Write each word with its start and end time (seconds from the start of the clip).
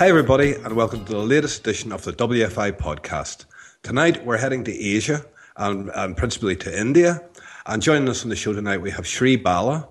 Hi, 0.00 0.08
everybody, 0.08 0.54
and 0.54 0.74
welcome 0.76 1.04
to 1.04 1.12
the 1.12 1.18
latest 1.18 1.60
edition 1.60 1.92
of 1.92 2.04
the 2.04 2.14
WFI 2.14 2.72
podcast. 2.72 3.44
Tonight, 3.82 4.24
we're 4.24 4.38
heading 4.38 4.64
to 4.64 4.72
Asia 4.72 5.26
and, 5.58 5.90
and 5.94 6.16
principally 6.16 6.56
to 6.56 6.80
India. 6.80 7.22
And 7.66 7.82
joining 7.82 8.08
us 8.08 8.22
on 8.22 8.30
the 8.30 8.34
show 8.34 8.54
tonight, 8.54 8.78
we 8.78 8.90
have 8.92 9.06
Sri 9.06 9.36
Bala, 9.36 9.86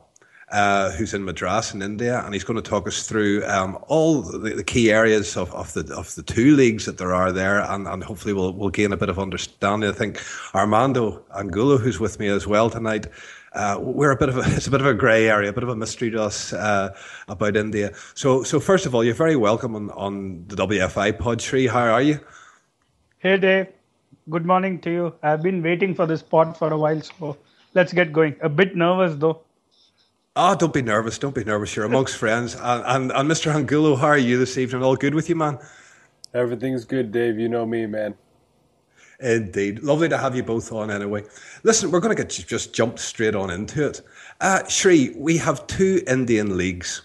uh, 0.52 0.90
who's 0.94 1.14
in 1.14 1.24
Madras 1.24 1.76
in 1.76 1.84
India, 1.84 2.24
and 2.26 2.34
he's 2.34 2.44
going 2.44 2.60
to 2.60 2.68
talk 2.68 2.88
us 2.88 3.08
through 3.08 3.46
um, 3.46 3.78
all 3.88 4.24
the, 4.24 4.40
the, 4.40 4.64
key 4.64 4.92
areas 4.92 5.38
of, 5.38 5.54
of, 5.54 5.72
the 5.74 5.94
of 5.96 6.16
the 6.16 6.24
two 6.24 6.56
leagues 6.56 6.86
that 6.86 6.98
there 6.98 7.14
are 7.14 7.32
there, 7.32 7.60
and, 7.60 7.88
and 7.88 8.04
hopefully 8.04 8.34
we'll 8.34 8.54
we'll 8.54 8.70
gain 8.70 8.92
a 8.92 8.98
bit 8.98 9.10
of 9.10 9.20
understanding. 9.20 9.88
I 9.88 9.94
think 9.94 10.20
Armando 10.56 11.24
Angulo, 11.38 11.78
who's 11.78 12.00
with 12.00 12.20
me 12.20 12.30
as 12.30 12.48
well 12.48 12.72
tonight, 12.72 13.06
uh, 13.54 13.78
we're 13.80 14.12
a 14.12 14.18
bit 14.18 14.30
of 14.30 14.38
a 14.38 14.42
it's 14.56 14.68
a 14.68 14.72
bit 14.72 14.82
of 14.82 14.88
a 14.88 14.94
grey 14.94 15.30
area, 15.30 15.50
a 15.50 15.54
bit 15.54 15.64
of 15.64 15.70
a 15.70 15.76
mystery 15.76 16.12
to 16.12 16.22
us 16.22 16.54
uh, 16.54 16.96
about 17.28 17.56
India. 17.56 17.92
So 18.14 18.44
so 18.44 18.60
first 18.60 18.86
of 18.86 18.96
all, 18.96 19.04
you're 19.04 19.14
very 19.14 19.36
welcome 19.36 19.76
on, 19.76 19.92
on 19.92 20.46
the 20.48 20.56
WFI 20.56 21.18
pod. 21.20 21.42
Sri, 21.42 21.68
how 21.68 21.82
are 21.82 22.02
you? 22.02 22.20
Hey 23.18 23.38
Dave, 23.38 23.68
good 24.30 24.46
morning 24.46 24.80
to 24.82 24.92
you. 24.92 25.16
I've 25.24 25.42
been 25.42 25.62
waiting 25.62 25.96
for 25.96 26.06
this 26.06 26.22
pod 26.24 26.58
for 26.58 26.72
a 26.72 26.78
while, 26.78 27.02
so 27.02 27.38
let's 27.74 27.94
get 27.94 28.14
going. 28.14 28.36
A 28.42 28.50
bit 28.50 28.76
nervous 28.76 29.16
though. 29.16 29.42
Ah, 30.36 30.54
oh, 30.54 30.56
don't 30.56 30.74
be 30.74 30.82
nervous. 30.82 31.18
Don't 31.18 31.36
be 31.36 31.44
nervous. 31.44 31.76
You're 31.76 31.86
amongst 31.86 32.16
friends. 32.24 32.56
And, 32.56 32.84
and, 32.86 33.12
and 33.12 33.30
Mr. 33.30 33.54
Angulo, 33.54 33.96
how 33.96 34.08
are 34.08 34.18
you 34.18 34.38
this 34.38 34.58
evening? 34.58 34.84
All 34.84 34.96
good 34.96 35.14
with 35.14 35.28
you, 35.28 35.36
man? 35.36 35.60
Everything's 36.34 36.86
good, 36.86 37.12
Dave. 37.12 37.40
You 37.40 37.50
know 37.50 37.66
me, 37.66 37.88
man. 37.88 38.16
Indeed. 39.20 39.84
Lovely 39.84 40.08
to 40.10 40.18
have 40.18 40.36
you 40.36 40.44
both 40.44 40.72
on 40.72 40.90
anyway. 40.90 41.24
Listen, 41.64 41.92
we're 41.92 42.00
going 42.00 42.16
to 42.16 42.24
get 42.24 42.30
just 42.30 42.74
jump 42.74 43.00
straight 43.00 43.36
on 43.36 43.50
into 43.50 43.88
it. 43.88 44.02
Uh, 44.40 44.66
Sri, 44.68 45.14
we 45.18 45.38
have 45.38 45.68
two 45.68 46.02
Indian 46.08 46.56
leagues. 46.56 47.02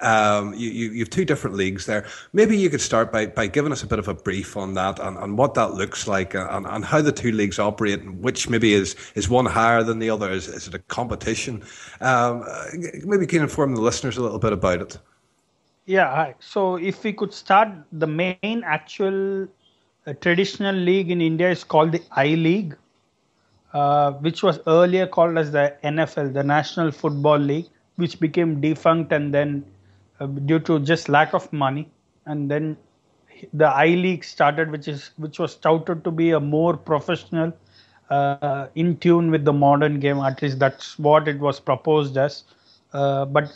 Um, 0.00 0.52
you, 0.54 0.70
you, 0.70 0.90
you, 0.90 0.98
have 1.00 1.10
two 1.10 1.24
different 1.24 1.56
leagues 1.56 1.86
there. 1.86 2.06
Maybe 2.34 2.56
you 2.56 2.68
could 2.68 2.82
start 2.82 3.10
by, 3.10 3.26
by 3.26 3.46
giving 3.46 3.72
us 3.72 3.82
a 3.82 3.86
bit 3.86 3.98
of 3.98 4.08
a 4.08 4.14
brief 4.14 4.54
on 4.54 4.74
that 4.74 4.98
and, 4.98 5.16
and 5.16 5.38
what 5.38 5.54
that 5.54 5.72
looks 5.72 6.06
like 6.06 6.34
and, 6.34 6.66
and 6.66 6.84
how 6.84 7.00
the 7.00 7.12
two 7.12 7.32
leagues 7.32 7.58
operate 7.58 8.02
and 8.02 8.22
which 8.22 8.48
maybe 8.48 8.74
is, 8.74 8.94
is 9.14 9.30
one 9.30 9.46
higher 9.46 9.82
than 9.82 9.98
the 9.98 10.10
other. 10.10 10.30
Is, 10.30 10.48
is 10.48 10.68
it 10.68 10.74
a 10.74 10.80
competition? 10.80 11.64
Um, 12.02 12.44
maybe 13.04 13.22
you 13.22 13.26
can 13.26 13.42
inform 13.42 13.74
the 13.74 13.80
listeners 13.80 14.18
a 14.18 14.22
little 14.22 14.38
bit 14.38 14.52
about 14.52 14.82
it. 14.82 14.98
Yeah. 15.86 16.34
So 16.40 16.76
if 16.76 17.02
we 17.02 17.14
could 17.14 17.32
start 17.32 17.70
the 17.90 18.06
main 18.06 18.62
actual 18.64 19.48
a 20.06 20.14
traditional 20.14 20.74
league 20.74 21.10
in 21.10 21.20
India 21.20 21.50
is 21.50 21.64
called 21.64 21.92
the 21.92 22.02
I 22.12 22.28
League, 22.28 22.76
uh, 23.72 24.12
which 24.12 24.42
was 24.42 24.60
earlier 24.66 25.06
called 25.06 25.36
as 25.36 25.50
the 25.50 25.74
NFL, 25.82 26.32
the 26.32 26.44
National 26.44 26.90
Football 26.92 27.38
League, 27.38 27.66
which 27.96 28.20
became 28.20 28.60
defunct 28.60 29.12
and 29.12 29.34
then 29.34 29.64
uh, 30.20 30.26
due 30.26 30.60
to 30.60 30.78
just 30.80 31.08
lack 31.08 31.34
of 31.34 31.52
money, 31.52 31.90
and 32.24 32.50
then 32.50 32.76
the 33.52 33.66
I 33.66 33.86
League 33.88 34.24
started, 34.24 34.70
which 34.70 34.88
is 34.88 35.10
which 35.16 35.38
was 35.38 35.56
touted 35.56 36.04
to 36.04 36.10
be 36.10 36.30
a 36.30 36.40
more 36.40 36.76
professional, 36.76 37.52
uh, 38.10 38.68
in 38.74 38.96
tune 38.98 39.30
with 39.30 39.44
the 39.44 39.52
modern 39.52 39.98
game. 40.00 40.18
At 40.18 40.40
least 40.40 40.58
that's 40.58 40.98
what 40.98 41.28
it 41.28 41.38
was 41.38 41.60
proposed 41.60 42.16
as. 42.16 42.44
Uh, 42.92 43.24
but 43.26 43.52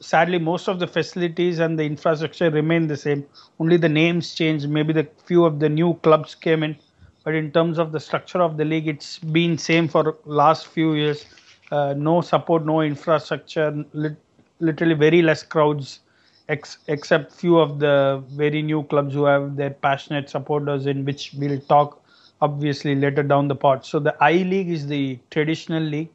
sadly, 0.00 0.38
most 0.38 0.68
of 0.68 0.78
the 0.80 0.86
facilities 0.86 1.58
and 1.58 1.78
the 1.78 1.84
infrastructure 1.84 2.50
remain 2.50 2.86
the 2.88 2.96
same. 2.96 3.24
Only 3.58 3.76
the 3.76 3.88
names 3.88 4.34
changed. 4.34 4.68
Maybe 4.68 4.92
the 4.92 5.08
few 5.26 5.44
of 5.44 5.60
the 5.60 5.68
new 5.68 5.94
clubs 6.02 6.34
came 6.34 6.62
in, 6.62 6.76
but 7.24 7.34
in 7.34 7.52
terms 7.52 7.78
of 7.78 7.92
the 7.92 8.00
structure 8.00 8.40
of 8.42 8.56
the 8.56 8.64
league, 8.64 8.88
it's 8.88 9.18
been 9.18 9.58
same 9.58 9.86
for 9.86 10.16
last 10.24 10.66
few 10.66 10.94
years. 10.94 11.26
Uh, 11.70 11.94
no 11.96 12.20
support, 12.20 12.66
no 12.66 12.80
infrastructure, 12.80 13.84
lit- 13.92 14.16
literally 14.58 14.94
very 14.94 15.22
less 15.22 15.42
crowds, 15.44 16.00
ex- 16.48 16.78
except 16.88 17.32
few 17.32 17.58
of 17.58 17.78
the 17.78 18.22
very 18.30 18.60
new 18.62 18.82
clubs 18.84 19.14
who 19.14 19.24
have 19.24 19.56
their 19.56 19.70
passionate 19.70 20.28
supporters, 20.28 20.86
in 20.86 21.04
which 21.04 21.32
we'll 21.38 21.60
talk 21.60 22.02
obviously 22.40 22.94
later 22.96 23.22
down 23.22 23.46
the 23.46 23.54
pot. 23.54 23.86
So 23.86 24.00
the 24.00 24.16
I 24.20 24.32
League 24.32 24.70
is 24.70 24.86
the 24.88 25.18
traditional 25.30 25.82
league 25.82 26.08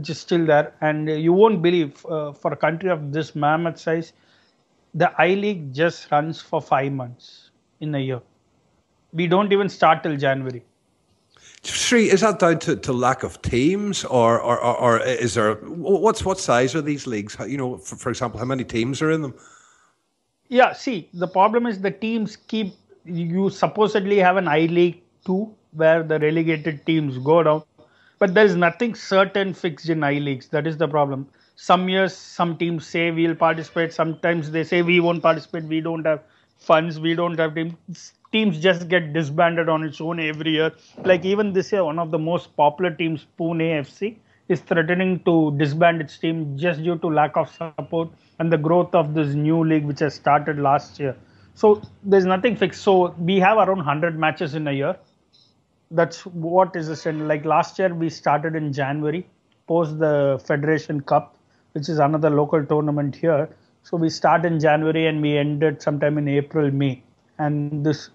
which 0.00 0.08
is 0.08 0.18
still 0.18 0.46
there. 0.46 0.72
And 0.80 1.08
you 1.08 1.32
won't 1.32 1.60
believe 1.60 2.04
uh, 2.06 2.32
for 2.32 2.52
a 2.52 2.56
country 2.56 2.90
of 2.90 3.12
this 3.12 3.34
mammoth 3.34 3.78
size, 3.78 4.12
the 4.94 5.12
I 5.18 5.34
League 5.34 5.74
just 5.74 6.10
runs 6.10 6.40
for 6.40 6.60
five 6.62 6.92
months 6.92 7.50
in 7.80 7.94
a 7.94 7.98
year. 7.98 8.22
We 9.12 9.26
don't 9.26 9.52
even 9.52 9.68
start 9.68 10.02
till 10.02 10.16
January. 10.16 10.64
Sri, 11.62 12.10
is 12.10 12.22
that 12.22 12.38
down 12.38 12.58
to, 12.60 12.76
to 12.76 12.92
lack 12.92 13.22
of 13.22 13.42
teams, 13.42 14.04
or, 14.04 14.40
or, 14.40 14.58
or, 14.58 14.76
or 14.76 15.00
is 15.00 15.34
there 15.34 15.56
what's 15.56 16.24
what 16.24 16.38
size 16.38 16.74
are 16.74 16.80
these 16.80 17.06
leagues? 17.06 17.36
You 17.46 17.58
know, 17.58 17.76
for, 17.76 17.96
for 17.96 18.08
example, 18.08 18.40
how 18.40 18.46
many 18.46 18.64
teams 18.64 19.02
are 19.02 19.10
in 19.10 19.20
them? 19.20 19.34
Yeah, 20.48 20.72
see, 20.72 21.10
the 21.12 21.28
problem 21.28 21.66
is 21.66 21.80
the 21.80 21.90
teams 21.90 22.36
keep 22.36 22.72
you 23.04 23.50
supposedly 23.50 24.16
have 24.18 24.38
an 24.38 24.48
I 24.48 24.60
League 24.60 25.02
two 25.26 25.54
where 25.72 26.02
the 26.02 26.18
relegated 26.18 26.86
teams 26.86 27.18
go 27.18 27.42
down 27.42 27.62
but 28.20 28.34
there 28.34 28.44
is 28.44 28.54
nothing 28.54 28.94
certain 28.94 29.52
fixed 29.54 29.88
in 29.88 30.04
I 30.04 30.14
leagues. 30.14 30.48
That 30.48 30.66
is 30.66 30.76
the 30.76 30.86
problem. 30.86 31.28
Some 31.56 31.88
years, 31.88 32.16
some 32.16 32.56
teams 32.56 32.86
say 32.86 33.10
we'll 33.10 33.34
participate. 33.34 33.92
Sometimes 33.92 34.50
they 34.52 34.62
say 34.64 34.82
we 34.82 35.00
won't 35.00 35.22
participate. 35.22 35.64
We 35.64 35.80
don't 35.80 36.06
have 36.06 36.22
funds. 36.58 37.00
We 37.00 37.14
don't 37.14 37.38
have 37.38 37.54
teams. 37.54 38.12
Teams 38.32 38.60
just 38.60 38.88
get 38.88 39.12
disbanded 39.12 39.68
on 39.68 39.82
its 39.82 40.00
own 40.00 40.20
every 40.20 40.52
year. 40.52 40.72
Like 41.04 41.24
even 41.24 41.52
this 41.52 41.72
year, 41.72 41.84
one 41.84 41.98
of 41.98 42.12
the 42.12 42.18
most 42.18 42.56
popular 42.56 42.90
teams, 42.92 43.26
Pune 43.38 43.80
FC, 43.80 44.16
is 44.48 44.60
threatening 44.60 45.20
to 45.24 45.56
disband 45.56 46.00
its 46.00 46.18
team 46.18 46.56
just 46.56 46.82
due 46.82 46.98
to 46.98 47.08
lack 47.08 47.36
of 47.36 47.50
support 47.50 48.10
and 48.38 48.52
the 48.52 48.58
growth 48.58 48.94
of 48.94 49.14
this 49.14 49.34
new 49.34 49.64
league 49.64 49.84
which 49.84 50.00
has 50.00 50.14
started 50.14 50.58
last 50.58 51.00
year. 51.00 51.16
So 51.54 51.82
there's 52.04 52.26
nothing 52.26 52.56
fixed. 52.56 52.82
So 52.82 53.14
we 53.18 53.40
have 53.40 53.58
around 53.58 53.78
100 53.78 54.18
matches 54.18 54.54
in 54.54 54.68
a 54.68 54.72
year 54.72 54.96
that's 55.90 56.24
what 56.26 56.76
is 56.76 56.86
the 56.88 57.12
Like 57.12 57.44
last 57.44 57.78
year, 57.78 57.92
we 57.94 58.10
started 58.10 58.54
in 58.54 58.72
January, 58.72 59.26
post 59.66 59.98
the 59.98 60.40
Federation 60.46 61.00
Cup, 61.00 61.36
which 61.72 61.88
is 61.88 61.98
another 61.98 62.30
local 62.30 62.64
tournament 62.64 63.16
here. 63.16 63.48
So 63.82 63.96
we 63.96 64.10
start 64.10 64.44
in 64.44 64.60
January 64.60 65.06
and 65.06 65.22
we 65.22 65.36
ended 65.36 65.82
sometime 65.82 66.18
in 66.18 66.28
April, 66.28 66.70
May, 66.70 67.02
and 67.38 67.84
this 67.84 68.10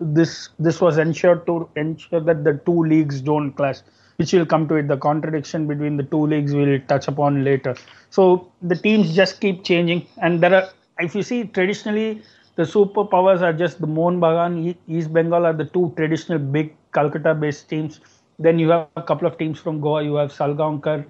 this 0.00 0.50
this 0.58 0.80
was 0.80 0.98
ensured 0.98 1.46
to 1.46 1.68
ensure 1.76 2.20
that 2.20 2.44
the 2.44 2.60
two 2.64 2.84
leagues 2.84 3.20
don't 3.20 3.52
clash. 3.52 3.80
which 4.16 4.32
will 4.32 4.46
come 4.46 4.66
to 4.68 4.76
it. 4.76 4.88
The 4.88 4.96
contradiction 4.96 5.66
between 5.66 5.96
the 5.96 6.02
two 6.02 6.26
leagues 6.26 6.54
we'll 6.54 6.80
touch 6.88 7.08
upon 7.08 7.44
later. 7.44 7.76
So 8.10 8.50
the 8.62 8.76
teams 8.76 9.14
just 9.14 9.40
keep 9.40 9.64
changing, 9.64 10.06
and 10.18 10.40
there 10.42 10.54
are, 10.54 10.68
if 10.98 11.14
you 11.14 11.22
see 11.22 11.44
traditionally, 11.44 12.22
the 12.56 12.62
superpowers 12.62 13.42
are 13.42 13.52
just 13.52 13.80
the 13.80 13.86
Mohun 13.86 14.18
Bagan, 14.18 14.76
East 14.88 15.12
Bengal 15.12 15.44
are 15.46 15.52
the 15.52 15.66
two 15.66 15.92
traditional 15.96 16.38
big 16.38 16.74
Calcutta-based 16.92 17.68
teams. 17.68 18.00
Then 18.38 18.58
you 18.58 18.70
have 18.70 18.88
a 18.96 19.02
couple 19.02 19.28
of 19.28 19.38
teams 19.38 19.60
from 19.60 19.80
Goa. 19.80 20.02
You 20.02 20.14
have 20.14 20.32
Salgaonkar, 20.32 21.04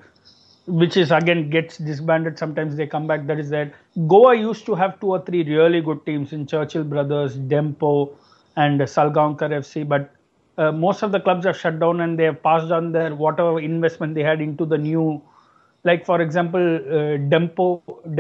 which 0.67 0.97
is 0.97 1.13
again 1.13 1.49
gets 1.49 1.79
disbanded. 1.79 2.39
Sometimes 2.39 2.77
they 2.77 2.87
come 2.87 3.07
back. 3.07 3.27
That 3.27 3.39
is 3.39 3.51
that. 3.51 3.73
Goa 4.09 4.37
used 4.37 4.67
to 4.67 4.75
have 4.75 4.99
two 5.01 5.09
or 5.09 5.25
three 5.25 5.45
really 5.45 5.81
good 5.81 6.05
teams 6.05 6.33
in 6.33 6.47
Churchill 6.47 6.85
Brothers, 6.85 7.37
Dempo, 7.37 8.11
and 8.57 8.81
Salgaonkar 8.81 9.51
FC. 9.63 9.89
But 9.89 10.13
uh, 10.59 10.73
most 10.73 11.03
of 11.03 11.13
the 11.13 11.21
clubs 11.21 11.47
are 11.47 11.55
shut 11.55 11.79
down 11.79 12.01
and 12.01 12.19
they 12.19 12.25
have 12.25 12.43
passed 12.43 12.73
on 12.73 12.91
their 12.91 13.15
whatever 13.15 13.61
investment 13.61 14.15
they 14.15 14.23
had 14.23 14.41
into 14.41 14.65
the 14.65 14.79
new 14.79 15.23
like 15.89 16.05
for 16.05 16.21
example 16.21 16.65
uh, 16.77 17.17
dempo 17.33 17.67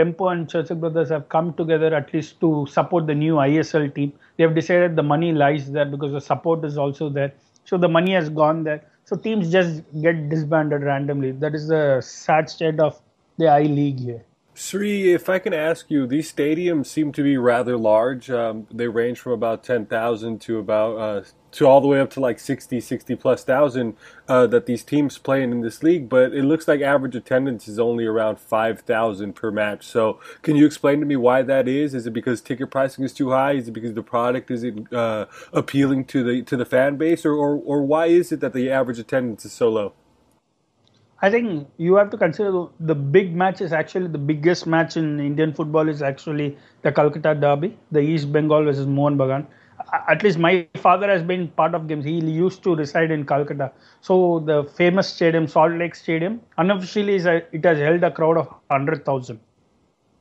dempo 0.00 0.30
and 0.32 0.48
churchill 0.48 0.76
brothers 0.82 1.08
have 1.14 1.28
come 1.28 1.52
together 1.60 1.94
at 2.00 2.12
least 2.14 2.38
to 2.40 2.50
support 2.70 3.06
the 3.06 3.14
new 3.14 3.34
isl 3.46 3.88
team. 3.94 4.12
They 4.36 4.44
have 4.44 4.54
decided 4.54 4.94
the 4.96 5.02
money 5.14 5.32
lies 5.32 5.70
there 5.70 5.88
because 5.94 6.12
the 6.12 6.20
support 6.20 6.64
is 6.64 6.78
also 6.78 7.08
there. 7.08 7.32
So 7.64 7.76
the 7.76 7.88
money 7.88 8.12
has 8.12 8.28
gone 8.28 8.62
there. 8.62 8.84
So 9.04 9.16
teams 9.16 9.50
just 9.50 9.82
get 10.02 10.28
disbanded 10.28 10.82
randomly. 10.82 11.32
That 11.32 11.54
is 11.54 11.68
the 11.68 12.00
sad 12.00 12.48
state 12.50 12.80
of 12.80 13.00
the 13.38 13.48
i 13.48 13.62
league 13.62 14.00
here. 14.00 14.22
Sri, 14.54 15.12
if 15.12 15.28
I 15.28 15.38
can 15.38 15.52
ask 15.52 15.90
you, 15.90 16.06
these 16.06 16.32
stadiums 16.32 16.86
seem 16.86 17.12
to 17.12 17.22
be 17.22 17.36
rather 17.36 17.76
large. 17.76 18.30
Um, 18.30 18.66
they 18.70 18.88
range 18.88 19.18
from 19.18 19.32
about 19.32 19.62
10,000 19.64 20.40
to 20.42 20.58
about 20.58 20.96
uh, 20.96 21.22
to 21.56 21.66
all 21.66 21.80
the 21.80 21.88
way 21.88 22.00
up 22.00 22.10
to 22.10 22.20
like 22.20 22.38
60, 22.38 22.80
60 22.80 23.16
plus 23.16 23.42
thousand 23.42 23.96
uh, 24.28 24.46
that 24.46 24.66
these 24.66 24.82
teams 24.82 25.16
play 25.16 25.42
in, 25.42 25.60
this 25.62 25.82
league. 25.82 26.08
But 26.08 26.34
it 26.34 26.44
looks 26.44 26.68
like 26.68 26.82
average 26.82 27.16
attendance 27.16 27.66
is 27.66 27.78
only 27.78 28.04
around 28.04 28.38
5,000 28.38 29.32
per 29.32 29.50
match. 29.50 29.86
So 29.86 30.20
can 30.42 30.54
you 30.56 30.66
explain 30.66 31.00
to 31.00 31.06
me 31.06 31.16
why 31.16 31.40
that 31.42 31.66
is? 31.66 31.94
Is 31.94 32.06
it 32.06 32.12
because 32.12 32.42
ticket 32.42 32.70
pricing 32.70 33.04
is 33.04 33.14
too 33.14 33.30
high? 33.30 33.52
Is 33.52 33.68
it 33.68 33.72
because 33.72 33.94
the 33.94 34.02
product 34.02 34.50
isn't 34.50 34.92
uh, 34.92 35.26
appealing 35.52 36.04
to 36.06 36.22
the 36.22 36.42
to 36.42 36.56
the 36.56 36.66
fan 36.66 36.96
base, 36.96 37.24
or, 37.24 37.32
or 37.32 37.56
or 37.64 37.82
why 37.82 38.06
is 38.06 38.32
it 38.32 38.40
that 38.40 38.52
the 38.52 38.70
average 38.70 38.98
attendance 38.98 39.46
is 39.46 39.52
so 39.52 39.70
low? 39.70 39.92
I 41.22 41.30
think 41.30 41.68
you 41.78 41.94
have 41.96 42.10
to 42.10 42.18
consider 42.18 42.66
the 42.78 42.94
big 42.94 43.34
match 43.34 43.62
is 43.62 43.72
actually 43.72 44.08
the 44.08 44.18
biggest 44.18 44.66
match 44.66 44.98
in 44.98 45.18
Indian 45.18 45.54
football 45.54 45.88
is 45.88 46.02
actually 46.02 46.58
the 46.82 46.92
Calcutta 46.92 47.34
Derby, 47.34 47.78
the 47.90 48.00
East 48.00 48.30
Bengal 48.30 48.64
versus 48.64 48.86
Mohun 48.86 49.16
Bagan. 49.16 49.46
At 50.08 50.23
least 50.23 50.38
my 50.38 50.67
father 50.76 51.08
has 51.08 51.23
been 51.23 51.49
part 51.49 51.75
of 51.75 51.87
games. 51.87 52.05
He 52.05 52.19
used 52.19 52.62
to 52.64 52.75
reside 52.75 53.11
in 53.11 53.26
Calcutta. 53.26 53.73
So 54.00 54.40
the 54.40 54.64
famous 54.76 55.08
stadium, 55.08 55.46
Salt 55.46 55.73
Lake 55.73 55.94
Stadium, 55.94 56.40
unofficially 56.58 57.14
is 57.14 57.26
a, 57.26 57.43
it 57.52 57.64
has 57.64 57.78
held 57.78 58.02
a 58.02 58.11
crowd 58.11 58.37
of 58.38 58.46
100,000. 58.69 59.38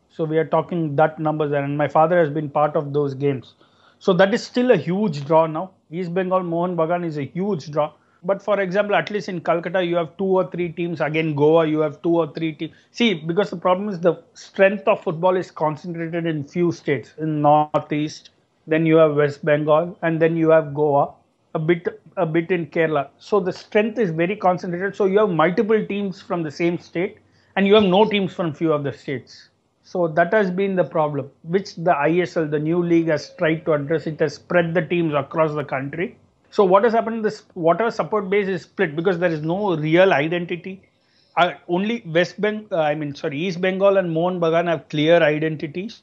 So 0.09 0.23
we 0.23 0.37
are 0.37 0.45
talking 0.45 0.95
that 0.95 1.19
numbers 1.19 1.51
there. 1.51 1.63
And 1.63 1.77
my 1.77 1.87
father 1.87 2.19
has 2.19 2.29
been 2.29 2.49
part 2.49 2.75
of 2.75 2.93
those 2.93 3.13
games. 3.13 3.55
So 3.99 4.13
that 4.13 4.33
is 4.33 4.43
still 4.43 4.71
a 4.71 4.77
huge 4.77 5.25
draw 5.25 5.45
now. 5.45 5.71
East 5.91 6.13
Bengal 6.13 6.41
Mohun 6.41 6.75
Bagan 6.75 7.05
is 7.05 7.17
a 7.17 7.23
huge 7.23 7.71
draw 7.71 7.91
but 8.25 8.41
for 8.41 8.59
example, 8.59 8.95
at 8.95 9.11
least 9.11 9.29
in 9.29 9.39
Calcutta, 9.39 9.83
you 9.83 9.95
have 9.95 10.17
two 10.17 10.25
or 10.25 10.49
three 10.49 10.69
teams. 10.69 10.99
Again, 10.99 11.35
Goa, 11.35 11.67
you 11.67 11.79
have 11.79 12.01
two 12.01 12.15
or 12.15 12.33
three 12.33 12.53
teams. 12.53 12.73
See, 12.91 13.13
because 13.13 13.51
the 13.51 13.57
problem 13.57 13.87
is 13.87 13.99
the 13.99 14.15
strength 14.33 14.87
of 14.87 15.03
football 15.03 15.37
is 15.37 15.51
concentrated 15.51 16.25
in 16.25 16.43
few 16.43 16.71
states. 16.71 17.13
In 17.19 17.41
Northeast, 17.43 18.31
then 18.67 18.85
you 18.85 18.95
have 18.97 19.15
West 19.15 19.43
Bengal, 19.43 19.97
and 20.01 20.21
then 20.21 20.35
you 20.35 20.49
have 20.49 20.73
Goa, 20.73 21.13
a 21.53 21.59
bit 21.59 21.87
a 22.17 22.25
bit 22.25 22.51
in 22.51 22.67
Kerala. 22.67 23.09
So 23.17 23.39
the 23.39 23.53
strength 23.53 23.99
is 23.99 24.11
very 24.11 24.35
concentrated. 24.35 24.95
So 24.95 25.05
you 25.05 25.19
have 25.19 25.29
multiple 25.29 25.85
teams 25.85 26.21
from 26.21 26.43
the 26.43 26.51
same 26.51 26.77
state, 26.79 27.17
and 27.55 27.67
you 27.67 27.75
have 27.75 27.83
no 27.83 28.05
teams 28.05 28.33
from 28.33 28.53
few 28.53 28.73
of 28.73 28.83
the 28.83 28.93
states. 28.93 29.49
So 29.83 30.07
that 30.07 30.33
has 30.33 30.49
been 30.49 30.75
the 30.75 30.83
problem, 30.83 31.29
which 31.43 31.75
the 31.75 31.93
ISL, 31.93 32.49
the 32.49 32.59
new 32.59 32.81
league, 32.83 33.07
has 33.07 33.31
tried 33.37 33.65
to 33.65 33.73
address. 33.73 34.07
It 34.07 34.19
has 34.19 34.35
spread 34.35 34.73
the 34.73 34.81
teams 34.81 35.13
across 35.13 35.53
the 35.53 35.63
country 35.63 36.17
so 36.55 36.63
what 36.63 36.85
has 36.85 36.93
happened? 36.93 37.25
This 37.25 37.43
water 37.53 37.91
support 37.91 38.29
base 38.29 38.47
is 38.47 38.61
split 38.61 38.95
because 38.95 39.19
there 39.19 39.29
is 39.29 39.41
no 39.41 39.75
real 39.75 40.13
identity. 40.13 40.83
Uh, 41.35 41.51
only 41.67 42.01
West 42.05 42.39
Bengal, 42.39 42.79
uh, 42.79 42.81
I 42.81 42.95
mean, 42.95 43.13
sorry, 43.13 43.37
East 43.37 43.59
Bengal 43.59 43.97
and 43.97 44.09
Mohun 44.09 44.39
Bagan 44.39 44.69
have 44.69 44.87
clear 44.87 45.21
identities 45.21 46.01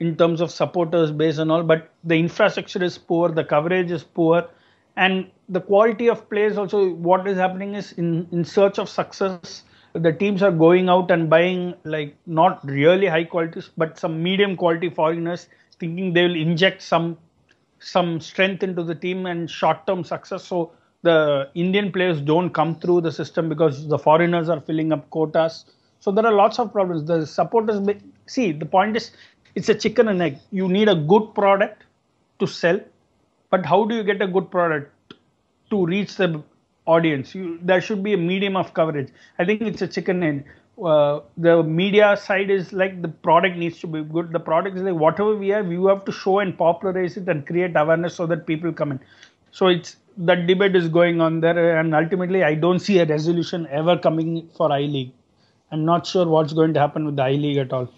in 0.00 0.16
terms 0.16 0.40
of 0.40 0.50
supporters 0.50 1.10
base 1.10 1.38
and 1.38 1.50
all, 1.50 1.62
but 1.62 1.90
the 2.04 2.14
infrastructure 2.14 2.82
is 2.82 2.96
poor, 2.98 3.30
the 3.30 3.44
coverage 3.44 3.90
is 3.90 4.04
poor, 4.04 4.48
and 4.96 5.30
the 5.48 5.60
quality 5.60 6.08
of 6.08 6.28
players 6.28 6.56
also. 6.56 6.90
What 6.90 7.26
is 7.26 7.36
happening 7.36 7.74
is 7.74 7.92
in 7.92 8.28
in 8.32 8.44
search 8.44 8.78
of 8.78 8.88
success, 8.88 9.64
the 9.92 10.12
teams 10.12 10.42
are 10.42 10.50
going 10.50 10.88
out 10.88 11.10
and 11.10 11.28
buying 11.28 11.74
like 11.84 12.16
not 12.26 12.64
really 12.64 13.06
high 13.06 13.24
qualities, 13.24 13.70
but 13.76 13.98
some 13.98 14.22
medium 14.22 14.56
quality 14.56 14.90
foreigners, 14.90 15.48
thinking 15.78 16.12
they 16.12 16.22
will 16.22 16.36
inject 16.36 16.82
some 16.82 17.16
some 17.80 18.20
strength 18.20 18.62
into 18.62 18.82
the 18.82 18.94
team 18.94 19.26
and 19.26 19.50
short 19.50 19.86
term 19.86 20.04
success. 20.04 20.44
So 20.44 20.72
the 21.02 21.48
Indian 21.54 21.92
players 21.92 22.20
don't 22.20 22.50
come 22.50 22.74
through 22.78 23.02
the 23.02 23.12
system 23.12 23.48
because 23.48 23.86
the 23.88 23.98
foreigners 23.98 24.48
are 24.48 24.60
filling 24.60 24.92
up 24.92 25.08
quotas. 25.10 25.64
So 26.00 26.10
there 26.12 26.26
are 26.26 26.32
lots 26.32 26.58
of 26.58 26.72
problems. 26.72 27.04
The 27.04 27.26
supporters 27.26 27.80
see 28.26 28.52
the 28.52 28.66
point 28.66 28.96
is 28.96 29.10
it's 29.58 29.68
a 29.68 29.74
chicken 29.74 30.08
and 30.08 30.22
egg. 30.26 30.38
You 30.50 30.68
need 30.68 30.88
a 30.88 30.94
good 31.12 31.34
product 31.34 31.84
to 32.40 32.46
sell, 32.46 32.80
but 33.50 33.66
how 33.66 33.84
do 33.84 33.94
you 33.96 34.04
get 34.04 34.22
a 34.22 34.28
good 34.36 34.50
product 34.50 35.14
to 35.70 35.84
reach 35.86 36.16
the 36.16 36.42
audience? 36.86 37.34
You, 37.34 37.58
there 37.62 37.80
should 37.80 38.02
be 38.02 38.14
a 38.14 38.16
medium 38.16 38.56
of 38.56 38.72
coverage. 38.74 39.10
I 39.38 39.44
think 39.44 39.62
it's 39.62 39.82
a 39.82 39.88
chicken 39.88 40.22
and 40.22 40.44
uh, 40.84 41.20
the 41.36 41.62
media 41.64 42.16
side 42.16 42.50
is 42.50 42.72
like 42.72 43.02
the 43.02 43.08
product 43.08 43.56
needs 43.56 43.80
to 43.80 43.88
be 43.88 44.02
good. 44.02 44.32
The 44.32 44.44
product 44.50 44.76
is 44.76 44.82
like 44.82 44.94
whatever 44.94 45.34
we 45.34 45.48
have, 45.48 45.72
you 45.72 45.86
have 45.88 46.04
to 46.04 46.12
show 46.12 46.38
and 46.38 46.56
popularize 46.56 47.16
it 47.16 47.28
and 47.28 47.46
create 47.46 47.72
awareness 47.74 48.14
so 48.14 48.26
that 48.26 48.46
people 48.46 48.72
come 48.72 48.92
in. 48.92 49.00
So 49.50 49.66
it's 49.66 49.96
that 50.18 50.46
debate 50.46 50.76
is 50.76 50.88
going 50.88 51.20
on 51.20 51.40
there, 51.40 51.78
and 51.78 51.94
ultimately, 51.94 52.42
I 52.42 52.54
don't 52.54 52.80
see 52.80 52.98
a 52.98 53.06
resolution 53.06 53.66
ever 53.70 53.96
coming 53.96 54.48
for 54.56 54.70
I 54.72 54.80
League. 54.80 55.12
I'm 55.72 55.84
not 55.84 56.06
sure 56.06 56.26
what's 56.26 56.52
going 56.52 56.74
to 56.74 56.80
happen 56.80 57.06
with 57.06 57.16
the 57.16 57.22
I 57.22 57.32
League 57.32 57.56
at 57.56 57.72
all. 57.72 57.88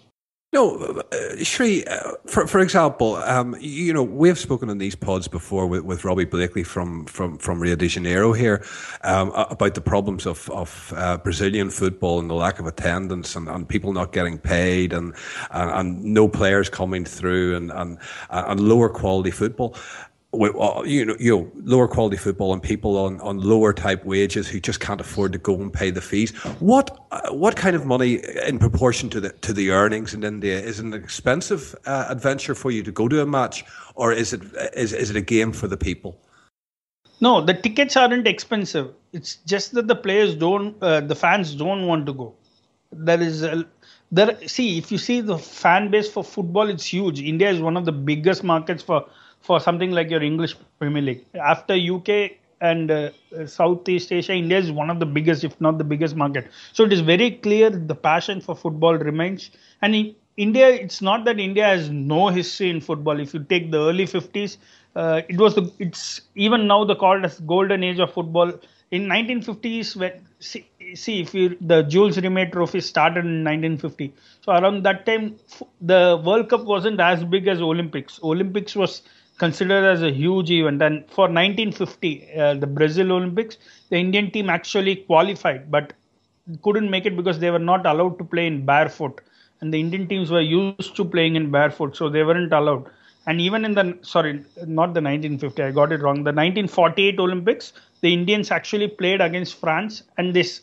No, 0.53 1.01
uh, 1.13 1.43
Sri, 1.43 1.85
uh, 1.85 2.11
for 2.25 2.45
for 2.45 2.59
example, 2.59 3.15
um, 3.15 3.55
you 3.61 3.93
know, 3.93 4.03
we 4.03 4.27
have 4.27 4.37
spoken 4.37 4.69
on 4.69 4.79
these 4.79 4.95
pods 4.95 5.29
before 5.29 5.65
with, 5.65 5.85
with 5.85 6.03
Robbie 6.03 6.25
Blakely 6.25 6.63
from, 6.63 7.05
from, 7.05 7.37
from 7.37 7.61
Rio 7.61 7.77
de 7.77 7.87
Janeiro 7.87 8.33
here 8.33 8.61
um, 9.05 9.31
about 9.31 9.75
the 9.75 9.81
problems 9.81 10.25
of, 10.25 10.49
of 10.49 10.91
uh, 10.97 11.15
Brazilian 11.19 11.69
football 11.69 12.19
and 12.19 12.29
the 12.29 12.33
lack 12.33 12.59
of 12.59 12.67
attendance 12.67 13.37
and, 13.37 13.47
and 13.47 13.65
people 13.69 13.93
not 13.93 14.11
getting 14.11 14.37
paid 14.37 14.91
and, 14.91 15.13
and, 15.51 15.71
and 15.71 16.03
no 16.03 16.27
players 16.27 16.69
coming 16.69 17.05
through 17.05 17.55
and, 17.55 17.71
and, 17.71 17.97
and 18.29 18.59
lower 18.59 18.89
quality 18.89 19.31
football 19.31 19.73
you 20.33 21.05
know, 21.05 21.15
you 21.19 21.37
know, 21.37 21.51
lower 21.63 21.87
quality 21.87 22.15
football 22.15 22.53
and 22.53 22.63
people 22.63 22.97
on, 22.97 23.19
on 23.19 23.39
lower 23.39 23.73
type 23.73 24.05
wages 24.05 24.47
who 24.47 24.59
just 24.59 24.79
can't 24.79 25.01
afford 25.01 25.33
to 25.33 25.39
go 25.39 25.55
and 25.55 25.73
pay 25.73 25.91
the 25.91 26.01
fees. 26.01 26.31
What 26.59 26.97
uh, 27.11 27.31
what 27.31 27.55
kind 27.57 27.75
of 27.75 27.85
money 27.85 28.21
in 28.45 28.57
proportion 28.57 29.09
to 29.09 29.19
the 29.19 29.29
to 29.29 29.51
the 29.51 29.71
earnings 29.71 30.13
in 30.13 30.23
India 30.23 30.57
is 30.57 30.79
an 30.79 30.93
expensive 30.93 31.75
uh, 31.85 32.05
adventure 32.09 32.55
for 32.55 32.71
you 32.71 32.81
to 32.83 32.91
go 32.91 33.09
to 33.09 33.21
a 33.21 33.25
match, 33.25 33.65
or 33.95 34.13
is 34.13 34.31
it 34.31 34.41
is 34.73 34.93
is 34.93 35.09
it 35.09 35.17
a 35.17 35.21
game 35.21 35.51
for 35.51 35.67
the 35.67 35.77
people? 35.77 36.17
No, 37.21 37.39
the 37.39 37.53
tickets 37.53 37.95
aren't 37.95 38.25
expensive. 38.25 38.93
It's 39.13 39.35
just 39.45 39.73
that 39.73 39.87
the 39.87 39.95
players 39.95 40.33
don't, 40.33 40.75
uh, 40.81 41.01
the 41.01 41.13
fans 41.13 41.53
don't 41.53 41.85
want 41.85 42.07
to 42.07 42.13
go. 42.13 42.33
There 42.91 43.21
is 43.21 43.43
a, 43.43 43.63
there. 44.11 44.35
See, 44.47 44.79
if 44.79 44.91
you 44.91 44.97
see 44.97 45.21
the 45.21 45.37
fan 45.37 45.91
base 45.91 46.09
for 46.09 46.23
football, 46.23 46.67
it's 46.67 46.85
huge. 46.85 47.21
India 47.21 47.51
is 47.51 47.61
one 47.61 47.77
of 47.77 47.85
the 47.85 47.91
biggest 47.91 48.43
markets 48.43 48.81
for 48.81 49.05
for 49.41 49.59
something 49.59 49.91
like 49.91 50.09
your 50.09 50.21
English 50.23 50.55
Premier 50.79 51.01
League. 51.01 51.25
After 51.35 51.73
UK 51.75 52.39
and 52.61 52.91
uh, 52.91 53.09
Southeast 53.45 54.11
Asia, 54.11 54.33
India 54.33 54.57
is 54.57 54.71
one 54.71 54.89
of 54.89 54.99
the 54.99 55.05
biggest, 55.05 55.43
if 55.43 55.59
not 55.59 55.77
the 55.77 55.83
biggest 55.83 56.15
market. 56.15 56.47
So 56.73 56.83
it 56.83 56.93
is 56.93 57.01
very 57.01 57.31
clear 57.31 57.69
the 57.69 57.95
passion 57.95 58.39
for 58.41 58.55
football 58.55 58.95
remains. 58.95 59.49
And 59.81 59.95
in 59.95 60.15
India, 60.37 60.69
it's 60.69 61.01
not 61.01 61.25
that 61.25 61.39
India 61.39 61.65
has 61.65 61.89
no 61.89 62.27
history 62.27 62.69
in 62.69 62.81
football. 62.81 63.19
If 63.19 63.33
you 63.33 63.43
take 63.43 63.71
the 63.71 63.79
early 63.79 64.05
50s, 64.05 64.57
uh, 64.95 65.21
it 65.27 65.37
was 65.37 65.55
the, 65.55 65.71
it's 65.79 66.21
even 66.35 66.67
now 66.67 66.83
the 66.83 66.95
called 66.95 67.25
as 67.25 67.39
golden 67.41 67.83
age 67.83 67.99
of 67.99 68.13
football. 68.13 68.51
In 68.91 69.07
1950s, 69.07 69.95
when 69.95 70.11
see, 70.39 70.67
see 70.95 71.21
if 71.21 71.33
you 71.33 71.57
the 71.61 71.83
Jules 71.83 72.17
Rimet 72.17 72.51
Trophy 72.51 72.81
started 72.81 73.25
in 73.25 73.43
1950, 73.43 74.13
so 74.41 74.51
around 74.51 74.83
that 74.83 75.05
time 75.05 75.37
the 75.79 76.21
World 76.25 76.49
Cup 76.49 76.65
wasn't 76.65 76.99
as 76.99 77.23
big 77.23 77.47
as 77.47 77.61
Olympics. 77.61 78.19
Olympics 78.21 78.75
was 78.75 79.01
considered 79.43 79.85
as 79.93 80.01
a 80.03 80.11
huge 80.11 80.51
event. 80.51 80.81
And 80.87 80.97
for 81.15 81.25
1950, 81.27 82.09
uh, 82.37 82.53
the 82.63 82.67
Brazil 82.67 83.11
Olympics, 83.11 83.57
the 83.89 83.97
Indian 83.97 84.29
team 84.31 84.49
actually 84.49 84.95
qualified, 85.11 85.71
but 85.75 85.93
couldn't 86.63 86.89
make 86.95 87.05
it 87.05 87.15
because 87.15 87.39
they 87.39 87.51
were 87.55 87.65
not 87.71 87.85
allowed 87.85 88.17
to 88.19 88.23
play 88.23 88.45
in 88.47 88.65
barefoot. 88.65 89.21
And 89.59 89.73
the 89.73 89.79
Indian 89.79 90.07
teams 90.07 90.31
were 90.31 90.41
used 90.41 90.95
to 90.95 91.05
playing 91.05 91.35
in 91.35 91.51
barefoot, 91.51 91.95
so 91.95 92.09
they 92.09 92.23
weren't 92.23 92.53
allowed. 92.53 92.89
And 93.27 93.39
even 93.47 93.65
in 93.65 93.73
the 93.73 93.85
sorry, 94.01 94.33
not 94.79 94.93
the 94.95 95.03
1950, 95.07 95.63
I 95.63 95.71
got 95.71 95.91
it 95.91 96.01
wrong. 96.01 96.17
The 96.29 96.33
1948 96.33 97.19
Olympics, 97.19 97.73
the 98.01 98.13
Indians 98.13 98.49
actually 98.51 98.87
played 98.87 99.21
against 99.21 99.59
France, 99.59 100.03
and 100.17 100.33
this 100.33 100.61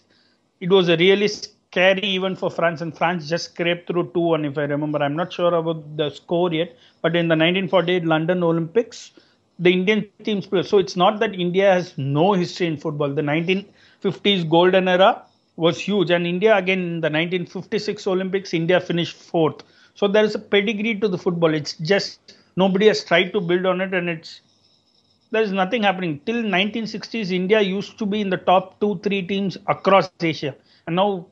it 0.61 0.71
was 0.71 0.89
a 0.89 0.97
really 0.97 1.29
scary 1.71 2.03
even 2.03 2.35
for 2.37 2.51
France, 2.51 2.81
and 2.81 2.97
France 2.97 3.29
just 3.29 3.53
scraped 3.53 3.87
through 3.89 4.11
2 4.13 4.21
1, 4.21 4.45
if 4.45 4.59
I 4.59 4.63
remember. 4.63 4.99
I'm 5.03 5.17
not 5.17 5.33
sure 5.33 5.55
about 5.55 5.97
the 5.97 6.11
score 6.11 6.53
yet, 6.53 6.77
but 7.03 7.17
in 7.17 7.29
the 7.29 7.37
1948 7.37 8.05
London 8.05 8.43
Olympics, 8.43 9.13
the 9.59 9.73
Indian 9.73 10.07
teams 10.07 10.47
play. 10.47 10.63
So 10.63 10.79
it's 10.79 10.97
not 10.97 11.21
that 11.21 11.35
India 11.35 11.73
has 11.73 11.97
no 11.99 12.33
history 12.33 12.67
in 12.67 12.77
football. 12.77 13.13
The 13.15 13.23
1950s 13.23 14.49
golden 14.49 14.89
era 14.89 15.23
was 15.57 15.79
huge, 15.79 16.11
and 16.11 16.27
India 16.27 16.57
again 16.57 16.81
in 16.81 17.01
the 17.01 17.11
1956 17.11 18.07
Olympics, 18.07 18.55
India 18.55 18.81
finished 18.81 19.17
fourth. 19.17 19.63
So 19.95 20.07
there 20.09 20.25
is 20.25 20.35
a 20.35 20.39
pedigree 20.39 20.99
to 21.01 21.09
the 21.09 21.19
football. 21.19 21.55
It's 21.55 21.75
just 21.75 22.37
nobody 22.57 22.87
has 22.87 23.05
tried 23.05 23.33
to 23.33 23.41
build 23.41 23.67
on 23.67 23.81
it, 23.81 23.93
and 23.95 24.09
it's 24.09 24.41
there 25.31 25.43
is 25.43 25.53
nothing 25.53 25.83
happening 25.83 26.21
till 26.25 26.43
1960s. 26.43 27.31
India 27.33 27.61
used 27.61 27.99
to 27.99 28.07
be 28.07 28.21
in 28.21 28.31
the 28.31 28.39
top 28.39 28.81
two, 28.81 28.99
three 29.03 29.23
teams 29.27 29.59
across 29.67 30.11
Asia, 30.21 30.55
and 30.87 30.97
now 30.97 31.27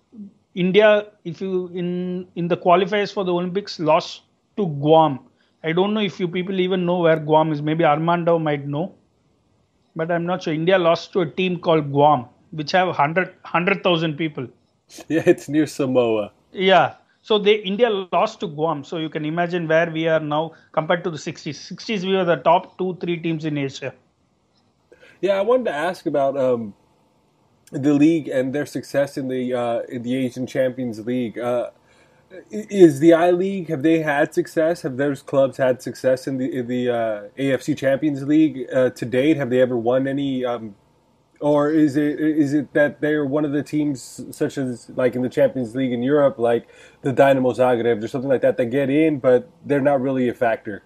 India, 0.64 1.06
if 1.24 1.40
you 1.40 1.68
in 1.74 2.26
in 2.34 2.48
the 2.48 2.56
qualifiers 2.56 3.12
for 3.12 3.24
the 3.24 3.32
Olympics, 3.32 3.78
lost 3.78 4.22
to 4.56 4.66
Guam. 4.84 5.18
I 5.62 5.72
don't 5.72 5.92
know 5.94 6.00
if 6.00 6.18
you 6.18 6.28
people 6.36 6.60
even 6.60 6.86
know 6.86 6.98
where 7.06 7.18
Guam 7.30 7.52
is. 7.52 7.60
Maybe 7.60 7.84
Armando 7.84 8.38
might 8.38 8.66
know, 8.66 8.94
but 9.94 10.10
I'm 10.10 10.24
not 10.24 10.42
sure. 10.42 10.54
India 10.54 10.78
lost 10.78 11.12
to 11.12 11.20
a 11.20 11.26
team 11.40 11.58
called 11.66 11.90
Guam, 11.92 12.24
which 12.52 12.72
have 12.72 12.88
100 12.88 13.34
100,000 13.42 14.16
people. 14.16 14.48
Yeah, 15.08 15.24
it's 15.26 15.48
near 15.48 15.66
Samoa. 15.66 16.32
Yeah. 16.52 16.94
So 17.20 17.38
they 17.38 17.56
India 17.72 17.90
lost 17.90 18.40
to 18.40 18.46
Guam. 18.46 18.82
So 18.84 18.98
you 18.98 19.10
can 19.10 19.24
imagine 19.24 19.68
where 19.68 19.90
we 19.90 20.08
are 20.08 20.20
now 20.20 20.42
compared 20.72 21.04
to 21.04 21.10
the 21.10 21.18
60s. 21.18 21.62
60s 21.70 22.04
we 22.10 22.16
were 22.16 22.24
the 22.24 22.36
top 22.50 22.78
two 22.78 22.96
three 23.00 23.16
teams 23.28 23.44
in 23.44 23.58
Asia. 23.58 23.92
Yeah, 25.20 25.38
I 25.38 25.40
wanted 25.42 25.64
to 25.64 25.74
ask 25.74 26.06
about 26.06 26.36
um, 26.38 26.72
the 27.72 27.94
league 27.94 28.28
and 28.28 28.54
their 28.54 28.66
success 28.66 29.16
in 29.16 29.28
the 29.28 29.54
uh, 29.54 29.80
in 29.88 30.02
the 30.02 30.14
Asian 30.14 30.46
Champions 30.46 31.04
League. 31.04 31.38
Uh, 31.38 31.70
is 32.50 32.98
the 32.98 33.14
I 33.14 33.30
League 33.30 33.68
have 33.68 33.82
they 33.82 34.00
had 34.00 34.34
success? 34.34 34.82
Have 34.82 34.96
those 34.96 35.22
clubs 35.22 35.56
had 35.56 35.80
success 35.82 36.26
in 36.26 36.38
the 36.38 36.52
in 36.52 36.66
the 36.66 36.90
uh, 36.90 37.22
AFC 37.38 37.76
Champions 37.76 38.22
League 38.22 38.66
uh, 38.72 38.90
to 38.90 39.04
date? 39.04 39.36
Have 39.36 39.50
they 39.50 39.60
ever 39.60 39.76
won 39.76 40.06
any? 40.06 40.44
Um, 40.44 40.74
or 41.40 41.70
is 41.70 41.96
it 41.96 42.18
is 42.18 42.54
it 42.54 42.72
that 42.72 43.00
they're 43.00 43.24
one 43.24 43.44
of 43.44 43.52
the 43.52 43.62
teams 43.62 44.24
such 44.30 44.58
as 44.58 44.88
like 44.96 45.14
in 45.14 45.22
the 45.22 45.28
Champions 45.28 45.74
League 45.74 45.92
in 45.92 46.02
Europe, 46.02 46.38
like 46.38 46.66
the 47.02 47.12
Dynamo 47.12 47.52
Zagreb 47.52 48.02
or 48.02 48.08
something 48.08 48.30
like 48.30 48.40
that, 48.40 48.56
that 48.56 48.66
get 48.66 48.90
in, 48.90 49.18
but 49.18 49.48
they're 49.64 49.80
not 49.80 50.00
really 50.00 50.28
a 50.28 50.34
factor? 50.34 50.82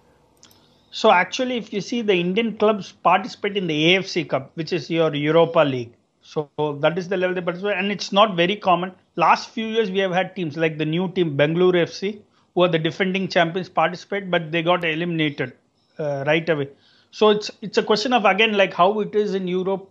So 0.91 1.09
actually, 1.09 1.55
if 1.55 1.71
you 1.71 1.79
see 1.79 2.01
the 2.01 2.15
Indian 2.15 2.57
clubs 2.57 2.91
participate 2.91 3.55
in 3.55 3.67
the 3.67 3.95
AFC 3.95 4.27
Cup, 4.27 4.51
which 4.55 4.73
is 4.73 4.89
your 4.89 5.15
Europa 5.15 5.59
League, 5.59 5.93
so 6.21 6.49
that 6.81 6.97
is 6.97 7.09
the 7.09 7.17
level 7.17 7.33
they 7.33 7.41
participate, 7.41 7.77
and 7.77 7.91
it's 7.91 8.11
not 8.11 8.35
very 8.35 8.55
common. 8.55 8.93
Last 9.15 9.49
few 9.49 9.65
years, 9.65 9.89
we 9.89 9.99
have 9.99 10.11
had 10.11 10.35
teams 10.35 10.55
like 10.55 10.77
the 10.77 10.85
new 10.85 11.09
team 11.09 11.35
Bangalore 11.35 11.73
FC, 11.73 12.21
who 12.53 12.63
are 12.63 12.67
the 12.67 12.79
defending 12.79 13.27
champions, 13.27 13.69
participate, 13.69 14.29
but 14.29 14.51
they 14.51 14.61
got 14.61 14.85
eliminated 14.85 15.53
uh, 15.97 16.23
right 16.27 16.47
away. 16.47 16.69
So 17.09 17.29
it's 17.29 17.49
it's 17.61 17.77
a 17.77 17.83
question 17.83 18.13
of 18.13 18.25
again 18.25 18.53
like 18.53 18.73
how 18.73 18.99
it 18.99 19.15
is 19.15 19.33
in 19.33 19.47
Europe. 19.47 19.89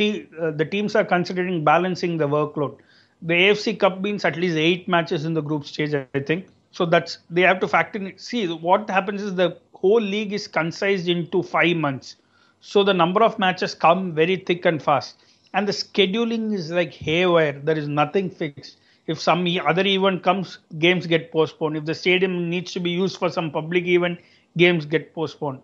Uh, 0.00 0.50
the 0.50 0.66
teams 0.70 0.94
are 0.94 1.04
considering 1.04 1.64
balancing 1.64 2.18
the 2.18 2.28
workload. 2.28 2.76
The 3.22 3.34
AFC 3.34 3.78
Cup 3.78 4.00
means 4.00 4.24
at 4.24 4.36
least 4.36 4.56
eight 4.56 4.86
matches 4.88 5.24
in 5.24 5.34
the 5.34 5.40
group 5.40 5.64
stage, 5.64 5.94
I 5.94 6.20
think. 6.20 6.46
So 6.72 6.86
that's 6.86 7.18
they 7.30 7.42
have 7.42 7.60
to 7.60 7.68
factor 7.68 7.98
in. 7.98 8.18
See, 8.18 8.46
what 8.48 8.90
happens 8.90 9.22
is 9.22 9.34
the 9.34 9.56
whole 9.74 10.00
league 10.00 10.32
is 10.32 10.48
concised 10.48 11.08
into 11.08 11.42
five 11.42 11.76
months. 11.76 12.16
So 12.60 12.82
the 12.82 12.94
number 12.94 13.22
of 13.22 13.38
matches 13.38 13.74
come 13.74 14.12
very 14.12 14.36
thick 14.36 14.66
and 14.66 14.82
fast 14.82 15.22
and 15.54 15.66
the 15.66 15.72
scheduling 15.72 16.52
is 16.54 16.70
like 16.70 16.92
haywire. 16.92 17.58
There 17.58 17.78
is 17.78 17.88
nothing 17.88 18.30
fixed. 18.30 18.76
If 19.06 19.18
some 19.18 19.46
other 19.66 19.86
event 19.86 20.22
comes, 20.22 20.58
games 20.78 21.06
get 21.06 21.32
postponed. 21.32 21.76
If 21.76 21.86
the 21.86 21.94
stadium 21.94 22.50
needs 22.50 22.72
to 22.72 22.80
be 22.80 22.90
used 22.90 23.16
for 23.16 23.30
some 23.30 23.50
public 23.50 23.86
event, 23.86 24.20
games 24.56 24.84
get 24.84 25.14
postponed. 25.14 25.60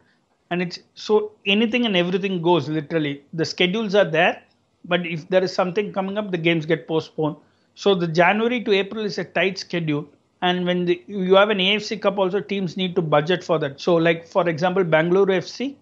And 0.50 0.62
it's 0.62 0.78
so 0.94 1.32
anything 1.44 1.84
and 1.84 1.96
everything 1.96 2.40
goes 2.40 2.68
literally. 2.68 3.22
The 3.34 3.44
schedules 3.44 3.94
are 3.94 4.04
there, 4.04 4.42
but 4.84 5.06
if 5.06 5.28
there 5.28 5.44
is 5.44 5.52
something 5.52 5.92
coming 5.92 6.16
up, 6.16 6.30
the 6.30 6.38
games 6.38 6.64
get 6.64 6.88
postponed. 6.88 7.36
So 7.74 7.94
the 7.94 8.06
January 8.06 8.62
to 8.64 8.72
April 8.72 9.04
is 9.04 9.18
a 9.18 9.24
tight 9.24 9.58
schedule. 9.58 10.08
And 10.40 10.66
when 10.66 10.84
the, 10.84 11.02
you 11.06 11.34
have 11.34 11.50
an 11.50 11.58
AFC 11.58 12.00
Cup, 12.00 12.18
also 12.18 12.40
teams 12.40 12.76
need 12.76 12.94
to 12.96 13.02
budget 13.02 13.42
for 13.42 13.58
that. 13.58 13.80
So, 13.80 13.94
like 13.96 14.26
for 14.26 14.48
example, 14.48 14.84
Bangalore 14.84 15.26
FC, 15.26 15.74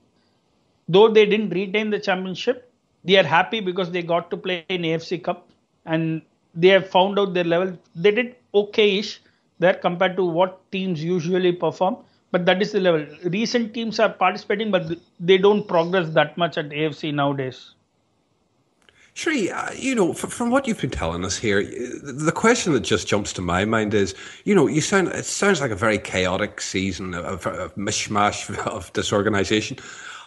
though 0.88 1.08
they 1.08 1.26
didn't 1.26 1.50
retain 1.50 1.90
the 1.90 1.98
championship, 1.98 2.71
they 3.04 3.16
are 3.16 3.24
happy 3.24 3.60
because 3.60 3.90
they 3.90 4.02
got 4.02 4.30
to 4.30 4.36
play 4.36 4.64
in 4.68 4.82
AFC 4.82 5.22
Cup 5.22 5.48
and 5.84 6.22
they 6.54 6.68
have 6.68 6.88
found 6.88 7.18
out 7.18 7.34
their 7.34 7.44
level. 7.44 7.76
They 7.94 8.10
did 8.10 8.36
okay-ish 8.54 9.20
there 9.58 9.74
compared 9.74 10.16
to 10.16 10.24
what 10.24 10.70
teams 10.70 11.02
usually 11.02 11.52
perform, 11.52 11.96
but 12.30 12.46
that 12.46 12.62
is 12.62 12.72
the 12.72 12.80
level. 12.80 13.06
Recent 13.24 13.74
teams 13.74 13.98
are 13.98 14.08
participating, 14.08 14.70
but 14.70 14.98
they 15.20 15.38
don't 15.38 15.66
progress 15.66 16.10
that 16.10 16.36
much 16.36 16.58
at 16.58 16.70
AFC 16.70 17.14
nowadays. 17.14 17.74
Sri, 19.14 19.50
uh, 19.50 19.70
you 19.72 19.94
know, 19.94 20.14
from 20.14 20.50
what 20.50 20.66
you've 20.66 20.80
been 20.80 20.88
telling 20.88 21.22
us 21.22 21.36
here, 21.36 21.62
the 21.62 22.32
question 22.34 22.72
that 22.72 22.80
just 22.80 23.06
jumps 23.06 23.32
to 23.34 23.42
my 23.42 23.66
mind 23.66 23.92
is, 23.92 24.14
you 24.44 24.54
know, 24.54 24.66
you 24.66 24.80
sound 24.80 25.08
it 25.08 25.26
sounds 25.26 25.60
like 25.60 25.70
a 25.70 25.76
very 25.76 25.98
chaotic 25.98 26.62
season, 26.62 27.12
a, 27.12 27.20
a 27.34 27.68
mishmash 27.70 28.56
of 28.66 28.90
disorganization. 28.94 29.78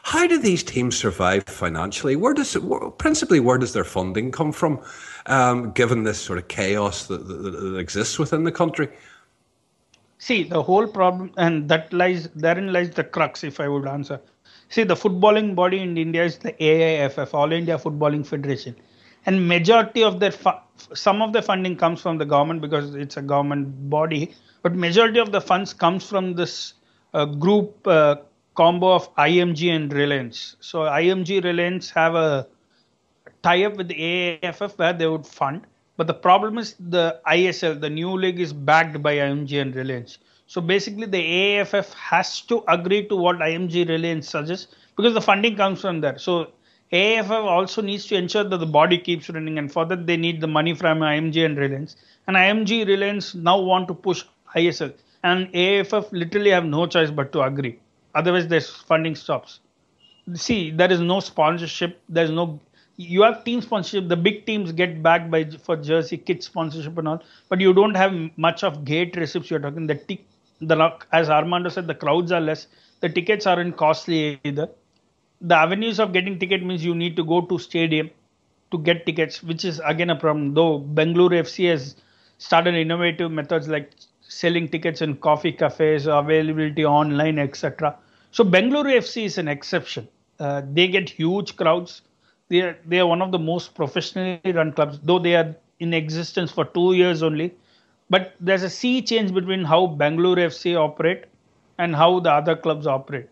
How 0.05 0.27
do 0.27 0.37
these 0.37 0.61
teams 0.61 0.95
survive 0.95 1.45
financially? 1.45 2.15
Where 2.15 2.35
does 2.35 2.55
principally 2.99 3.39
where 3.39 3.57
does 3.57 3.73
their 3.73 3.83
funding 3.83 4.31
come 4.31 4.51
from, 4.51 4.79
um, 5.25 5.71
given 5.71 6.03
this 6.03 6.21
sort 6.21 6.37
of 6.37 6.47
chaos 6.47 7.07
that, 7.07 7.27
that, 7.27 7.33
that, 7.33 7.77
exists 7.77 8.19
within 8.19 8.43
the 8.43 8.51
country? 8.51 8.87
See, 10.19 10.43
the 10.43 10.61
whole 10.61 10.85
problem, 10.85 11.31
and 11.37 11.67
that 11.69 11.91
lies 11.91 12.29
therein 12.35 12.71
lies 12.71 12.91
the 12.91 13.03
crux. 13.03 13.43
If 13.43 13.59
I 13.59 13.67
would 13.67 13.87
answer, 13.87 14.21
see, 14.69 14.83
the 14.83 14.93
footballing 14.93 15.55
body 15.55 15.79
in 15.79 15.97
India 15.97 16.23
is 16.23 16.37
the 16.37 16.53
AIFF, 16.63 17.33
All 17.33 17.51
India 17.51 17.75
Footballing 17.79 18.27
Federation, 18.27 18.75
and 19.25 19.47
majority 19.47 20.03
of 20.03 20.19
their 20.19 20.31
fu- 20.31 20.61
some 20.93 21.23
of 21.23 21.33
the 21.33 21.41
funding 21.41 21.75
comes 21.77 21.99
from 21.99 22.19
the 22.19 22.25
government 22.25 22.61
because 22.61 22.93
it's 22.93 23.17
a 23.17 23.23
government 23.23 23.89
body, 23.89 24.35
but 24.61 24.75
majority 24.75 25.17
of 25.17 25.31
the 25.31 25.41
funds 25.41 25.73
comes 25.73 26.07
from 26.07 26.35
this 26.35 26.75
uh, 27.15 27.25
group. 27.25 27.87
Uh, 27.87 28.17
combo 28.55 28.93
of 28.93 29.13
IMG 29.15 29.75
and 29.75 29.91
Reliance. 29.93 30.55
So 30.59 30.79
IMG 30.79 31.43
Reliance 31.43 31.89
have 31.91 32.15
a 32.15 32.47
tie-up 33.43 33.75
with 33.75 33.89
the 33.89 34.01
AIFF 34.41 34.77
where 34.77 34.93
they 34.93 35.07
would 35.07 35.27
fund. 35.27 35.65
But 35.97 36.07
the 36.07 36.13
problem 36.13 36.57
is 36.57 36.75
the 36.79 37.19
ISL, 37.25 37.79
the 37.79 37.89
new 37.89 38.11
league, 38.11 38.39
is 38.39 38.51
backed 38.51 39.01
by 39.01 39.15
IMG 39.15 39.61
and 39.61 39.75
Reliance. 39.75 40.17
So 40.47 40.61
basically, 40.61 41.05
the 41.05 41.17
AAFF 41.17 41.93
has 41.93 42.41
to 42.41 42.63
agree 42.67 43.07
to 43.07 43.15
what 43.15 43.37
IMG 43.37 43.87
Reliance 43.87 44.29
suggests 44.29 44.75
because 44.95 45.13
the 45.13 45.21
funding 45.21 45.55
comes 45.55 45.81
from 45.81 46.01
there. 46.01 46.17
So 46.17 46.51
AAFF 46.91 47.45
also 47.45 47.81
needs 47.81 48.05
to 48.07 48.15
ensure 48.15 48.43
that 48.43 48.57
the 48.57 48.65
body 48.65 48.97
keeps 48.97 49.29
running, 49.29 49.57
and 49.57 49.71
for 49.71 49.85
that 49.85 50.05
they 50.05 50.17
need 50.17 50.41
the 50.41 50.47
money 50.47 50.75
from 50.75 50.99
IMG 50.99 51.45
and 51.45 51.57
Reliance. 51.57 51.95
And 52.27 52.35
IMG 52.35 52.85
Reliance 52.87 53.33
now 53.33 53.59
want 53.59 53.87
to 53.87 53.93
push 53.93 54.23
ISL, 54.55 54.93
and 55.23 55.51
AAFF 55.53 56.11
literally 56.11 56.51
have 56.51 56.65
no 56.65 56.85
choice 56.85 57.09
but 57.09 57.31
to 57.31 57.41
agree. 57.41 57.79
Otherwise, 58.15 58.47
this 58.47 58.69
funding 58.69 59.15
stops. 59.15 59.59
See, 60.33 60.71
there 60.71 60.91
is 60.91 60.99
no 61.01 61.19
sponsorship. 61.19 62.01
There's 62.09 62.31
no. 62.31 62.59
You 62.97 63.23
have 63.23 63.43
team 63.43 63.61
sponsorship. 63.61 64.07
The 64.09 64.17
big 64.17 64.45
teams 64.45 64.71
get 64.71 65.03
backed 65.03 65.29
by 65.29 65.45
for 65.45 65.75
jersey, 65.77 66.17
kit 66.17 66.43
sponsorship, 66.43 66.97
and 66.97 67.07
all. 67.07 67.23
But 67.49 67.61
you 67.61 67.73
don't 67.73 67.95
have 67.95 68.13
much 68.37 68.63
of 68.63 68.85
gate 68.85 69.15
receipts. 69.17 69.51
You're 69.51 69.59
talking 69.59 69.87
the 69.87 69.95
t- 69.95 70.25
the 70.61 70.97
as 71.11 71.29
Armando 71.29 71.69
said, 71.69 71.87
the 71.87 71.95
crowds 71.95 72.31
are 72.31 72.41
less. 72.41 72.67
The 73.01 73.09
tickets 73.09 73.45
aren't 73.45 73.77
costly 73.77 74.39
either. 74.43 74.69
The 75.41 75.55
avenues 75.55 75.99
of 75.99 76.13
getting 76.13 76.39
ticket 76.39 76.63
means 76.63 76.83
you 76.83 76.95
need 76.95 77.15
to 77.17 77.23
go 77.23 77.41
to 77.41 77.59
stadium 77.59 78.09
to 78.71 78.77
get 78.77 79.05
tickets, 79.05 79.43
which 79.43 79.65
is 79.65 79.81
again 79.85 80.09
a 80.09 80.15
problem. 80.15 80.53
Though 80.53 80.79
Bengaluru 80.79 81.41
FC 81.41 81.69
has 81.69 81.95
started 82.37 82.75
innovative 82.75 83.31
methods 83.31 83.67
like 83.67 83.91
selling 84.21 84.67
tickets 84.69 85.01
in 85.01 85.17
coffee 85.17 85.51
cafes, 85.51 86.07
availability 86.07 86.85
online, 86.85 87.37
etc. 87.39 87.97
So 88.35 88.43
Bengaluru 88.43 88.97
FC 88.97 89.23
is 89.23 89.37
an 89.37 89.47
exception. 89.47 90.09
Uh, 90.41 90.61
they 90.73 90.89
get 90.89 91.09
huge 91.09 91.55
crowds. 91.55 92.01
They 92.49 92.59
are, 92.63 92.77
they 92.85 92.99
are 92.99 93.07
one 93.07 93.21
of 93.21 93.31
the 93.31 93.39
most 93.39 93.73
professionally 93.75 94.51
run 94.51 94.73
clubs, 94.73 94.99
though 95.01 95.19
they 95.19 95.37
are 95.37 95.55
in 95.79 95.93
existence 95.93 96.51
for 96.51 96.65
two 96.65 96.91
years 96.95 97.23
only. 97.23 97.53
But 98.09 98.33
there's 98.41 98.63
a 98.63 98.69
sea 98.69 99.01
change 99.01 99.33
between 99.33 99.63
how 99.63 99.87
Bengaluru 99.87 100.47
FC 100.47 100.75
operate 100.75 101.23
and 101.77 101.95
how 101.95 102.19
the 102.19 102.29
other 102.29 102.57
clubs 102.57 102.85
operate. 102.85 103.29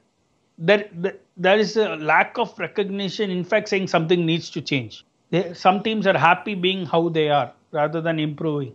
There, 0.57 0.89
there 1.35 1.59
is 1.59 1.75
a 1.75 1.97
lack 1.97 2.37
of 2.37 2.57
recognition. 2.57 3.29
In 3.29 3.43
fact, 3.43 3.67
saying 3.67 3.87
something 3.87 4.25
needs 4.25 4.49
to 4.51 4.61
change. 4.61 5.03
Some 5.51 5.83
teams 5.83 6.07
are 6.07 6.17
happy 6.17 6.55
being 6.55 6.85
how 6.85 7.09
they 7.09 7.27
are 7.27 7.51
rather 7.73 7.99
than 7.99 8.19
improving, 8.19 8.73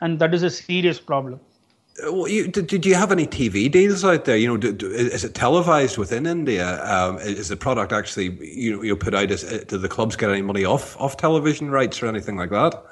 and 0.00 0.20
that 0.20 0.34
is 0.34 0.44
a 0.44 0.50
serious 0.50 1.00
problem. 1.00 1.40
Well, 2.02 2.28
you, 2.28 2.48
did, 2.48 2.66
did 2.66 2.84
you 2.84 2.94
have 2.94 3.12
any 3.12 3.26
TV 3.26 3.70
deals 3.70 4.04
out 4.04 4.24
there? 4.24 4.36
You 4.36 4.48
know, 4.48 4.56
do, 4.56 4.72
do, 4.72 4.90
is 4.90 5.24
it 5.24 5.34
televised 5.34 5.96
within 5.96 6.26
India? 6.26 6.82
Um, 6.84 7.18
is 7.18 7.48
the 7.48 7.56
product 7.56 7.92
actually 7.92 8.30
you 8.40 8.82
you 8.82 8.96
put 8.96 9.14
out? 9.14 9.30
Is, 9.30 9.44
uh, 9.44 9.64
do 9.68 9.78
the 9.78 9.88
clubs 9.88 10.16
get 10.16 10.30
any 10.30 10.42
money 10.42 10.64
off 10.64 11.00
off 11.00 11.16
television 11.16 11.70
rights 11.70 12.02
or 12.02 12.06
anything 12.06 12.36
like 12.36 12.50
that? 12.50 12.84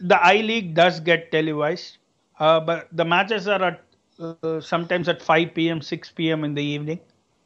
The 0.00 0.20
I 0.20 0.36
League 0.36 0.74
does 0.74 0.98
get 0.98 1.30
televised, 1.30 1.98
uh, 2.38 2.58
but 2.58 2.88
the 2.90 3.04
matches 3.04 3.46
are 3.46 3.62
at 3.62 3.82
uh, 4.18 4.60
sometimes 4.60 5.08
at 5.08 5.22
5 5.22 5.54
p.m., 5.54 5.80
6 5.80 6.10
p.m. 6.10 6.44
in 6.44 6.54
the 6.54 6.62
evening. 6.62 7.00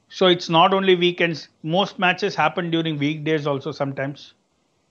So 0.08 0.26
it's 0.26 0.48
not 0.48 0.72
only 0.72 0.94
weekends. 0.94 1.48
Most 1.62 1.98
matches 1.98 2.34
happen 2.34 2.70
during 2.70 2.98
weekdays 2.98 3.46
also 3.46 3.72
sometimes. 3.72 4.34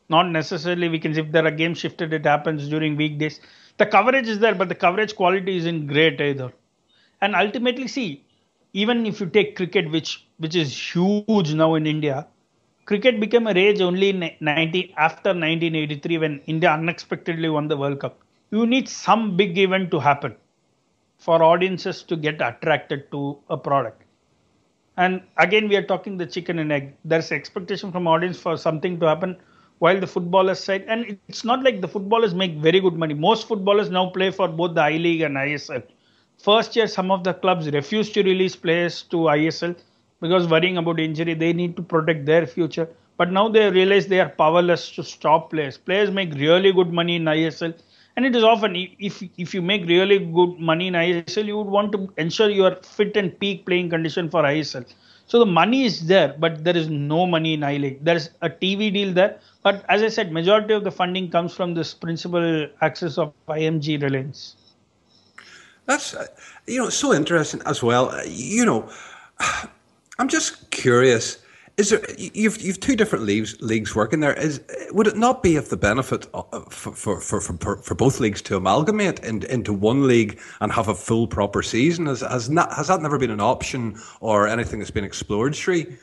Not 0.10 0.30
necessarily 0.30 0.90
weekends. 0.90 1.18
If 1.18 1.32
there 1.32 1.46
are 1.46 1.52
games 1.52 1.80
shifted, 1.80 2.13
it 2.13 2.25
happens 2.25 2.68
during 2.68 2.98
weekdays 2.98 3.40
the 3.77 3.86
coverage 3.86 4.27
is 4.27 4.39
there, 4.39 4.56
but 4.56 4.70
the 4.70 4.75
coverage 4.75 5.15
quality 5.15 5.58
isn't 5.58 5.88
great 5.88 6.20
either. 6.22 6.51
And 7.22 7.36
ultimately, 7.36 7.88
see, 7.88 8.24
even 8.74 9.06
if 9.06 9.20
you 9.20 9.27
take 9.27 9.56
cricket, 9.56 9.92
which 9.92 10.25
which 10.38 10.56
is 10.56 10.75
huge 10.96 11.53
now 11.53 11.75
in 11.75 11.88
India, 11.88 12.27
cricket 12.86 13.20
became 13.20 13.48
a 13.48 13.53
rage 13.53 13.82
only 13.82 14.10
in 14.10 14.32
90 14.42 14.94
after 14.98 15.30
1983 15.34 16.18
when 16.18 16.42
India 16.46 16.72
unexpectedly 16.72 17.50
won 17.50 17.68
the 17.68 17.77
World 17.77 18.00
Cup. 18.00 18.20
You 18.51 18.65
need 18.65 18.89
some 18.89 19.38
big 19.38 19.58
event 19.58 19.92
to 19.92 20.00
happen 20.00 20.36
for 21.18 21.42
audiences 21.42 22.03
to 22.03 22.15
get 22.15 22.42
attracted 22.42 23.10
to 23.12 23.38
a 23.50 23.58
product. 23.58 24.03
And 24.98 25.22
again, 25.38 25.68
we 25.68 25.75
are 25.75 25.84
talking 25.84 26.18
the 26.18 26.25
chicken 26.25 26.60
and 26.60 26.72
egg. 26.72 26.96
There's 27.06 27.32
expectation 27.32 27.92
from 27.92 28.08
audience 28.08 28.39
for 28.39 28.58
something 28.58 29.00
to 29.00 29.08
happen 29.08 29.38
while 29.80 30.00
the 30.00 30.08
footballers 30.08 30.60
side 30.60 30.86
and 30.88 31.18
it's 31.27 31.44
not 31.44 31.63
like 31.63 31.82
the 31.82 31.88
footballers 31.88 32.34
make 32.34 32.56
very 32.58 32.80
good 32.80 32.94
money. 32.96 33.13
Most 33.13 33.48
footballers 33.48 33.89
now 33.89 34.10
play 34.10 34.32
for 34.32 34.48
both 34.48 34.75
the 34.75 34.82
i 34.82 34.92
league 34.92 35.22
and 35.22 35.36
isl 35.38 35.84
first 36.38 36.75
year 36.75 36.88
some 36.88 37.12
of 37.12 37.24
the 37.24 37.34
clubs 37.34 37.70
refuse 37.72 38.12
to 38.12 38.24
release 38.24 38.56
players 38.56 39.03
to 39.03 39.18
isl 39.36 39.75
because 40.22 40.48
worrying 40.48 40.77
about 40.77 41.00
injury. 41.00 41.34
They 41.34 41.53
need 41.53 41.75
to 41.77 41.82
protect 41.82 42.25
their 42.25 42.46
future. 42.48 42.88
But 43.18 43.32
now 43.32 43.48
they 43.50 43.70
realize 43.70 44.08
they 44.08 44.20
are 44.20 44.30
powerless 44.30 44.89
to 44.92 45.03
stop 45.03 45.51
players. 45.51 45.77
Players 45.77 46.12
make 46.12 46.34
really 46.34 46.72
good 46.72 46.92
money 46.92 47.15
in 47.18 47.25
isl 47.25 47.74
and 48.15 48.25
it 48.25 48.36
is 48.36 48.44
often 48.44 48.75
if 49.00 49.22
if 49.38 49.53
you 49.53 49.62
make 49.62 49.86
really 49.88 50.20
good 50.20 50.60
money 50.60 50.88
in 50.88 50.94
isl 50.94 51.46
you 51.46 51.58
would 51.58 51.74
want 51.77 51.92
to 51.92 52.12
ensure 52.18 52.50
you 52.50 52.65
are 52.65 52.75
fit 52.84 53.18
and 53.18 53.39
peak 53.39 53.65
playing 53.65 53.89
condition 53.89 54.30
for 54.30 54.44
isl 54.44 54.86
so 55.25 55.39
the 55.39 55.46
money 55.46 55.86
is 55.86 56.08
there, 56.08 56.36
but 56.38 56.63
there 56.63 56.75
is 56.75 56.89
no 56.89 57.25
money 57.25 57.53
in 57.53 57.63
I 57.63 57.77
League. 57.77 58.03
There 58.03 58.15
is 58.15 58.30
a 58.42 58.50
TV 58.50 58.94
deal 58.94 59.13
there, 59.13 59.39
but 59.63 59.86
as 59.89 60.03
I 60.03 60.10
said, 60.10 60.32
majority 60.32 60.74
of 60.74 60.84
the 60.84 60.91
funding 60.91 61.32
comes 61.32 61.53
from 61.53 61.74
this 61.74 61.93
principal 61.93 62.67
access 62.82 63.17
of 63.17 63.34
IMG 63.48 64.01
Reliance. 64.01 64.55
That's 65.86 66.13
uh, 66.13 66.27
you 66.67 66.79
know 66.79 66.89
so 66.89 67.13
interesting 67.13 67.62
as 67.65 67.82
well. 67.82 68.10
Uh, 68.10 68.24
you 68.25 68.65
know, 68.65 68.89
I'm 70.20 70.27
just 70.27 70.70
curious 70.72 71.43
is 71.77 71.89
there 71.89 72.01
you've 72.17 72.62
you've 72.62 72.79
two 72.79 72.96
different 72.96 73.25
leagues 73.25 73.60
leagues 73.60 73.96
working 73.96 74.20
there? 74.20 74.34
Is 74.34 74.60
uh, 74.60 74.93
would 74.93 75.08
it 75.08 75.17
not 75.17 75.41
be 75.41 75.55
of 75.55 75.70
the 75.70 75.77
benefit 75.77 76.27
uh, 76.34 76.43
for 76.70 76.93
for 76.93 77.20
for, 77.20 77.41
for, 77.41 77.77
for 77.77 77.96
both 77.96 78.20
leagues 78.20 78.41
to 78.43 78.55
amalgamate 78.55 79.20
in, 79.22 79.43
into 79.46 79.74
one 79.74 80.08
league 80.08 80.39
and 80.62 80.72
have 80.72 80.88
a 80.88 80.93
full 80.93 81.25
proper 81.25 81.63
season? 81.63 82.05
Has 82.05 82.22
has 82.22 82.50
not 82.50 82.72
has 82.74 82.89
that 82.89 83.01
never 83.01 83.17
been 83.17 83.32
an 83.32 83.41
option 83.41 84.00
or 84.22 84.48
anything 84.48 84.79
that's 84.79 84.91
been 84.91 85.03
explored, 85.03 85.55
Sri? 85.55 85.98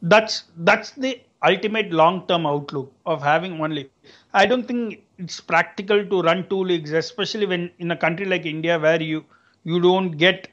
That's 0.00 0.44
that's 0.56 0.92
the 0.92 1.20
ultimate 1.42 1.90
long 1.92 2.26
term 2.26 2.46
outlook 2.46 2.92
of 3.06 3.22
having 3.22 3.58
one 3.58 3.74
league. 3.74 3.90
I 4.34 4.46
don't 4.46 4.66
think 4.66 5.02
it's 5.18 5.40
practical 5.40 6.04
to 6.04 6.22
run 6.22 6.48
two 6.48 6.62
leagues, 6.62 6.92
especially 6.92 7.46
when 7.46 7.70
in 7.78 7.90
a 7.90 7.96
country 7.96 8.26
like 8.26 8.46
India 8.46 8.78
where 8.78 9.02
you 9.02 9.24
you 9.64 9.80
don't 9.80 10.12
get 10.12 10.48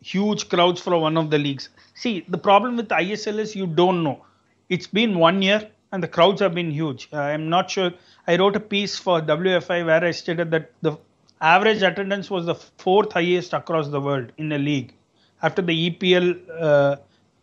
huge 0.00 0.48
crowds 0.48 0.80
for 0.80 0.98
one 0.98 1.16
of 1.16 1.30
the 1.30 1.38
leagues. 1.38 1.68
See, 1.94 2.24
the 2.28 2.38
problem 2.38 2.76
with 2.76 2.88
ISL 2.88 3.38
is 3.38 3.56
you 3.56 3.66
don't 3.66 4.02
know. 4.02 4.24
It's 4.68 4.86
been 4.86 5.18
one 5.18 5.42
year 5.42 5.70
and 5.92 6.02
the 6.02 6.08
crowds 6.08 6.40
have 6.40 6.54
been 6.54 6.70
huge. 6.70 7.08
I'm 7.12 7.48
not 7.48 7.70
sure. 7.70 7.92
I 8.26 8.36
wrote 8.36 8.56
a 8.56 8.60
piece 8.60 8.98
for 8.98 9.20
WFI 9.20 9.84
where 9.86 10.04
I 10.04 10.10
stated 10.10 10.50
that 10.50 10.72
the 10.82 10.98
average 11.40 11.82
attendance 11.82 12.30
was 12.30 12.46
the 12.46 12.54
fourth 12.54 13.12
highest 13.12 13.52
across 13.52 13.88
the 13.88 14.00
world 14.00 14.32
in 14.38 14.52
a 14.52 14.58
league. 14.58 14.94
After 15.42 15.62
the 15.62 15.90
EPL, 15.90 16.40
uh, 16.60 16.96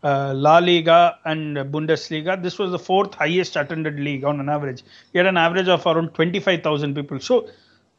uh, 0.04 0.34
La 0.36 0.58
Liga, 0.58 1.18
and 1.26 1.58
Bundesliga, 1.58 2.42
this 2.42 2.58
was 2.58 2.72
the 2.72 2.80
fourth 2.80 3.14
highest 3.16 3.56
attended 3.56 4.00
league 4.00 4.24
on 4.24 4.40
an 4.40 4.50
average. 4.50 4.84
We 5.14 5.20
had 5.20 5.28
an 5.28 5.38
average 5.38 5.68
of 5.68 5.86
around 5.86 6.14
25,000 6.14 6.96
people. 6.96 7.20
So 7.20 7.50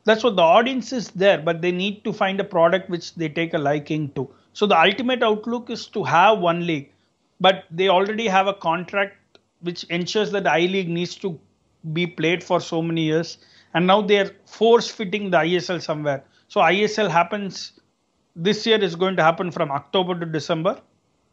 that's 0.04 0.24
what 0.24 0.36
the 0.36 0.42
audience 0.42 0.92
is 0.92 1.08
there, 1.10 1.38
but 1.38 1.62
they 1.62 1.70
need 1.70 2.04
to 2.04 2.12
find 2.12 2.40
a 2.40 2.44
product 2.44 2.90
which 2.90 3.14
they 3.14 3.28
take 3.28 3.54
a 3.54 3.58
liking 3.58 4.10
to. 4.14 4.28
So 4.52 4.66
the 4.66 4.78
ultimate 4.78 5.22
outlook 5.22 5.70
is 5.70 5.86
to 5.88 6.02
have 6.04 6.40
one 6.40 6.66
league, 6.66 6.90
but 7.40 7.64
they 7.70 7.88
already 7.88 8.26
have 8.26 8.48
a 8.48 8.54
contract 8.54 9.16
which 9.60 9.84
ensures 9.84 10.32
that 10.32 10.46
I 10.46 10.60
League 10.60 10.88
needs 10.88 11.14
to 11.16 11.38
be 11.92 12.06
played 12.06 12.42
for 12.42 12.60
so 12.60 12.82
many 12.82 13.02
years, 13.02 13.38
and 13.74 13.86
now 13.86 14.02
they're 14.02 14.30
force 14.44 14.90
fitting 14.90 15.30
the 15.30 15.38
ISL 15.38 15.80
somewhere. 15.80 16.24
So 16.48 16.60
ISL 16.60 17.08
happens 17.08 17.80
this 18.34 18.66
year 18.66 18.78
is 18.82 18.96
going 18.96 19.16
to 19.16 19.22
happen 19.22 19.50
from 19.50 19.70
October 19.70 20.18
to 20.18 20.26
December, 20.26 20.80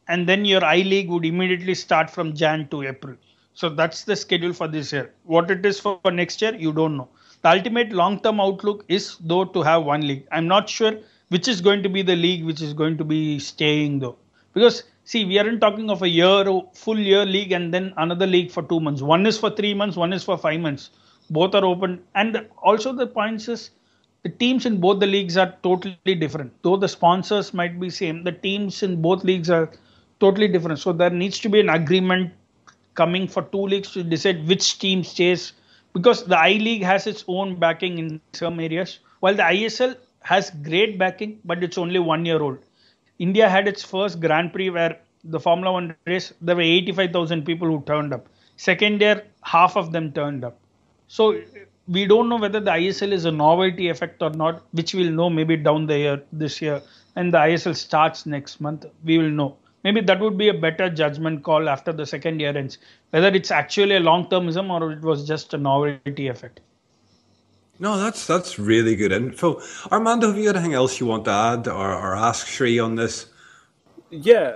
and 0.09 0.27
then 0.27 0.43
your 0.43 0.63
I 0.65 0.77
League 0.93 1.09
would 1.09 1.25
immediately 1.25 1.75
start 1.75 2.09
from 2.09 2.33
Jan 2.33 2.67
to 2.69 2.83
April. 2.83 3.15
So 3.53 3.69
that's 3.69 4.03
the 4.03 4.15
schedule 4.15 4.53
for 4.53 4.67
this 4.67 4.91
year. 4.91 5.13
What 5.23 5.49
it 5.51 5.65
is 5.65 5.79
for 5.79 5.99
next 6.11 6.41
year, 6.41 6.53
you 6.55 6.73
don't 6.73 6.97
know. 6.97 7.07
The 7.41 7.51
ultimate 7.51 7.93
long 7.93 8.19
term 8.19 8.41
outlook 8.41 8.83
is 8.89 9.17
though 9.21 9.45
to 9.45 9.61
have 9.61 9.85
one 9.85 10.05
league. 10.07 10.27
I'm 10.31 10.47
not 10.47 10.67
sure 10.67 10.93
which 11.29 11.47
is 11.47 11.61
going 11.61 11.83
to 11.83 11.89
be 11.89 12.01
the 12.01 12.15
league 12.15 12.43
which 12.43 12.61
is 12.61 12.73
going 12.73 12.97
to 12.97 13.03
be 13.03 13.39
staying 13.39 13.99
though 13.99 14.17
because 14.53 14.83
see 15.05 15.25
we 15.25 15.39
aren't 15.39 15.61
talking 15.61 15.89
of 15.89 16.01
a 16.01 16.09
year 16.09 16.43
full 16.73 16.99
year 16.99 17.25
league 17.25 17.51
and 17.51 17.73
then 17.73 17.93
another 17.97 18.27
league 18.27 18.51
for 18.51 18.63
two 18.63 18.79
months 18.79 19.01
one 19.01 19.25
is 19.25 19.37
for 19.37 19.49
three 19.49 19.73
months 19.73 19.95
one 19.95 20.13
is 20.17 20.23
for 20.23 20.37
five 20.37 20.59
months 20.59 20.89
both 21.29 21.55
are 21.55 21.65
open 21.65 22.01
and 22.15 22.45
also 22.69 22.91
the 22.91 23.07
points 23.07 23.47
is 23.47 23.69
the 24.23 24.29
teams 24.29 24.65
in 24.65 24.79
both 24.79 24.99
the 24.99 25.11
leagues 25.15 25.37
are 25.37 25.51
totally 25.63 26.15
different 26.23 26.51
though 26.63 26.77
the 26.77 26.91
sponsors 26.97 27.53
might 27.53 27.79
be 27.79 27.89
same 27.89 28.23
the 28.23 28.35
teams 28.47 28.81
in 28.83 29.01
both 29.01 29.23
leagues 29.23 29.49
are 29.49 29.69
totally 30.19 30.47
different 30.47 30.79
so 30.79 30.91
there 30.91 31.09
needs 31.09 31.39
to 31.39 31.49
be 31.49 31.59
an 31.59 31.69
agreement 31.69 32.31
coming 32.95 33.27
for 33.27 33.43
two 33.43 33.65
leagues 33.73 33.91
to 33.91 34.03
decide 34.03 34.45
which 34.47 34.79
team 34.79 35.03
stays 35.03 35.53
because 35.93 36.23
the 36.25 36.37
i 36.37 36.53
league 36.67 36.83
has 36.83 37.07
its 37.07 37.23
own 37.27 37.55
backing 37.59 37.97
in 37.97 38.19
some 38.33 38.59
areas 38.59 38.99
while 39.19 39.33
the 39.33 39.43
isl 39.43 39.95
has 40.21 40.49
great 40.63 40.97
backing, 40.97 41.39
but 41.45 41.63
it's 41.63 41.77
only 41.77 41.99
one 41.99 42.25
year 42.25 42.41
old. 42.41 42.59
India 43.19 43.49
had 43.49 43.67
its 43.67 43.83
first 43.83 44.19
Grand 44.19 44.53
Prix 44.53 44.69
where 44.69 44.99
the 45.23 45.39
Formula 45.39 45.71
One 45.73 45.95
race, 46.05 46.33
there 46.41 46.55
were 46.55 46.61
85,000 46.61 47.45
people 47.45 47.67
who 47.67 47.81
turned 47.85 48.13
up. 48.13 48.27
Second 48.55 49.01
year, 49.01 49.25
half 49.43 49.75
of 49.75 49.91
them 49.91 50.11
turned 50.11 50.43
up. 50.43 50.57
So 51.07 51.41
we 51.87 52.05
don't 52.05 52.29
know 52.29 52.37
whether 52.37 52.59
the 52.59 52.71
ISL 52.71 53.11
is 53.11 53.25
a 53.25 53.31
novelty 53.31 53.89
effect 53.89 54.21
or 54.21 54.29
not, 54.29 54.63
which 54.71 54.93
we'll 54.93 55.11
know 55.11 55.29
maybe 55.29 55.57
down 55.57 55.87
the 55.87 55.97
year 55.97 56.23
this 56.31 56.61
year. 56.61 56.81
And 57.15 57.33
the 57.33 57.39
ISL 57.39 57.75
starts 57.75 58.25
next 58.25 58.61
month, 58.61 58.85
we 59.03 59.17
will 59.17 59.29
know. 59.29 59.57
Maybe 59.83 60.01
that 60.01 60.19
would 60.19 60.37
be 60.37 60.49
a 60.49 60.53
better 60.53 60.89
judgment 60.89 61.43
call 61.43 61.69
after 61.69 61.93
the 61.93 62.05
second 62.05 62.39
year 62.39 62.55
ends, 62.57 62.77
whether 63.11 63.29
it's 63.29 63.51
actually 63.51 63.95
a 63.95 63.99
long 63.99 64.27
termism 64.27 64.69
or 64.69 64.91
it 64.91 65.01
was 65.01 65.25
just 65.25 65.53
a 65.53 65.57
novelty 65.57 66.27
effect. 66.27 66.59
No, 67.79 67.97
that's 67.97 68.27
that's 68.27 68.59
really 68.59 68.97
good 68.97 69.13
info. 69.13 69.61
Armando, 69.89 70.27
have 70.27 70.37
you 70.37 70.49
anything 70.49 70.73
else 70.73 70.99
you 70.99 71.05
want 71.05 71.23
to 71.25 71.31
add 71.31 71.67
or, 71.67 71.93
or 71.93 72.15
ask 72.15 72.45
Sri 72.45 72.77
on 72.77 72.95
this? 72.95 73.27
Yeah, 74.09 74.55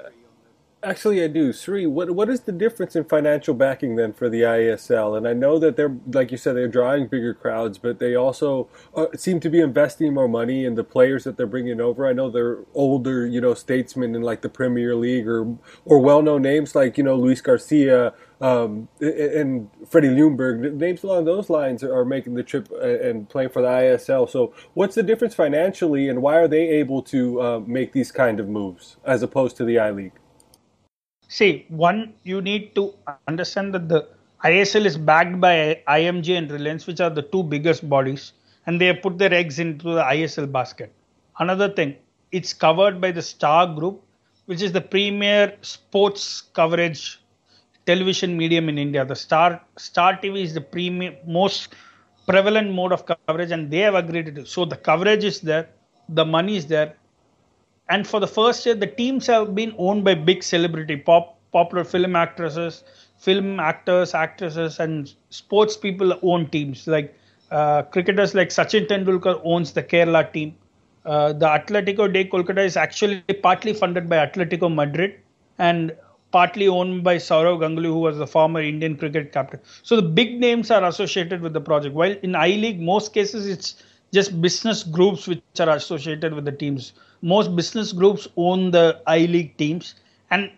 Actually, 0.83 1.23
I 1.23 1.27
do. 1.27 1.53
Sri, 1.53 1.85
what 1.85 2.11
what 2.11 2.29
is 2.29 2.41
the 2.41 2.51
difference 2.51 2.93
in 2.93 3.05
financial 3.05 3.53
backing 3.53 3.95
then 3.95 4.11
for 4.11 4.27
the 4.27 4.41
ISL? 4.41 5.17
And 5.17 5.25
I 5.25 5.31
know 5.31 5.57
that 5.57 5.77
they're, 5.77 5.95
like 6.11 6.29
you 6.29 6.37
said, 6.37 6.57
they're 6.57 6.67
drawing 6.67 7.07
bigger 7.07 7.33
crowds, 7.33 7.77
but 7.77 7.99
they 7.99 8.15
also 8.15 8.67
uh, 8.93 9.05
seem 9.15 9.39
to 9.39 9.49
be 9.49 9.61
investing 9.61 10.13
more 10.13 10.27
money 10.27 10.65
in 10.65 10.75
the 10.75 10.83
players 10.83 11.23
that 11.23 11.37
they're 11.37 11.47
bringing 11.47 11.79
over. 11.79 12.05
I 12.05 12.11
know 12.11 12.29
they're 12.29 12.59
older, 12.73 13.25
you 13.25 13.39
know, 13.39 13.53
statesmen 13.53 14.13
in 14.13 14.23
like 14.23 14.41
the 14.41 14.49
Premier 14.49 14.93
League 14.93 15.25
or 15.25 15.57
or 15.85 15.99
well 15.99 16.21
known 16.21 16.41
names 16.41 16.75
like 16.75 16.97
you 16.97 17.03
know 17.05 17.15
Luis 17.15 17.39
Garcia 17.39 18.13
um, 18.41 18.89
and 18.99 19.69
Freddie 19.89 20.09
Ljungberg. 20.09 20.73
Names 20.73 21.01
along 21.03 21.23
those 21.23 21.49
lines 21.49 21.81
are 21.81 22.03
making 22.03 22.33
the 22.33 22.43
trip 22.43 22.69
uh, 22.73 22.79
and 22.79 23.29
playing 23.29 23.49
for 23.49 23.61
the 23.61 23.69
ISL. 23.69 24.29
So, 24.29 24.53
what's 24.73 24.95
the 24.95 25.03
difference 25.03 25.33
financially, 25.33 26.09
and 26.09 26.21
why 26.21 26.35
are 26.35 26.47
they 26.49 26.67
able 26.67 27.01
to 27.03 27.41
uh, 27.41 27.59
make 27.65 27.93
these 27.93 28.11
kind 28.11 28.41
of 28.41 28.49
moves 28.49 28.97
as 29.05 29.23
opposed 29.23 29.55
to 29.57 29.63
the 29.63 29.79
I 29.79 29.91
League? 29.91 30.11
See, 31.37 31.65
one, 31.69 32.13
you 32.21 32.41
need 32.41 32.75
to 32.75 32.93
understand 33.27 33.73
that 33.73 33.89
the 33.89 34.07
ISL 34.43 34.85
is 34.85 34.97
backed 34.97 35.39
by 35.39 35.81
IMG 35.87 36.37
and 36.37 36.51
Reliance, 36.51 36.85
which 36.85 37.01
are 37.01 37.09
the 37.09 37.23
two 37.23 37.41
biggest 37.41 37.89
bodies, 37.89 38.33
and 38.67 38.79
they 38.79 38.85
have 38.85 39.01
put 39.01 39.17
their 39.17 39.33
eggs 39.33 39.57
into 39.57 39.95
the 39.95 40.03
ISL 40.03 40.51
basket. 40.51 40.93
Another 41.39 41.69
thing, 41.69 41.95
it's 42.31 42.53
covered 42.53 43.01
by 43.01 43.11
the 43.11 43.23
Star 43.23 43.65
Group, 43.65 44.03
which 44.45 44.61
is 44.61 44.71
the 44.71 44.81
premier 44.81 45.57
sports 45.61 46.41
coverage 46.53 47.19
television 47.87 48.37
medium 48.37 48.69
in 48.69 48.77
India. 48.77 49.03
The 49.03 49.15
Star 49.15 49.59
Star 49.77 50.19
TV 50.21 50.43
is 50.43 50.53
the 50.53 50.61
premier, 50.61 51.17
most 51.25 51.73
prevalent 52.27 52.71
mode 52.71 52.91
of 52.91 53.07
coverage, 53.07 53.49
and 53.49 53.71
they 53.71 53.79
have 53.79 53.95
agreed 53.95 54.35
to. 54.35 54.45
So 54.45 54.65
the 54.65 54.77
coverage 54.77 55.23
is 55.23 55.41
there, 55.41 55.67
the 56.09 56.25
money 56.25 56.57
is 56.57 56.67
there, 56.67 56.93
and 57.89 58.07
for 58.07 58.19
the 58.19 58.27
first 58.27 58.65
year, 58.65 58.75
the 58.75 58.87
teams 58.87 59.27
have 59.27 59.53
been 59.55 59.73
owned 59.77 60.03
by 60.03 60.15
big 60.15 60.43
celebrity, 60.43 60.95
pop, 60.95 61.37
popular 61.51 61.83
film 61.83 62.15
actresses, 62.15 62.83
film 63.17 63.59
actors, 63.59 64.13
actresses, 64.13 64.79
and 64.79 65.13
sports 65.29 65.75
people 65.77 66.17
own 66.21 66.49
teams. 66.49 66.87
Like 66.87 67.17
uh, 67.51 67.83
cricketers 67.83 68.33
like 68.33 68.49
Sachin 68.49 68.87
Tendulkar 68.87 69.39
owns 69.43 69.73
the 69.73 69.83
Kerala 69.83 70.31
team. 70.31 70.55
Uh, 71.05 71.33
the 71.33 71.45
Atletico 71.45 72.11
de 72.11 72.25
Kolkata 72.25 72.63
is 72.65 72.77
actually 72.77 73.21
partly 73.41 73.73
funded 73.73 74.07
by 74.09 74.25
Atletico 74.25 74.73
Madrid 74.73 75.19
and 75.57 75.93
partly 76.31 76.67
owned 76.67 77.03
by 77.03 77.17
Sourav 77.17 77.59
Ganguly, 77.59 77.85
who 77.85 77.99
was 77.99 78.17
the 78.17 78.25
former 78.25 78.61
Indian 78.61 78.95
cricket 78.97 79.31
captain. 79.31 79.59
So 79.83 79.97
the 79.97 80.01
big 80.01 80.39
names 80.39 80.71
are 80.71 80.83
associated 80.85 81.41
with 81.41 81.53
the 81.53 81.61
project. 81.61 81.93
While 81.93 82.15
in 82.23 82.35
I 82.35 82.49
League, 82.49 82.81
most 82.81 83.13
cases 83.13 83.45
it's 83.47 83.83
just 84.13 84.41
business 84.41 84.83
groups 84.83 85.27
which 85.27 85.41
are 85.59 85.69
associated 85.69 86.33
with 86.33 86.45
the 86.45 86.51
teams. 86.51 86.93
Most 87.23 87.55
business 87.55 87.91
groups 87.91 88.27
own 88.37 88.71
the 88.71 89.01
I 89.07 89.19
League 89.19 89.57
teams, 89.57 89.95
and 90.29 90.51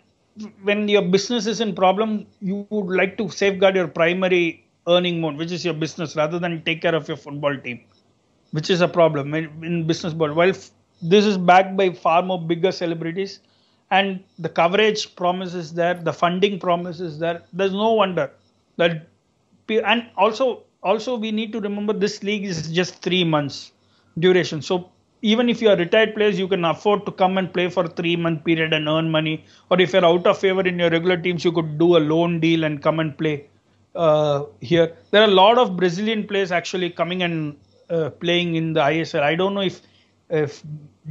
when 0.63 0.87
your 0.89 1.03
business 1.03 1.47
is 1.47 1.61
in 1.61 1.75
problem, 1.75 2.25
you 2.41 2.67
would 2.69 2.95
like 2.95 3.17
to 3.19 3.29
safeguard 3.29 3.75
your 3.75 3.87
primary 3.87 4.65
earning 4.87 5.21
mode, 5.21 5.37
which 5.37 5.51
is 5.51 5.63
your 5.63 5.73
business, 5.73 6.15
rather 6.15 6.39
than 6.39 6.63
take 6.63 6.81
care 6.81 6.95
of 6.95 7.07
your 7.07 7.17
football 7.17 7.57
team 7.57 7.85
which 8.55 8.69
is 8.69 8.81
a 8.81 8.87
problem 8.87 9.33
in, 9.33 9.45
in 9.63 9.85
business 9.85 10.13
world. 10.13 10.35
Well, 10.35 10.53
this 11.01 11.25
is 11.25 11.37
backed 11.37 11.75
by 11.75 11.89
far 11.91 12.21
more 12.21 12.41
bigger 12.41 12.71
celebrities, 12.71 13.39
and 13.91 14.23
the 14.39 14.47
coverage 14.49 15.15
promises 15.15 15.73
there, 15.73 15.95
the 15.95 16.13
funding 16.13 16.59
promises 16.59 17.19
there. 17.19 17.41
There's 17.51 17.73
no 17.73 17.91
wonder 17.93 18.31
that, 18.77 19.07
and 19.69 20.09
also 20.15 20.63
also 20.83 21.17
we 21.17 21.31
need 21.31 21.51
to 21.51 21.59
remember 21.59 21.93
this 21.93 22.23
league 22.23 22.45
is 22.45 22.71
just 22.71 23.01
three 23.01 23.25
months 23.25 23.73
duration. 24.19 24.61
So 24.61 24.89
even 25.31 25.49
if 25.49 25.61
you 25.61 25.69
are 25.69 25.77
retired 25.77 26.13
players, 26.15 26.37
you 26.37 26.47
can 26.47 26.63
afford 26.65 27.05
to 27.07 27.11
come 27.11 27.37
and 27.39 27.51
play 27.55 27.67
for 27.75 27.87
three 27.99 28.15
month 28.15 28.43
period 28.47 28.73
and 28.73 28.87
earn 28.87 29.09
money. 29.09 29.35
Or 29.71 29.81
if 29.81 29.93
you're 29.93 30.05
out 30.05 30.27
of 30.27 30.37
favor 30.37 30.65
in 30.71 30.77
your 30.77 30.91
regular 30.91 31.17
teams, 31.17 31.43
you 31.43 31.51
could 31.51 31.77
do 31.79 31.97
a 31.97 32.01
loan 32.11 32.39
deal 32.39 32.63
and 32.63 32.81
come 32.81 32.99
and 32.99 33.17
play 33.17 33.47
uh, 33.95 34.43
here. 34.61 34.95
There 35.11 35.21
are 35.21 35.31
a 35.35 35.37
lot 35.43 35.57
of 35.57 35.75
Brazilian 35.77 36.27
players 36.27 36.51
actually 36.51 36.91
coming 36.91 37.23
and 37.23 37.57
uh, 37.89 38.09
playing 38.11 38.55
in 38.55 38.73
the 38.73 38.81
ISL. 38.81 39.21
I 39.21 39.35
don't 39.35 39.55
know 39.55 39.61
if 39.61 39.81
if 40.29 40.63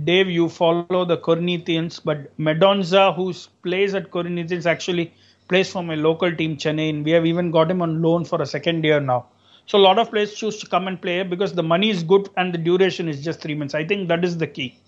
Dave 0.04 0.28
you 0.28 0.48
follow 0.48 1.04
the 1.04 1.16
Corinthians, 1.16 2.00
but 2.00 2.32
Mendoza, 2.36 3.12
who 3.12 3.32
plays 3.62 3.94
at 3.94 4.10
Corinthians, 4.10 4.66
actually 4.66 5.12
plays 5.48 5.70
for 5.70 5.82
my 5.82 5.94
local 5.94 6.34
team 6.34 6.56
Chennai, 6.56 7.04
we 7.04 7.12
have 7.12 7.26
even 7.26 7.50
got 7.50 7.70
him 7.70 7.82
on 7.82 8.02
loan 8.02 8.24
for 8.24 8.40
a 8.42 8.46
second 8.46 8.84
year 8.84 9.00
now. 9.00 9.26
So 9.66 9.78
a 9.78 9.80
lot 9.80 9.98
of 9.98 10.10
players 10.10 10.34
choose 10.34 10.58
to 10.58 10.66
come 10.66 10.88
and 10.88 11.00
play 11.00 11.22
because 11.22 11.54
the 11.54 11.62
money 11.62 11.90
is 11.90 12.02
good 12.02 12.28
and 12.36 12.52
the 12.52 12.58
duration 12.58 13.08
is 13.08 13.24
just 13.24 13.40
three 13.40 13.54
months. 13.54 13.74
I 13.74 13.84
think 13.84 14.08
that 14.08 14.24
is 14.24 14.36
the 14.38 14.46
key. 14.46 14.78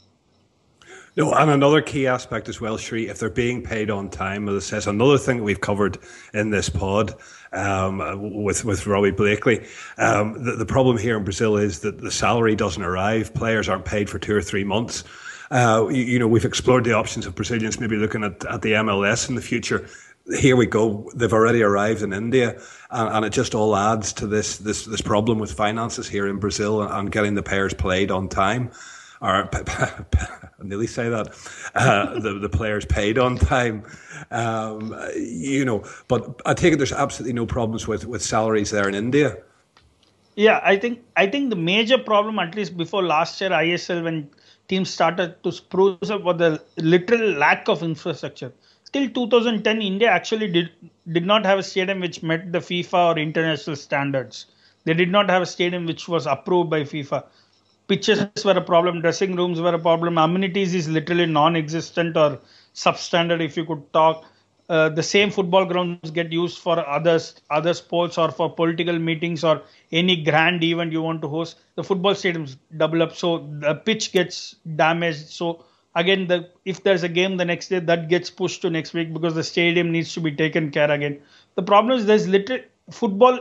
No, 1.17 1.33
and 1.33 1.51
another 1.51 1.81
key 1.81 2.07
aspect 2.07 2.47
as 2.47 2.61
well, 2.61 2.77
Sri, 2.77 3.09
if 3.09 3.19
they're 3.19 3.31
being 3.31 3.63
paid 3.63 3.89
on 3.91 4.11
time, 4.11 4.51
as 4.51 4.57
I 4.57 4.67
says, 4.67 4.87
another 4.87 5.17
thing 5.17 5.39
that 5.39 5.45
we've 5.45 5.63
covered 5.63 5.97
in 6.35 6.51
this 6.51 6.69
pod 6.69 7.15
um, 7.53 8.45
with 8.45 8.67
with 8.67 8.87
Robbie 8.87 9.13
Blakely. 9.13 9.67
Um, 9.97 10.45
the, 10.45 10.53
the, 10.53 10.67
problem 10.67 10.99
here 10.99 11.17
in 11.17 11.25
Brazil 11.25 11.57
is 11.57 11.81
that 11.81 12.03
the 12.03 12.11
salary 12.11 12.55
doesn't 12.55 12.83
arrive. 12.83 13.33
Players 13.33 13.67
aren't 13.67 13.87
paid 13.87 14.11
for 14.11 14.19
two 14.19 14.37
or 14.37 14.43
three 14.43 14.65
months. 14.65 15.05
Uh, 15.51 15.87
you, 15.91 16.03
you, 16.03 16.19
know, 16.19 16.29
we've 16.29 16.45
explored 16.45 16.85
the 16.85 16.93
options 16.93 17.25
of 17.25 17.35
Brazilians 17.35 17.81
maybe 17.81 17.97
looking 17.97 18.23
at, 18.23 18.45
at 18.45 18.61
the 18.61 18.73
MLS 18.73 19.29
in 19.29 19.37
the 19.37 19.41
future. 19.41 19.89
Here 20.35 20.57
we 20.57 20.67
go. 20.67 21.11
They've 21.15 21.33
already 21.33 21.63
arrived 21.63 22.03
in 22.03 22.13
India, 22.13 22.61
and, 22.91 23.17
and 23.17 23.25
it 23.25 23.31
just 23.31 23.55
all 23.55 23.77
adds 23.77 24.13
to 24.15 24.27
this 24.27 24.59
this 24.59 24.85
this 24.85 25.01
problem 25.01 25.39
with 25.39 25.53
finances 25.53 26.09
here 26.09 26.27
in 26.27 26.39
Brazil 26.39 26.83
and, 26.83 26.93
and 26.93 27.13
getting 27.13 27.35
the 27.35 27.43
players 27.43 27.75
played 27.75 28.11
on 28.11 28.29
time 28.29 28.71
or 29.21 29.49
I 29.55 30.05
nearly 30.63 30.87
say 30.87 31.09
that 31.09 31.29
uh, 31.75 32.19
the 32.19 32.39
the 32.39 32.49
players 32.49 32.85
paid 32.85 33.19
on 33.19 33.37
time. 33.37 33.85
Um, 34.31 34.95
you 35.17 35.65
know, 35.65 35.85
but 36.09 36.41
I 36.45 36.55
take 36.55 36.75
it 36.75 36.77
there's 36.77 36.93
absolutely 36.93 37.35
no 37.35 37.47
problems 37.47 37.87
with 37.87 38.07
with 38.07 38.23
salaries 38.23 38.71
there 38.71 38.89
in 38.89 38.95
India. 38.95 39.39
Yeah, 40.35 40.61
I 40.63 40.77
think 40.77 41.03
I 41.17 41.27
think 41.27 41.51
the 41.51 41.57
major 41.57 41.99
problem, 41.99 42.39
at 42.39 42.55
least 42.55 42.77
before 42.77 43.03
last 43.03 43.41
year 43.41 43.51
ISL, 43.51 44.05
when 44.05 44.29
teams 44.69 44.91
started 44.91 45.43
to 45.43 45.53
spruce 45.53 46.11
up, 46.11 46.23
was 46.23 46.37
the 46.39 46.63
literal 46.77 47.33
lack 47.33 47.69
of 47.69 47.83
infrastructure. 47.83 48.53
Till 48.97 49.11
2010, 49.11 49.83
India 49.83 50.09
actually 50.09 50.49
did 50.49 50.71
did 51.13 51.27
not 51.27 51.45
have 51.45 51.59
a 51.59 51.63
stadium 51.63 52.01
which 52.01 52.23
met 52.23 52.53
the 52.53 52.59
FIFA 52.59 53.15
or 53.15 53.19
international 53.19 53.77
standards. 53.77 54.47
They 54.85 54.95
did 54.95 55.11
not 55.11 55.29
have 55.31 55.43
a 55.43 55.47
stadium 55.47 55.87
which 55.87 56.09
was 56.09 56.27
approved 56.27 56.71
by 56.71 56.83
FIFA 56.83 57.25
pitches 57.89 58.45
were 58.45 58.53
a 58.53 58.61
problem, 58.61 59.01
dressing 59.01 59.37
rooms 59.37 59.61
were 59.61 59.75
a 59.75 59.79
problem, 59.79 60.19
amenities 60.19 60.75
is 60.75 60.89
literally 60.89 61.27
non-existent 61.27 62.17
or 62.17 62.41
substandard 62.75 63.41
if 63.41 63.57
you 63.57 63.65
could 63.65 63.93
talk. 63.93 64.25
Uh, 64.69 64.89
the 64.89 65.03
same 65.03 65.31
football 65.31 65.65
grounds 65.65 66.11
get 66.11 66.33
used 66.33 66.59
for 66.59 66.87
others, 66.89 67.41
other 67.51 67.73
sports 67.73 68.19
or 68.19 68.33
for 68.33 68.53
political 68.53 68.99
meetings 68.99 69.45
or 69.45 69.63
any 69.93 70.25
grand 70.25 70.65
event 70.65 70.91
you 70.91 71.01
want 71.01 71.23
to 71.23 71.29
host. 71.29 71.57
The 71.77 71.85
football 71.85 72.15
stadiums 72.15 72.57
double 72.77 73.03
up, 73.03 73.15
so 73.15 73.49
the 73.61 73.77
pitch 73.77 74.11
gets 74.11 74.57
damaged. 74.75 75.29
So 75.29 75.65
again, 75.97 76.27
the 76.29 76.49
if 76.65 76.83
there's 76.85 77.03
a 77.03 77.09
game 77.09 77.37
the 77.37 77.45
next 77.45 77.69
day, 77.69 77.81
that 77.81 78.09
gets 78.09 78.31
pushed 78.31 78.63
to 78.63 78.71
next 78.71 78.95
week 78.95 79.13
because 79.13 79.35
the 79.35 79.43
stadium 79.43 79.91
needs 79.91 80.13
to 80.15 80.21
be 80.21 80.33
taken 80.33 80.71
care 80.71 80.91
again. 80.91 81.21
The 81.57 81.63
problem 81.63 81.99
is 81.99 82.07
there's 82.07 82.29
little 82.29 82.59
football 82.91 83.41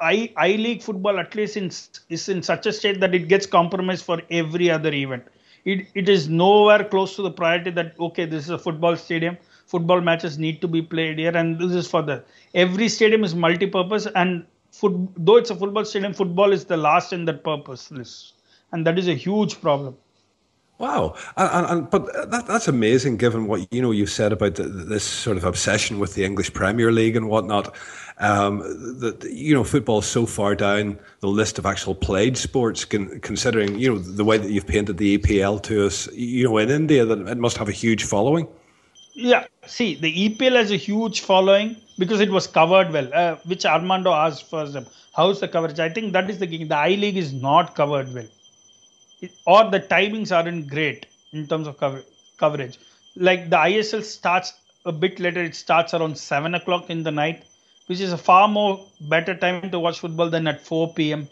I 0.00 0.32
I 0.36 0.50
League 0.52 0.82
football 0.82 1.18
at 1.18 1.34
least 1.34 1.56
in, 1.56 1.70
is 2.08 2.28
in 2.28 2.42
such 2.42 2.66
a 2.66 2.72
state 2.72 3.00
that 3.00 3.14
it 3.14 3.28
gets 3.28 3.46
compromised 3.46 4.04
for 4.04 4.22
every 4.30 4.70
other 4.70 4.92
event. 4.92 5.24
It 5.64 5.86
it 5.94 6.08
is 6.08 6.28
nowhere 6.28 6.84
close 6.84 7.16
to 7.16 7.22
the 7.22 7.32
priority 7.40 7.70
that 7.78 7.98
okay 8.08 8.26
this 8.26 8.44
is 8.44 8.50
a 8.50 8.58
football 8.58 8.96
stadium. 8.96 9.38
Football 9.66 10.00
matches 10.00 10.38
need 10.38 10.60
to 10.62 10.68
be 10.68 10.80
played 10.80 11.18
here, 11.18 11.36
and 11.36 11.58
this 11.58 11.72
is 11.72 11.90
for 11.94 12.02
the 12.02 12.22
every 12.54 12.88
stadium 12.88 13.24
is 13.24 13.34
multi-purpose 13.34 14.06
and 14.14 14.46
foot, 14.72 14.94
though 15.16 15.36
it's 15.36 15.50
a 15.50 15.56
football 15.56 15.84
stadium, 15.84 16.12
football 16.12 16.52
is 16.52 16.64
the 16.64 16.76
last 16.76 17.12
in 17.12 17.24
that 17.26 17.42
purpose 17.44 17.90
list, 17.90 18.34
and 18.72 18.86
that 18.86 18.98
is 18.98 19.08
a 19.08 19.14
huge 19.14 19.60
problem. 19.60 19.96
Wow, 20.78 21.16
and, 21.36 21.66
and, 21.66 21.90
but 21.90 22.06
that, 22.30 22.46
that's 22.46 22.68
amazing, 22.68 23.16
given 23.16 23.48
what 23.48 23.72
you 23.72 23.82
know 23.82 23.90
you 23.90 24.06
said 24.06 24.32
about 24.32 24.54
the, 24.54 24.62
this 24.62 25.02
sort 25.02 25.36
of 25.36 25.42
obsession 25.42 25.98
with 25.98 26.14
the 26.14 26.24
English 26.24 26.54
Premier 26.54 26.92
League 26.92 27.16
and 27.16 27.28
whatnot. 27.28 27.74
Um, 28.20 28.58
that 29.00 29.24
you 29.24 29.54
know, 29.54 29.64
football 29.64 29.98
is 29.98 30.06
so 30.06 30.24
far 30.24 30.54
down 30.54 31.00
the 31.18 31.26
list 31.26 31.58
of 31.58 31.66
actual 31.66 31.96
played 31.96 32.36
sports, 32.36 32.84
con- 32.84 33.18
considering 33.20 33.76
you 33.76 33.92
know 33.92 33.98
the 33.98 34.24
way 34.24 34.38
that 34.38 34.52
you've 34.52 34.68
painted 34.68 34.98
the 34.98 35.18
EPL 35.18 35.60
to 35.64 35.84
us. 35.84 36.08
You 36.12 36.44
know, 36.44 36.58
in 36.58 36.70
India, 36.70 37.04
that 37.04 37.26
it 37.26 37.38
must 37.38 37.56
have 37.56 37.68
a 37.68 37.72
huge 37.72 38.04
following. 38.04 38.46
Yeah, 39.14 39.46
see, 39.66 39.96
the 39.96 40.28
EPL 40.28 40.54
has 40.54 40.70
a 40.70 40.76
huge 40.76 41.22
following 41.22 41.74
because 41.98 42.20
it 42.20 42.30
was 42.30 42.46
covered 42.46 42.92
well. 42.92 43.10
Uh, 43.12 43.34
which 43.46 43.66
Armando 43.66 44.12
asked 44.12 44.48
first, 44.48 44.76
how's 45.12 45.40
the 45.40 45.48
coverage? 45.48 45.80
I 45.80 45.88
think 45.88 46.12
that 46.12 46.30
is 46.30 46.38
the 46.38 46.46
thing. 46.46 46.68
The 46.68 46.76
I 46.76 46.90
League 46.90 47.16
is 47.16 47.32
not 47.32 47.74
covered 47.74 48.14
well 48.14 48.28
or 49.46 49.70
the 49.70 49.80
timings 49.80 50.34
aren't 50.36 50.68
great 50.68 51.06
in 51.32 51.46
terms 51.46 51.66
of 51.66 51.76
cover, 51.78 52.02
coverage. 52.38 52.78
Like 53.16 53.50
the 53.50 53.56
ISL 53.56 54.02
starts 54.02 54.52
a 54.84 54.92
bit 54.92 55.18
later, 55.20 55.42
it 55.42 55.54
starts 55.54 55.94
around 55.94 56.16
7 56.16 56.54
o'clock 56.54 56.90
in 56.90 57.02
the 57.02 57.10
night, 57.10 57.44
which 57.86 58.00
is 58.00 58.12
a 58.12 58.18
far 58.18 58.48
more 58.48 58.84
better 59.00 59.34
time 59.34 59.70
to 59.70 59.78
watch 59.78 60.00
football 60.00 60.30
than 60.30 60.46
at 60.46 60.64
4 60.64 60.94
p.m. 60.94 61.28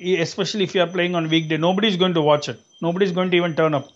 Especially 0.00 0.64
if 0.64 0.74
you 0.74 0.80
are 0.80 0.86
playing 0.86 1.14
on 1.14 1.28
weekday, 1.28 1.56
nobody's 1.56 1.96
going 1.96 2.14
to 2.14 2.22
watch 2.22 2.48
it. 2.48 2.60
Nobody's 2.80 3.12
going 3.12 3.30
to 3.30 3.36
even 3.36 3.54
turn 3.54 3.74
up. 3.74 3.88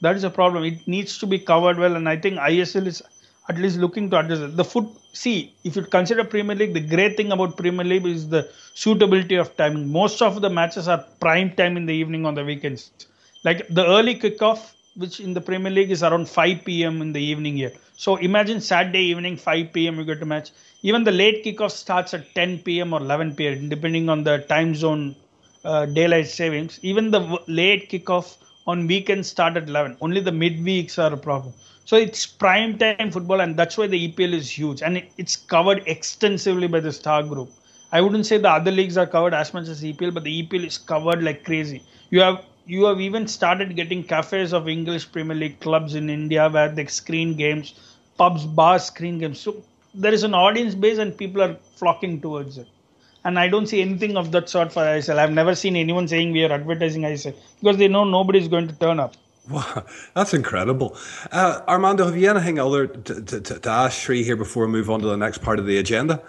That 0.00 0.16
is 0.16 0.24
a 0.24 0.30
problem. 0.30 0.64
It 0.64 0.86
needs 0.86 1.18
to 1.18 1.26
be 1.26 1.38
covered 1.38 1.78
well, 1.78 1.96
and 1.96 2.08
I 2.08 2.16
think 2.16 2.36
ISL 2.36 2.86
is 2.86 3.02
at 3.48 3.58
least 3.58 3.78
looking 3.78 4.08
to 4.10 4.18
address 4.18 4.40
it. 4.40 4.56
The 4.56 4.64
foot, 4.64 4.86
see, 5.12 5.54
if 5.64 5.76
you 5.76 5.82
consider 5.82 6.24
Premier 6.24 6.56
League, 6.56 6.74
the 6.74 6.80
great 6.80 7.16
thing 7.16 7.32
about 7.32 7.56
Premier 7.56 7.84
League 7.84 8.06
is 8.06 8.28
the 8.28 8.50
suitability 8.74 9.36
of 9.36 9.56
timing. 9.56 9.90
Most 9.92 10.22
of 10.22 10.40
the 10.40 10.50
matches 10.50 10.88
are 10.88 11.04
prime 11.20 11.50
time 11.52 11.76
in 11.76 11.86
the 11.86 11.94
evening 11.94 12.24
on 12.26 12.34
the 12.34 12.44
weekends. 12.44 12.90
Like 13.44 13.66
the 13.68 13.86
early 13.86 14.14
kickoff, 14.14 14.72
which 14.96 15.20
in 15.20 15.34
the 15.34 15.40
Premier 15.40 15.70
League 15.70 15.90
is 15.90 16.02
around 16.02 16.28
5 16.28 16.64
p.m. 16.64 17.02
in 17.02 17.12
the 17.12 17.20
evening 17.22 17.56
here. 17.56 17.72
So 17.96 18.16
imagine 18.16 18.60
Saturday 18.60 19.02
evening, 19.02 19.36
5 19.36 19.72
p.m. 19.72 19.98
you 19.98 20.04
get 20.04 20.22
a 20.22 20.26
match. 20.26 20.50
Even 20.82 21.04
the 21.04 21.12
late 21.12 21.44
kickoff 21.44 21.72
starts 21.72 22.14
at 22.14 22.34
10 22.34 22.60
p.m. 22.60 22.92
or 22.94 23.00
11 23.00 23.36
p.m. 23.36 23.68
depending 23.68 24.08
on 24.08 24.24
the 24.24 24.38
time 24.38 24.74
zone, 24.74 25.16
uh, 25.64 25.86
daylight 25.86 26.28
savings. 26.28 26.78
Even 26.82 27.10
the 27.10 27.38
late 27.46 27.90
kickoff 27.90 28.36
on 28.66 28.86
weekends 28.86 29.28
start 29.28 29.56
at 29.56 29.68
11. 29.68 29.96
Only 30.00 30.20
the 30.20 30.30
midweeks 30.30 30.98
are 30.98 31.12
a 31.12 31.16
problem. 31.16 31.52
So 31.86 31.96
it's 31.96 32.26
prime 32.26 32.78
time 32.78 33.10
football, 33.10 33.40
and 33.40 33.56
that's 33.56 33.76
why 33.76 33.86
the 33.86 34.08
EPL 34.08 34.32
is 34.32 34.50
huge, 34.50 34.82
and 34.82 35.02
it's 35.18 35.36
covered 35.36 35.82
extensively 35.86 36.66
by 36.66 36.80
the 36.80 36.92
Star 36.92 37.22
Group. 37.22 37.50
I 37.92 38.00
wouldn't 38.00 38.26
say 38.26 38.38
the 38.38 38.50
other 38.50 38.70
leagues 38.70 38.96
are 38.96 39.06
covered 39.06 39.34
as 39.34 39.52
much 39.52 39.68
as 39.68 39.82
EPL, 39.82 40.14
but 40.14 40.24
the 40.24 40.42
EPL 40.42 40.66
is 40.66 40.78
covered 40.78 41.22
like 41.22 41.44
crazy. 41.44 41.82
You 42.10 42.20
have 42.20 42.42
you 42.66 42.86
have 42.86 43.00
even 43.00 43.28
started 43.28 43.76
getting 43.76 44.02
cafes 44.02 44.54
of 44.54 44.68
English 44.68 45.12
Premier 45.12 45.36
League 45.36 45.60
clubs 45.60 45.94
in 45.94 46.08
India 46.08 46.48
where 46.48 46.70
they 46.70 46.86
screen 46.86 47.36
games, 47.36 47.74
pubs, 48.16 48.46
bars 48.46 48.84
screen 48.84 49.18
games. 49.18 49.38
So 49.38 49.62
there 49.94 50.14
is 50.14 50.22
an 50.22 50.32
audience 50.32 50.74
base, 50.74 50.98
and 50.98 51.16
people 51.16 51.42
are 51.42 51.56
flocking 51.76 52.20
towards 52.20 52.56
it. 52.56 52.68
And 53.26 53.38
I 53.38 53.48
don't 53.48 53.66
see 53.66 53.82
anything 53.82 54.16
of 54.16 54.32
that 54.32 54.48
sort 54.48 54.72
for 54.72 54.80
ISL. 54.80 55.18
I've 55.18 55.32
never 55.32 55.54
seen 55.54 55.76
anyone 55.76 56.08
saying 56.08 56.32
we 56.32 56.44
are 56.44 56.52
advertising 56.52 57.02
ISL 57.02 57.34
because 57.60 57.76
they 57.76 57.88
know 57.88 58.04
nobody 58.04 58.38
is 58.38 58.48
going 58.48 58.68
to 58.68 58.74
turn 58.78 58.98
up. 59.00 59.14
Wow, 59.50 59.84
that's 60.14 60.32
incredible. 60.32 60.96
Uh, 61.30 61.60
Armando, 61.68 62.06
have 62.06 62.16
you 62.16 62.30
anything 62.30 62.58
other 62.58 62.86
to, 62.86 63.22
to, 63.22 63.40
to, 63.40 63.70
ask 63.70 64.00
Sri 64.00 64.24
here 64.24 64.36
before 64.36 64.64
we 64.66 64.72
move 64.72 64.88
on 64.88 65.00
to 65.00 65.06
the 65.06 65.18
next 65.18 65.42
part 65.42 65.58
of 65.58 65.66
the 65.66 65.76
agenda? 65.76 66.22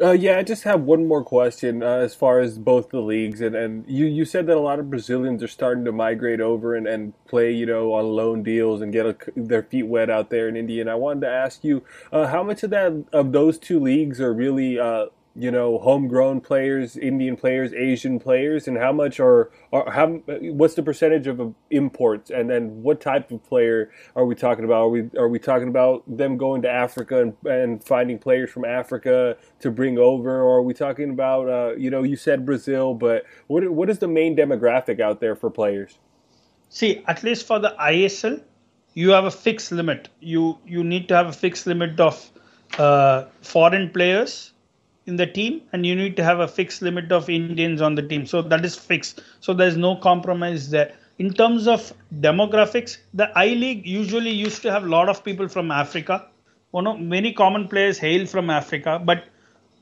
Uh, 0.00 0.12
yeah, 0.12 0.38
I 0.38 0.44
just 0.44 0.62
have 0.62 0.82
one 0.82 1.08
more 1.08 1.24
question 1.24 1.82
uh, 1.82 1.96
as 1.96 2.14
far 2.14 2.38
as 2.38 2.56
both 2.56 2.90
the 2.90 3.00
leagues, 3.00 3.40
and, 3.40 3.56
and 3.56 3.84
you, 3.88 4.06
you 4.06 4.24
said 4.24 4.46
that 4.46 4.56
a 4.56 4.60
lot 4.60 4.78
of 4.78 4.90
Brazilians 4.90 5.42
are 5.42 5.48
starting 5.48 5.84
to 5.86 5.92
migrate 5.92 6.40
over 6.40 6.76
and, 6.76 6.86
and 6.86 7.14
play, 7.26 7.50
you 7.50 7.66
know, 7.66 7.94
on 7.94 8.04
loan 8.04 8.44
deals 8.44 8.80
and 8.80 8.92
get 8.92 9.06
a, 9.06 9.16
their 9.34 9.64
feet 9.64 9.84
wet 9.84 10.08
out 10.08 10.30
there 10.30 10.46
in 10.46 10.56
India. 10.56 10.82
And 10.82 10.90
I 10.90 10.94
wanted 10.94 11.22
to 11.22 11.30
ask 11.30 11.64
you, 11.64 11.82
uh, 12.12 12.28
how 12.28 12.44
much 12.44 12.62
of 12.62 12.70
that 12.70 13.06
of 13.12 13.32
those 13.32 13.58
two 13.58 13.80
leagues 13.80 14.20
are 14.20 14.32
really 14.32 14.78
uh, 14.78 15.06
you 15.38 15.52
know, 15.52 15.78
homegrown 15.78 16.40
players, 16.40 16.96
Indian 16.96 17.36
players, 17.36 17.72
Asian 17.72 18.18
players, 18.18 18.66
and 18.66 18.76
how 18.76 18.92
much 18.92 19.20
are, 19.20 19.52
are 19.72 19.88
how 19.88 20.08
what's 20.08 20.74
the 20.74 20.82
percentage 20.82 21.28
of 21.28 21.54
imports, 21.70 22.30
and 22.30 22.50
then 22.50 22.82
what 22.82 23.00
type 23.00 23.30
of 23.30 23.44
player 23.44 23.92
are 24.16 24.24
we 24.24 24.34
talking 24.34 24.64
about? 24.64 24.82
Are 24.82 24.88
we 24.88 25.10
are 25.16 25.28
we 25.28 25.38
talking 25.38 25.68
about 25.68 26.02
them 26.08 26.36
going 26.38 26.62
to 26.62 26.68
Africa 26.68 27.22
and, 27.22 27.36
and 27.44 27.84
finding 27.84 28.18
players 28.18 28.50
from 28.50 28.64
Africa 28.64 29.36
to 29.60 29.70
bring 29.70 29.96
over, 29.96 30.42
or 30.42 30.56
are 30.56 30.62
we 30.62 30.74
talking 30.74 31.10
about 31.10 31.48
uh, 31.48 31.76
you 31.76 31.88
know 31.88 32.02
you 32.02 32.16
said 32.16 32.44
Brazil, 32.44 32.92
but 32.92 33.22
what 33.46 33.68
what 33.70 33.88
is 33.88 34.00
the 34.00 34.08
main 34.08 34.36
demographic 34.36 34.98
out 34.98 35.20
there 35.20 35.36
for 35.36 35.50
players? 35.50 35.98
See, 36.68 37.04
at 37.06 37.22
least 37.22 37.46
for 37.46 37.60
the 37.60 37.76
ISL, 37.80 38.42
you 38.94 39.10
have 39.10 39.24
a 39.24 39.30
fixed 39.30 39.70
limit. 39.70 40.08
You 40.18 40.58
you 40.66 40.82
need 40.82 41.06
to 41.10 41.14
have 41.14 41.28
a 41.28 41.32
fixed 41.32 41.64
limit 41.68 42.00
of 42.00 42.28
uh, 42.76 43.26
foreign 43.40 43.90
players 43.90 44.52
in 45.08 45.16
the 45.16 45.26
team 45.26 45.62
and 45.72 45.84
you 45.84 45.96
need 45.96 46.16
to 46.16 46.22
have 46.22 46.40
a 46.40 46.46
fixed 46.46 46.82
limit 46.82 47.10
of 47.10 47.28
Indians 47.28 47.80
on 47.80 47.94
the 47.94 48.02
team. 48.02 48.26
So 48.26 48.42
that 48.42 48.64
is 48.64 48.76
fixed. 48.76 49.22
So 49.40 49.54
there's 49.54 49.76
no 49.76 49.96
compromise 49.96 50.70
there. 50.70 50.92
In 51.18 51.32
terms 51.32 51.66
of 51.66 51.92
demographics, 52.20 52.98
the 53.14 53.30
I 53.36 53.46
League 53.46 53.86
usually 53.86 54.30
used 54.30 54.62
to 54.62 54.70
have 54.70 54.84
a 54.84 54.88
lot 54.88 55.08
of 55.08 55.24
people 55.24 55.48
from 55.48 55.70
Africa. 55.70 56.26
You 56.74 56.82
know, 56.82 56.96
many 56.96 57.32
common 57.32 57.66
players 57.66 57.98
hail 57.98 58.26
from 58.26 58.50
Africa, 58.50 59.00
but 59.04 59.24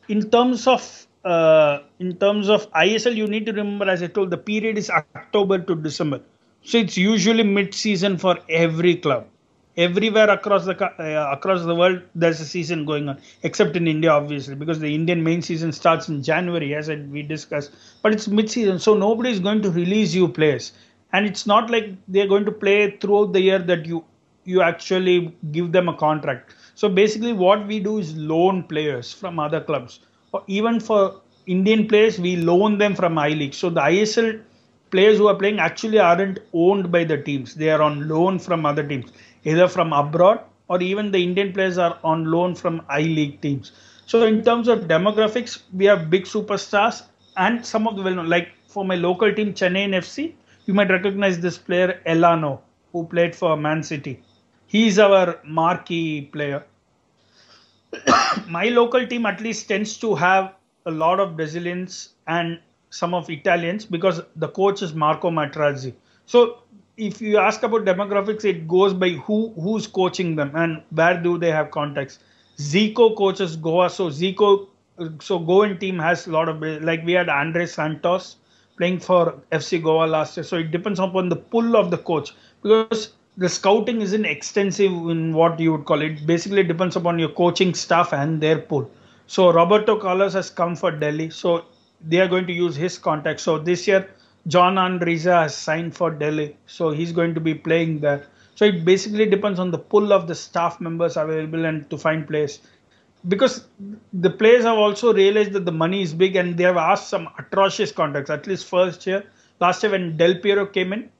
in 0.08 0.30
terms 0.30 0.66
of 0.66 1.06
uh, 1.24 1.80
in 1.98 2.16
terms 2.16 2.48
of 2.48 2.70
ISL, 2.70 3.16
you 3.16 3.26
need 3.26 3.46
to 3.46 3.52
remember, 3.52 3.90
as 3.90 4.02
I 4.02 4.06
told, 4.06 4.30
the 4.30 4.36
period 4.36 4.78
is 4.78 4.88
October 4.88 5.58
to 5.58 5.74
December. 5.74 6.20
So 6.62 6.78
it's 6.78 6.96
usually 6.96 7.42
mid-season 7.42 8.16
for 8.18 8.38
every 8.48 8.94
club 8.94 9.26
everywhere 9.76 10.30
across 10.30 10.64
the 10.64 10.74
uh, 10.84 11.30
across 11.32 11.64
the 11.64 11.74
world 11.74 12.00
there's 12.14 12.40
a 12.40 12.46
season 12.46 12.84
going 12.86 13.08
on 13.10 13.18
except 13.42 13.76
in 13.76 13.86
india 13.86 14.10
obviously 14.10 14.54
because 14.54 14.78
the 14.80 14.92
indian 14.94 15.22
main 15.22 15.42
season 15.42 15.70
starts 15.70 16.08
in 16.08 16.22
january 16.22 16.74
as 16.74 16.88
we 16.88 17.22
discussed. 17.22 17.72
But 18.02 18.12
it's 18.12 18.26
mid 18.28 18.50
season 18.50 18.78
so 18.78 18.94
nobody 18.94 19.30
is 19.30 19.40
going 19.40 19.62
to 19.62 19.70
release 19.70 20.14
you 20.14 20.28
players. 20.28 20.72
And 21.12 21.26
it's 21.26 21.46
not 21.46 21.70
like 21.70 21.90
they're 22.08 22.26
going 22.26 22.44
to 22.46 22.52
play 22.52 22.96
throughout 23.00 23.32
the 23.32 23.40
year 23.40 23.58
that 23.58 23.86
you 23.86 24.04
you 24.44 24.62
actually 24.62 25.34
give 25.52 25.72
them 25.72 25.88
a 25.88 25.96
contract. 25.96 26.54
So 26.74 26.88
basically 26.88 27.32
what 27.32 27.66
we 27.66 27.80
do 27.80 27.98
is 27.98 28.16
loan 28.16 28.62
players 28.62 29.12
from 29.12 29.38
other 29.38 29.60
clubs. 29.60 30.00
Or 30.32 30.42
even 30.46 30.80
for 30.80 31.20
indian 31.46 31.86
players 31.86 32.18
we 32.18 32.36
loan 32.36 32.78
them 32.78 32.94
from 32.94 33.18
i 33.18 33.28
league. 33.28 33.54
So 33.54 33.70
the 33.70 33.80
isl 33.80 34.40
players 34.90 35.18
who 35.18 35.26
are 35.28 35.34
playing 35.34 35.58
actually 35.58 35.98
aren't 35.98 36.38
owned 36.52 36.90
by 36.90 37.04
the 37.04 37.18
teams. 37.18 37.54
They 37.54 37.70
are 37.70 37.82
on 37.82 38.08
loan 38.08 38.38
from 38.38 38.64
other 38.64 38.86
teams 38.86 39.10
either 39.46 39.68
from 39.68 39.92
abroad 39.92 40.40
or 40.68 40.82
even 40.82 41.10
the 41.12 41.22
Indian 41.22 41.52
players 41.52 41.78
are 41.78 41.98
on 42.04 42.24
loan 42.30 42.54
from 42.54 42.82
I 42.88 43.02
League 43.02 43.40
teams. 43.40 43.72
So 44.06 44.24
in 44.24 44.42
terms 44.44 44.68
of 44.68 44.80
demographics, 44.80 45.62
we 45.72 45.84
have 45.86 46.10
big 46.10 46.24
superstars 46.24 47.02
and 47.36 47.64
some 47.64 47.86
of 47.86 47.96
the 47.96 48.02
well-known. 48.02 48.28
Like 48.28 48.48
for 48.66 48.84
my 48.84 48.96
local 48.96 49.32
team, 49.32 49.54
Chennai 49.54 49.88
FC, 50.02 50.32
you 50.66 50.74
might 50.74 50.90
recognize 50.90 51.38
this 51.40 51.58
player 51.58 52.00
Elano, 52.06 52.60
who 52.92 53.04
played 53.06 53.34
for 53.34 53.56
Man 53.56 53.82
City. 53.82 54.20
He's 54.66 54.98
our 54.98 55.40
marquee 55.44 56.22
player. 56.32 56.64
my 58.48 58.68
local 58.68 59.06
team 59.06 59.26
at 59.26 59.40
least 59.40 59.68
tends 59.68 59.96
to 59.98 60.14
have 60.16 60.54
a 60.86 60.90
lot 60.90 61.20
of 61.20 61.36
Brazilians 61.36 62.14
and 62.26 62.60
some 62.90 63.14
of 63.14 63.30
Italians 63.30 63.84
because 63.84 64.20
the 64.36 64.48
coach 64.48 64.82
is 64.82 64.94
Marco 64.94 65.30
Materazzi. 65.30 65.94
So 66.26 66.62
if 66.96 67.20
you 67.20 67.38
ask 67.38 67.62
about 67.62 67.84
demographics, 67.84 68.44
it 68.44 68.66
goes 68.66 68.94
by 68.94 69.10
who 69.10 69.52
who's 69.60 69.86
coaching 69.86 70.36
them 70.36 70.50
and 70.54 70.82
where 70.90 71.20
do 71.20 71.38
they 71.38 71.50
have 71.50 71.70
contacts. 71.70 72.18
Zico 72.58 73.14
coaches 73.16 73.56
Goa, 73.56 73.90
so 73.90 74.08
Zico, 74.08 74.68
so 75.20 75.38
Goan 75.38 75.78
team 75.78 75.98
has 75.98 76.26
a 76.26 76.30
lot 76.30 76.48
of 76.48 76.62
like 76.82 77.04
we 77.04 77.12
had 77.12 77.28
Andre 77.28 77.66
Santos 77.66 78.36
playing 78.78 79.00
for 79.00 79.34
FC 79.52 79.82
Goa 79.82 80.06
last 80.06 80.36
year. 80.36 80.44
So 80.44 80.56
it 80.56 80.70
depends 80.70 80.98
upon 80.98 81.28
the 81.28 81.36
pull 81.36 81.76
of 81.76 81.90
the 81.90 81.98
coach 81.98 82.32
because 82.62 83.12
the 83.36 83.48
scouting 83.48 84.00
isn't 84.00 84.24
extensive 84.24 84.90
in 84.90 85.34
what 85.34 85.60
you 85.60 85.72
would 85.72 85.84
call 85.84 86.00
it. 86.00 86.26
Basically, 86.26 86.60
it 86.60 86.68
depends 86.68 86.96
upon 86.96 87.18
your 87.18 87.28
coaching 87.28 87.74
staff 87.74 88.14
and 88.14 88.40
their 88.40 88.58
pull. 88.58 88.90
So 89.26 89.52
Roberto 89.52 89.98
Carlos 89.98 90.32
has 90.32 90.48
come 90.48 90.76
for 90.76 90.90
Delhi, 90.90 91.28
so 91.28 91.66
they 92.00 92.20
are 92.20 92.28
going 92.28 92.46
to 92.46 92.52
use 92.52 92.76
his 92.76 92.96
contacts. 92.96 93.42
So 93.42 93.58
this 93.58 93.86
year 93.86 94.08
John 94.48 94.76
Riise 94.76 95.24
has 95.24 95.56
signed 95.56 95.96
for 95.96 96.10
Delhi, 96.10 96.56
so 96.66 96.90
he's 96.90 97.12
going 97.12 97.34
to 97.34 97.40
be 97.40 97.54
playing 97.54 98.00
there. 98.00 98.26
So 98.54 98.64
it 98.64 98.84
basically 98.84 99.26
depends 99.26 99.58
on 99.58 99.70
the 99.70 99.78
pull 99.78 100.12
of 100.12 100.28
the 100.28 100.34
staff 100.34 100.80
members 100.80 101.16
available 101.16 101.64
and 101.64 101.88
to 101.90 101.98
find 101.98 102.26
players. 102.26 102.60
Because 103.28 103.66
the 104.12 104.30
players 104.30 104.64
have 104.64 104.78
also 104.78 105.12
realized 105.12 105.52
that 105.52 105.64
the 105.64 105.72
money 105.72 106.00
is 106.00 106.14
big 106.14 106.36
and 106.36 106.56
they 106.56 106.64
have 106.64 106.76
asked 106.76 107.08
some 107.08 107.28
atrocious 107.38 107.90
contracts. 107.90 108.30
At 108.30 108.46
least 108.46 108.66
first 108.66 109.06
year, 109.06 109.24
last 109.60 109.82
year 109.82 109.92
when 109.92 110.16
Del 110.16 110.36
Piero 110.36 110.64
came 110.64 110.92
in, 110.92 111.10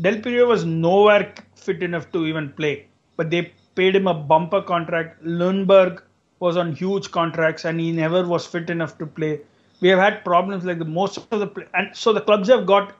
Del 0.00 0.20
Piero 0.20 0.46
was 0.46 0.64
nowhere 0.64 1.34
fit 1.56 1.82
enough 1.82 2.10
to 2.12 2.24
even 2.24 2.50
play. 2.52 2.86
But 3.16 3.30
they 3.30 3.52
paid 3.74 3.96
him 3.96 4.06
a 4.06 4.14
bumper 4.14 4.62
contract. 4.62 5.24
Ljungberg 5.24 6.02
was 6.38 6.56
on 6.56 6.74
huge 6.74 7.10
contracts 7.10 7.64
and 7.64 7.80
he 7.80 7.90
never 7.90 8.26
was 8.26 8.46
fit 8.46 8.70
enough 8.70 8.96
to 8.98 9.06
play 9.06 9.40
we 9.80 9.88
have 9.88 9.98
had 9.98 10.24
problems 10.24 10.64
like 10.64 10.78
the 10.78 10.84
most 10.84 11.16
of 11.16 11.28
the 11.30 11.66
and 11.74 11.94
so 11.94 12.12
the 12.12 12.20
clubs 12.20 12.48
have 12.48 12.66
got 12.66 12.94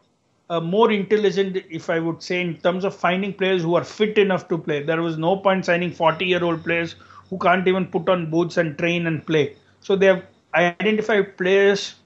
uh, 0.48 0.60
more 0.60 0.92
intelligent, 0.92 1.56
if 1.70 1.90
I 1.90 1.98
would 1.98 2.22
say, 2.22 2.40
in 2.40 2.56
terms 2.58 2.84
of 2.84 2.94
finding 2.94 3.32
players 3.32 3.62
who 3.62 3.74
are 3.74 3.84
fit 3.84 4.18
enough 4.18 4.48
to 4.48 4.58
play. 4.58 4.82
There 4.82 5.02
was 5.02 5.18
no 5.18 5.36
point 5.36 5.64
signing 5.64 5.92
40 5.92 6.24
year 6.24 6.44
old 6.44 6.62
players 6.62 6.94
who 7.30 7.38
can't 7.38 7.66
even 7.66 7.86
put 7.86 8.08
on 8.08 8.30
boots 8.30 8.56
and 8.56 8.78
train 8.78 9.06
and 9.06 9.26
play. 9.26 9.56
So 9.80 9.96
they 9.96 10.06
have 10.06 10.24
identified 10.54 11.36
players 11.36 11.96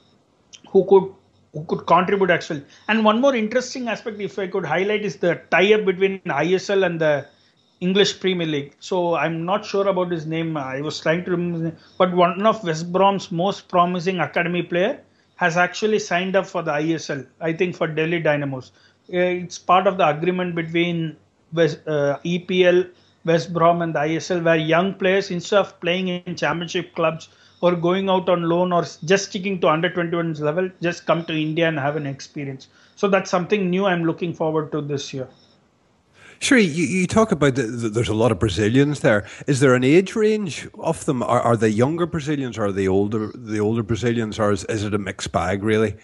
who 0.71 0.85
could 0.87 1.13
who 1.53 1.65
could 1.65 1.87
contribute 1.87 2.31
actually. 2.31 2.65
And 2.89 3.05
one 3.05 3.21
more 3.21 3.35
interesting 3.35 3.89
aspect, 3.89 4.21
if 4.21 4.39
I 4.39 4.47
could 4.47 4.65
highlight, 4.65 5.05
is 5.05 5.17
the 5.17 5.41
tie-up 5.51 5.85
between 5.85 6.21
ISL 6.21 6.87
and 6.87 7.01
the 7.01 7.27
English 7.81 8.21
Premier 8.21 8.47
League. 8.47 8.75
So 8.79 9.15
I'm 9.15 9.45
not 9.45 9.65
sure 9.65 9.89
about 9.89 10.11
his 10.13 10.27
name. 10.27 10.57
I 10.57 10.81
was 10.83 11.01
trying 11.01 11.25
to 11.25 11.31
remember, 11.31 11.75
but 11.99 12.13
one 12.15 12.47
of 12.47 12.63
West 12.63 12.93
Brom's 12.93 13.33
most 13.33 13.69
promising 13.69 14.21
academy 14.21 14.63
player 14.63 15.01
has 15.37 15.57
actually 15.57 15.99
signed 15.99 16.37
up 16.37 16.47
for 16.47 16.63
the 16.63 16.73
ISL. 16.73 17.27
I 17.41 17.53
think 17.55 17.75
for 17.75 17.87
Delhi 17.87 18.21
Dynamos. 18.21 18.73
Uh, 19.13 19.19
it's 19.45 19.59
part 19.59 19.87
of 19.87 19.97
the 19.97 20.07
agreement 20.07 20.55
between 20.55 21.17
West, 21.55 21.81
uh, 21.87 22.19
EPL, 22.25 22.91
West 23.25 23.53
Brom, 23.53 23.81
and 23.83 23.95
the 23.95 24.01
ISL, 24.01 24.43
where 24.43 24.57
young 24.57 24.95
players, 24.95 25.31
instead 25.31 25.59
of 25.61 25.81
playing 25.81 26.09
in 26.09 26.37
championship 26.37 26.95
clubs 26.95 27.29
or 27.63 27.75
going 27.75 28.11
out 28.11 28.29
on 28.29 28.43
loan 28.43 28.73
or 28.73 28.85
just 29.05 29.31
sticking 29.31 29.59
to 29.61 29.69
under 29.69 29.89
21s 29.89 30.41
level, 30.41 30.71
just 30.83 31.07
come 31.07 31.25
to 31.25 31.33
India 31.33 31.67
and 31.67 31.79
have 31.79 31.97
an 31.97 32.07
experience. 32.07 32.69
So 32.97 33.09
that's 33.09 33.31
something 33.31 33.71
new 33.71 33.87
I'm 33.87 34.05
looking 34.05 34.35
forward 34.35 34.71
to 34.73 34.83
this 34.83 35.15
year. 35.15 35.29
Sure, 36.41 36.57
you, 36.57 36.85
you 36.85 37.07
talk 37.07 37.33
about 37.33 37.55
the, 37.55 37.65
the, 37.65 37.89
there's 37.91 38.09
a 38.09 38.15
lot 38.15 38.33
of 38.33 38.39
Brazilians 38.39 39.01
there. 39.01 39.27
Is 39.47 39.61
there 39.61 39.75
an 39.75 39.85
age 39.85 40.17
range 40.17 40.67
of 40.79 41.05
them? 41.05 41.23
Are, 41.23 41.41
are 41.41 41.57
they 41.57 41.69
younger 41.69 42.07
Brazilians 42.07 42.57
or 42.57 42.67
are 42.67 42.73
they 42.73 42.89
older 42.89 43.31
the 43.35 43.61
older 43.61 43.83
Brazilians 43.83 44.39
or 44.39 44.51
is, 44.51 44.65
is 44.65 44.83
it 44.83 44.95
a 44.95 44.99
mixed 44.99 45.33
bag 45.33 45.63
really? 45.63 45.95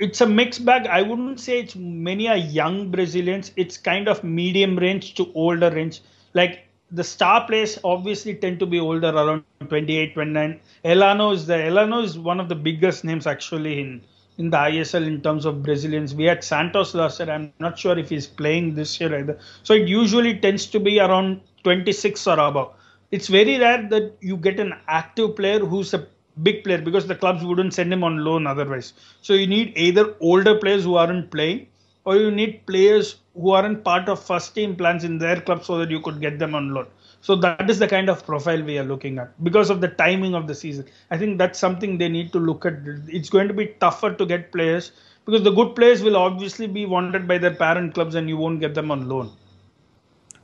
It's 0.00 0.20
a 0.20 0.26
mixed 0.26 0.64
bag. 0.64 0.88
I 0.88 1.02
wouldn't 1.02 1.38
say 1.38 1.60
it's 1.60 1.76
many 1.76 2.26
are 2.26 2.36
young 2.36 2.90
Brazilians. 2.90 3.52
It's 3.56 3.76
kind 3.76 4.08
of 4.08 4.24
medium 4.24 4.76
range 4.76 5.14
to 5.14 5.30
older 5.34 5.70
range. 5.70 6.00
Like 6.34 6.66
the 6.90 7.04
star 7.04 7.46
players 7.46 7.78
obviously 7.84 8.34
tend 8.34 8.58
to 8.58 8.66
be 8.66 8.80
older 8.80 9.10
around 9.10 9.44
28 9.68 10.14
29 10.14 10.60
elano 10.84 11.32
is 11.32 11.46
the 11.46 11.54
elano 11.54 12.02
is 12.02 12.18
one 12.18 12.40
of 12.40 12.48
the 12.48 12.54
biggest 12.54 13.04
names 13.04 13.26
actually 13.26 13.80
in 13.80 14.00
in 14.40 14.50
the 14.50 14.56
ISL 14.56 15.06
in 15.06 15.20
terms 15.20 15.44
of 15.44 15.62
Brazilians. 15.62 16.14
We 16.14 16.24
had 16.24 16.42
Santos 16.42 16.94
last 16.94 17.20
year. 17.20 17.30
I'm 17.30 17.52
not 17.60 17.78
sure 17.78 17.96
if 17.98 18.08
he's 18.08 18.26
playing 18.26 18.74
this 18.74 18.98
year 19.00 19.14
either. 19.20 19.38
So 19.62 19.74
it 19.74 19.86
usually 19.88 20.34
tends 20.38 20.66
to 20.74 20.80
be 20.80 20.98
around 20.98 21.40
26 21.64 22.26
or 22.26 22.38
above. 22.40 22.74
It's 23.10 23.28
very 23.28 23.58
rare 23.58 23.86
that 23.90 24.16
you 24.20 24.36
get 24.36 24.58
an 24.60 24.74
active 24.88 25.36
player 25.36 25.60
who's 25.60 25.92
a 25.94 26.06
big 26.42 26.64
player 26.64 26.80
because 26.80 27.06
the 27.06 27.14
clubs 27.14 27.44
wouldn't 27.44 27.74
send 27.74 27.92
him 27.92 28.02
on 28.02 28.24
loan 28.24 28.46
otherwise. 28.46 28.92
So 29.20 29.34
you 29.34 29.46
need 29.46 29.72
either 29.76 30.14
older 30.20 30.56
players 30.58 30.84
who 30.84 30.94
aren't 30.94 31.30
playing 31.30 31.66
or 32.04 32.16
you 32.16 32.30
need 32.30 32.66
players 32.66 33.16
who 33.34 33.50
aren't 33.50 33.84
part 33.84 34.08
of 34.08 34.24
first 34.24 34.54
team 34.54 34.76
plans 34.76 35.04
in 35.04 35.18
their 35.18 35.40
club 35.40 35.64
so 35.64 35.78
that 35.78 35.90
you 35.90 36.00
could 36.00 36.20
get 36.20 36.38
them 36.38 36.54
on 36.54 36.72
loan. 36.72 36.86
So 37.22 37.36
that 37.36 37.68
is 37.68 37.78
the 37.78 37.88
kind 37.88 38.08
of 38.08 38.24
profile 38.24 38.62
we 38.62 38.78
are 38.78 38.84
looking 38.84 39.18
at 39.18 39.42
because 39.44 39.68
of 39.68 39.80
the 39.80 39.88
timing 39.88 40.34
of 40.34 40.46
the 40.46 40.54
season. 40.54 40.86
I 41.10 41.18
think 41.18 41.38
that's 41.38 41.58
something 41.58 41.98
they 41.98 42.08
need 42.08 42.32
to 42.32 42.38
look 42.38 42.64
at. 42.64 42.74
It's 43.08 43.28
going 43.28 43.48
to 43.48 43.54
be 43.54 43.66
tougher 43.80 44.14
to 44.14 44.26
get 44.26 44.52
players 44.52 44.92
because 45.26 45.42
the 45.42 45.50
good 45.50 45.76
players 45.76 46.02
will 46.02 46.16
obviously 46.16 46.66
be 46.66 46.86
wanted 46.86 47.28
by 47.28 47.38
their 47.38 47.54
parent 47.54 47.94
clubs 47.94 48.14
and 48.14 48.28
you 48.28 48.38
won't 48.38 48.60
get 48.60 48.74
them 48.74 48.90
on 48.90 49.08
loan. 49.08 49.30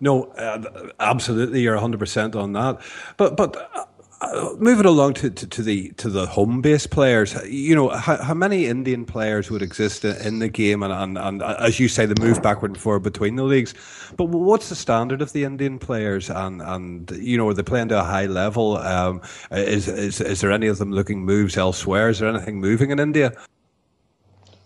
No, 0.01 0.25
uh, 0.25 0.91
absolutely, 1.01 1.63
you're 1.63 1.79
100% 1.79 2.37
on 2.37 2.53
that. 2.53 2.81
But 3.17 3.37
but 3.37 3.89
uh, 4.21 4.55
moving 4.59 4.87
along 4.87 5.13
to, 5.13 5.29
to, 5.29 5.47
to, 5.47 5.63
the 5.63 5.91
to 5.99 6.09
the 6.09 6.27
home 6.27 6.63
base 6.63 6.87
players, 6.87 7.35
you 7.47 7.75
know, 7.75 7.91
how, 7.91 8.17
how 8.17 8.33
many 8.33 8.67
Indian 8.67 9.05
players 9.05 9.51
would 9.51 9.61
exist 9.61 10.05
in 10.05 10.39
the 10.39 10.49
game, 10.49 10.83
and, 10.83 10.93
and, 10.93 11.19
and 11.19 11.43
as 11.43 11.79
you 11.79 11.87
say, 11.87 12.07
the 12.07 12.21
move 12.21 12.43
backward 12.43 12.71
and 12.71 12.81
forward 12.81 13.03
between 13.03 13.37
the 13.37 13.43
leagues. 13.43 13.75
But 14.17 14.27
what's 14.27 14.71
the 14.71 14.75
standard 14.75 15.21
of 15.21 15.33
the 15.33 15.45
Indian 15.45 15.79
players, 15.79 16.31
and 16.31 16.63
and 16.63 17.11
you 17.11 17.37
know, 17.37 17.49
are 17.49 17.55
they 17.55 17.63
playing 17.63 17.89
to 17.89 18.01
a 18.01 18.05
high 18.05 18.27
level? 18.27 18.79
Um, 18.79 19.21
is 19.51 19.87
is 19.87 20.21
is 20.21 20.41
there 20.41 20.53
any 20.53 20.67
of 20.67 20.79
them 20.79 20.93
looking 20.93 21.23
moves 21.23 21.59
elsewhere? 21.59 22.09
Is 22.09 22.21
there 22.21 22.31
anything 22.31 22.59
moving 22.59 22.91
in 22.91 22.99
India? 22.99 23.33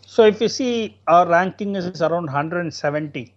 So 0.07 0.25
if 0.25 0.41
you 0.41 0.49
see, 0.49 0.97
our 1.09 1.27
ranking 1.29 1.77
is 1.77 2.03
around 2.03 2.27
170. 2.27 3.35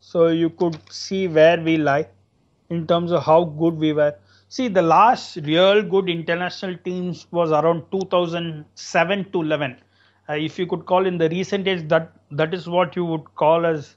So 0.00 0.26
you 0.28 0.50
could 0.50 0.78
see 0.90 1.28
where 1.28 1.60
we 1.60 1.78
lie 1.78 2.06
in 2.70 2.86
terms 2.86 3.12
of 3.12 3.22
how 3.22 3.44
good 3.44 3.74
we 3.74 3.92
were 3.92 4.14
See, 4.48 4.68
the 4.68 4.82
last 4.82 5.36
real 5.36 5.82
good 5.82 6.08
international 6.08 6.76
teams 6.78 7.26
was 7.30 7.50
around 7.50 7.84
2007 7.90 9.30
to 9.32 9.42
11. 9.42 9.76
Uh, 10.28 10.34
if 10.34 10.58
you 10.58 10.66
could 10.66 10.86
call 10.86 11.06
in 11.06 11.18
the 11.18 11.28
recent 11.28 11.66
age, 11.68 11.86
that 11.88 12.12
that 12.30 12.54
is 12.54 12.68
what 12.68 12.96
you 12.96 13.04
would 13.04 13.34
call 13.34 13.66
as 13.66 13.96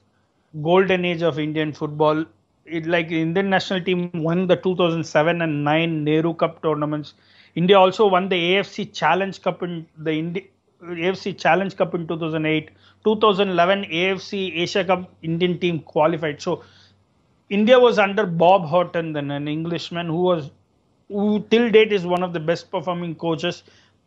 golden 0.62 1.04
age 1.04 1.22
of 1.22 1.38
Indian 1.38 1.72
football. 1.72 2.24
It, 2.66 2.86
like 2.86 3.10
Indian 3.10 3.48
national 3.48 3.80
team 3.82 4.10
won 4.12 4.46
the 4.46 4.56
2007 4.56 5.40
and 5.40 5.64
9 5.64 6.04
Nehru 6.04 6.34
Cup 6.34 6.62
tournaments. 6.62 7.14
India 7.54 7.78
also 7.78 8.06
won 8.06 8.28
the 8.28 8.36
AFC 8.36 8.84
Challenge 8.92 9.40
Cup 9.40 9.62
in 9.62 9.86
the 9.96 10.12
Indi- 10.12 10.50
AFC 10.82 11.32
Challenge 11.32 11.74
Cup 11.76 11.94
in 11.94 12.06
2008. 12.06 12.70
2011 13.04 13.84
AFC 13.84 14.60
Asia 14.62 14.84
Cup 14.84 15.10
Indian 15.22 15.58
team 15.58 15.80
qualified. 15.80 16.42
So 16.42 16.62
India 17.50 17.78
was 17.78 17.98
under 17.98 18.26
Bob 18.26 18.68
Houghton, 18.68 19.12
then 19.12 19.30
an 19.30 19.48
Englishman 19.48 20.06
who 20.06 20.22
was, 20.22 20.50
who 21.08 21.44
till 21.50 21.70
date 21.70 21.92
is 21.92 22.06
one 22.06 22.22
of 22.22 22.32
the 22.32 22.40
best 22.40 22.70
performing 22.70 23.14
coaches. 23.14 23.62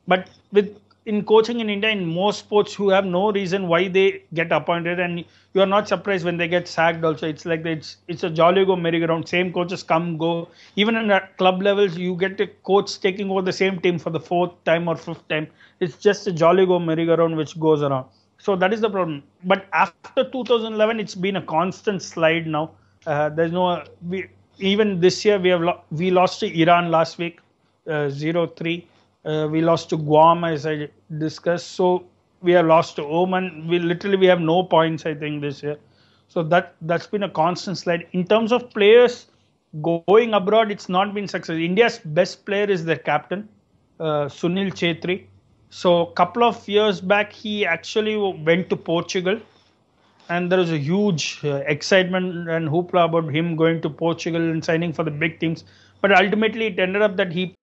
But 0.08 0.30
with 0.52 0.78
in 1.06 1.24
coaching 1.26 1.60
in 1.60 1.70
India, 1.70 1.90
in 1.90 2.06
most 2.06 2.40
sports, 2.40 2.78
you 2.78 2.90
have 2.90 3.06
no 3.06 3.32
reason 3.32 3.68
why 3.68 3.88
they 3.88 4.24
get 4.36 4.52
appointed, 4.52 5.00
and 5.00 5.26
you 5.54 5.62
are 5.62 5.66
not 5.66 5.88
surprised 5.88 6.24
when 6.26 6.38
they 6.38 6.48
get 6.48 6.68
sacked. 6.68 7.04
Also, 7.04 7.28
it's 7.28 7.46
like 7.46 7.66
it's 7.66 7.98
it's 8.08 8.24
a 8.24 8.30
jolly 8.30 8.66
go 8.66 8.76
merry-go-round. 8.76 9.28
Same 9.28 9.52
coaches 9.52 9.82
come 9.84 10.18
go. 10.18 10.48
Even 10.76 10.96
in 10.96 11.12
club 11.38 11.62
levels, 11.64 11.98
you 11.98 12.16
get 12.16 12.40
a 12.40 12.48
coach 12.72 13.00
taking 13.00 13.32
over 13.32 13.42
the 13.42 13.54
same 13.54 13.80
team 13.82 13.98
for 13.98 14.12
the 14.12 14.20
fourth 14.20 14.52
time 14.66 14.88
or 14.88 14.96
fifth 14.96 15.28
time. 15.28 15.48
It's 15.80 15.98
just 15.98 16.28
a 16.28 16.32
jolly 16.32 16.66
go 16.68 16.80
merry-go-round 16.80 17.36
which 17.36 17.60
goes 17.60 17.82
around. 17.82 18.06
So 18.38 18.56
that 18.56 18.72
is 18.74 18.82
the 18.82 18.90
problem. 18.90 19.24
But 19.44 19.66
after 19.74 20.30
2011, 20.30 21.00
it's 21.00 21.16
been 21.16 21.38
a 21.38 21.42
constant 21.42 22.02
slide 22.04 22.46
now. 22.48 22.72
Uh, 23.06 23.30
there's 23.30 23.52
no 23.52 23.84
we, 24.08 24.28
even 24.60 25.00
this 25.00 25.26
year 25.26 25.40
we 25.40 25.50
have 25.50 25.62
lo- 25.62 25.82
we 25.92 26.12
lost 26.12 26.40
to 26.42 26.62
Iran 26.62 26.92
last 26.92 27.18
week, 27.18 27.40
uh, 27.88 28.10
three. 28.10 28.88
Uh, 29.26 29.48
we 29.52 29.62
lost 29.62 29.90
to 29.90 29.98
Guam 29.98 30.44
as 30.44 30.66
I 30.66 30.90
discussed. 31.18 31.72
So 31.72 32.06
we 32.42 32.52
have 32.54 32.66
lost 32.66 32.96
to 32.98 33.04
Oman. 33.04 33.68
We 33.68 33.80
literally 33.80 34.18
we 34.18 34.28
have 34.28 34.40
no 34.42 34.64
points 34.64 35.06
I 35.06 35.16
think 35.16 35.42
this 35.42 35.64
year. 35.64 35.78
So 36.28 36.44
that 36.44 36.76
that's 36.82 37.08
been 37.08 37.24
a 37.24 37.30
constant 37.30 37.78
slide 37.78 38.08
in 38.14 38.26
terms 38.26 38.52
of 38.52 38.70
players 38.70 39.28
going 39.82 40.34
abroad. 40.34 40.72
It's 40.72 40.90
not 40.90 41.14
been 41.14 41.28
success. 41.28 41.58
India's 41.58 42.00
best 42.06 42.46
player 42.46 42.66
is 42.66 42.86
their 42.86 42.98
captain, 42.98 43.50
uh, 44.00 44.26
Sunil 44.26 44.72
Chhetri. 44.72 45.26
So 45.70 46.08
a 46.08 46.14
couple 46.14 46.44
of 46.44 46.68
years 46.68 47.02
back, 47.02 47.32
he 47.32 47.66
actually 47.66 48.18
went 48.18 48.70
to 48.70 48.76
Portugal 48.76 49.40
and 50.32 50.52
there 50.52 50.60
was 50.60 50.72
a 50.72 50.78
huge 50.78 51.24
uh, 51.44 51.56
excitement 51.76 52.50
and 52.50 52.70
hoopla 52.70 53.06
about 53.06 53.34
him 53.36 53.56
going 53.56 53.82
to 53.82 53.90
Portugal 53.90 54.42
and 54.52 54.64
signing 54.64 54.94
for 54.94 55.04
the 55.04 55.12
big 55.12 55.40
teams. 55.40 55.66
But 56.02 56.18
ultimately, 56.18 56.68
it 56.68 56.80
ended 56.80 57.02
up 57.02 57.18
that 57.18 57.34
he. 57.34 57.56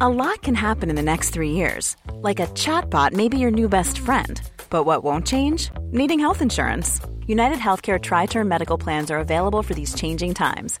A 0.00 0.08
lot 0.08 0.42
can 0.42 0.56
happen 0.56 0.90
in 0.90 0.96
the 0.96 1.08
next 1.12 1.30
three 1.30 1.50
years. 1.50 1.96
Like 2.28 2.40
a 2.40 2.48
chatbot 2.48 3.12
may 3.12 3.28
be 3.28 3.38
your 3.38 3.52
new 3.52 3.68
best 3.68 3.98
friend. 3.98 4.40
But 4.70 4.84
what 4.84 5.04
won't 5.04 5.26
change? 5.26 5.70
Needing 5.92 6.18
health 6.18 6.42
insurance. 6.42 7.00
United 7.26 7.58
Healthcare 7.58 8.00
Tri 8.00 8.26
Term 8.26 8.48
Medical 8.48 8.76
Plans 8.76 9.10
are 9.10 9.18
available 9.18 9.62
for 9.62 9.74
these 9.74 9.94
changing 9.94 10.34
times 10.34 10.80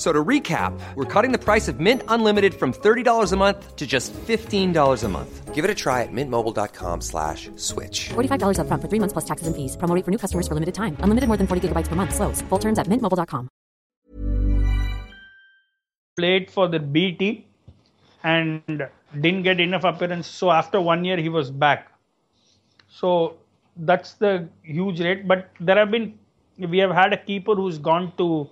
So 0.00 0.14
to 0.14 0.24
recap, 0.24 0.72
we're 0.94 1.04
cutting 1.04 1.30
the 1.30 1.38
price 1.38 1.68
of 1.68 1.78
Mint 1.78 2.02
Unlimited 2.08 2.54
from 2.54 2.72
$30 2.72 3.32
a 3.32 3.36
month 3.36 3.76
to 3.76 3.86
just 3.86 4.14
$15 4.14 5.04
a 5.04 5.08
month. 5.08 5.54
Give 5.54 5.62
it 5.62 5.70
a 5.70 5.74
try 5.74 6.00
at 6.04 6.08
mintmobile.com 6.10 7.02
slash 7.02 7.50
switch. 7.56 8.08
$45 8.08 8.60
up 8.60 8.66
front 8.66 8.80
for 8.80 8.88
three 8.88 8.98
months 8.98 9.12
plus 9.12 9.26
taxes 9.26 9.46
and 9.46 9.54
fees. 9.54 9.76
Promoting 9.76 10.02
for 10.02 10.10
new 10.10 10.16
customers 10.16 10.48
for 10.48 10.54
limited 10.54 10.74
time. 10.74 10.96
Unlimited 11.00 11.28
more 11.28 11.36
than 11.36 11.46
40 11.46 11.68
gigabytes 11.68 11.86
per 11.86 11.96
month. 11.96 12.14
Slows. 12.14 12.40
Full 12.48 12.58
terms 12.58 12.78
at 12.78 12.86
mintmobile.com. 12.86 13.50
Played 16.16 16.50
for 16.50 16.66
the 16.66 16.78
B 16.78 17.12
team 17.12 17.44
and 18.24 18.88
didn't 19.20 19.42
get 19.42 19.60
enough 19.60 19.84
appearance. 19.84 20.28
So 20.28 20.50
after 20.50 20.80
one 20.80 21.04
year, 21.04 21.18
he 21.18 21.28
was 21.28 21.50
back. 21.50 21.92
So 22.88 23.36
that's 23.76 24.14
the 24.14 24.48
huge 24.62 25.02
rate. 25.02 25.28
But 25.28 25.50
there 25.60 25.76
have 25.76 25.90
been, 25.90 26.18
we 26.56 26.78
have 26.78 26.90
had 26.90 27.12
a 27.12 27.18
keeper 27.18 27.54
who's 27.54 27.76
gone 27.76 28.14
to 28.16 28.48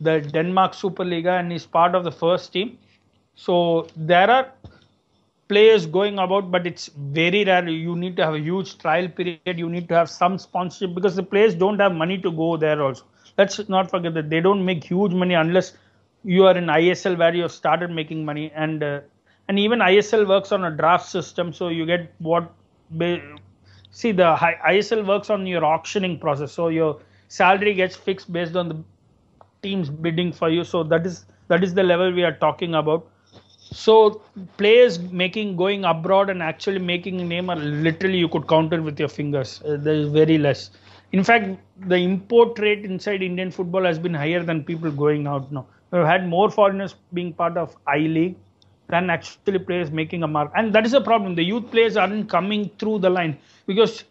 the 0.00 0.20
Denmark 0.20 0.72
Superliga 0.72 1.38
and 1.38 1.52
is 1.52 1.66
part 1.66 1.94
of 1.94 2.04
the 2.04 2.12
first 2.12 2.52
team. 2.52 2.78
So 3.34 3.86
there 3.96 4.30
are 4.30 4.52
players 5.48 5.86
going 5.86 6.18
about, 6.18 6.50
but 6.50 6.66
it's 6.66 6.88
very 6.96 7.44
rare. 7.44 7.66
You 7.68 7.96
need 7.96 8.16
to 8.16 8.24
have 8.24 8.34
a 8.34 8.40
huge 8.40 8.78
trial 8.78 9.08
period. 9.08 9.44
You 9.46 9.56
need 9.56 9.74
to 9.74 9.80
have 9.80 9.94
some 9.94 10.22
sponsorship 10.24 10.78
because 10.80 11.00
the 11.00 11.08
players 11.08 11.42
don't 11.42 11.68
have 11.68 11.82
money 11.82 12.18
to 12.18 12.30
go 12.30 12.56
there 12.56 12.80
also. 12.82 13.04
Let's 13.36 13.68
not 13.68 13.90
forget 13.90 14.14
that 14.14 14.28
they 14.30 14.40
don't 14.40 14.64
make 14.64 14.84
huge 14.84 15.12
money 15.12 15.34
unless 15.34 15.72
you 16.24 16.44
are 16.46 16.56
in 16.56 16.66
ISL 16.66 17.16
where 17.16 17.34
you 17.34 17.42
have 17.42 17.52
started 17.52 17.90
making 17.90 18.24
money 18.24 18.50
and 18.54 18.82
uh, 18.82 19.00
and 19.48 19.58
even 19.58 19.78
ISL 19.78 20.28
works 20.28 20.52
on 20.52 20.64
a 20.64 20.70
draft 20.70 21.06
system, 21.06 21.52
so 21.52 21.68
you 21.68 21.86
get 21.86 22.12
what. 22.18 22.52
See, 23.90 24.12
the 24.12 24.34
ISL 24.68 25.06
works 25.06 25.30
on 25.30 25.46
your 25.46 25.64
auctioning 25.64 26.18
process, 26.18 26.52
so 26.52 26.68
your 26.68 27.00
salary 27.28 27.74
gets 27.74 27.96
fixed 27.96 28.32
based 28.32 28.56
on 28.56 28.68
the 28.68 28.76
teams 29.62 29.90
bidding 29.90 30.32
for 30.32 30.48
you. 30.48 30.64
So 30.64 30.82
that 30.84 31.06
is 31.06 31.24
that 31.48 31.64
is 31.64 31.74
the 31.74 31.82
level 31.82 32.12
we 32.12 32.24
are 32.24 32.36
talking 32.36 32.74
about. 32.74 33.06
So 33.70 34.22
players 34.56 34.98
making 34.98 35.56
going 35.56 35.84
abroad 35.84 36.30
and 36.30 36.42
actually 36.42 36.78
making 36.78 37.20
a 37.20 37.24
name 37.24 37.50
are 37.50 37.56
literally 37.56 38.18
you 38.18 38.28
could 38.28 38.48
count 38.48 38.72
it 38.72 38.80
with 38.80 38.98
your 38.98 39.08
fingers. 39.08 39.62
Uh, 39.62 39.76
there 39.76 39.94
is 39.94 40.08
very 40.08 40.38
less. 40.38 40.70
In 41.12 41.24
fact, 41.24 41.58
the 41.86 41.96
import 41.96 42.58
rate 42.58 42.84
inside 42.84 43.22
Indian 43.22 43.50
football 43.50 43.84
has 43.84 43.98
been 43.98 44.14
higher 44.14 44.42
than 44.42 44.64
people 44.64 44.90
going 44.90 45.26
out 45.26 45.50
now. 45.52 45.66
We've 45.90 46.04
had 46.04 46.28
more 46.28 46.50
foreigners 46.50 46.94
being 47.14 47.32
part 47.32 47.56
of 47.56 47.76
I 47.86 47.98
League 47.98 48.36
than 48.88 49.10
actually 49.10 49.58
players 49.58 49.90
making 49.90 50.22
a 50.22 50.26
mark, 50.26 50.50
and 50.54 50.74
that 50.74 50.86
is 50.86 50.94
a 50.94 51.00
problem. 51.00 51.34
The 51.34 51.42
youth 51.42 51.70
players 51.70 51.96
aren't 51.96 52.28
coming 52.28 52.70
through 52.78 53.00
the 53.00 53.10
line 53.10 53.38
because 53.66 54.04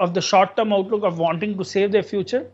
of 0.00 0.14
the 0.14 0.20
short 0.20 0.56
term 0.56 0.72
outlook 0.72 1.04
of 1.04 1.18
wanting 1.18 1.56
to 1.58 1.64
save 1.64 1.92
their 1.92 2.02
future, 2.02 2.50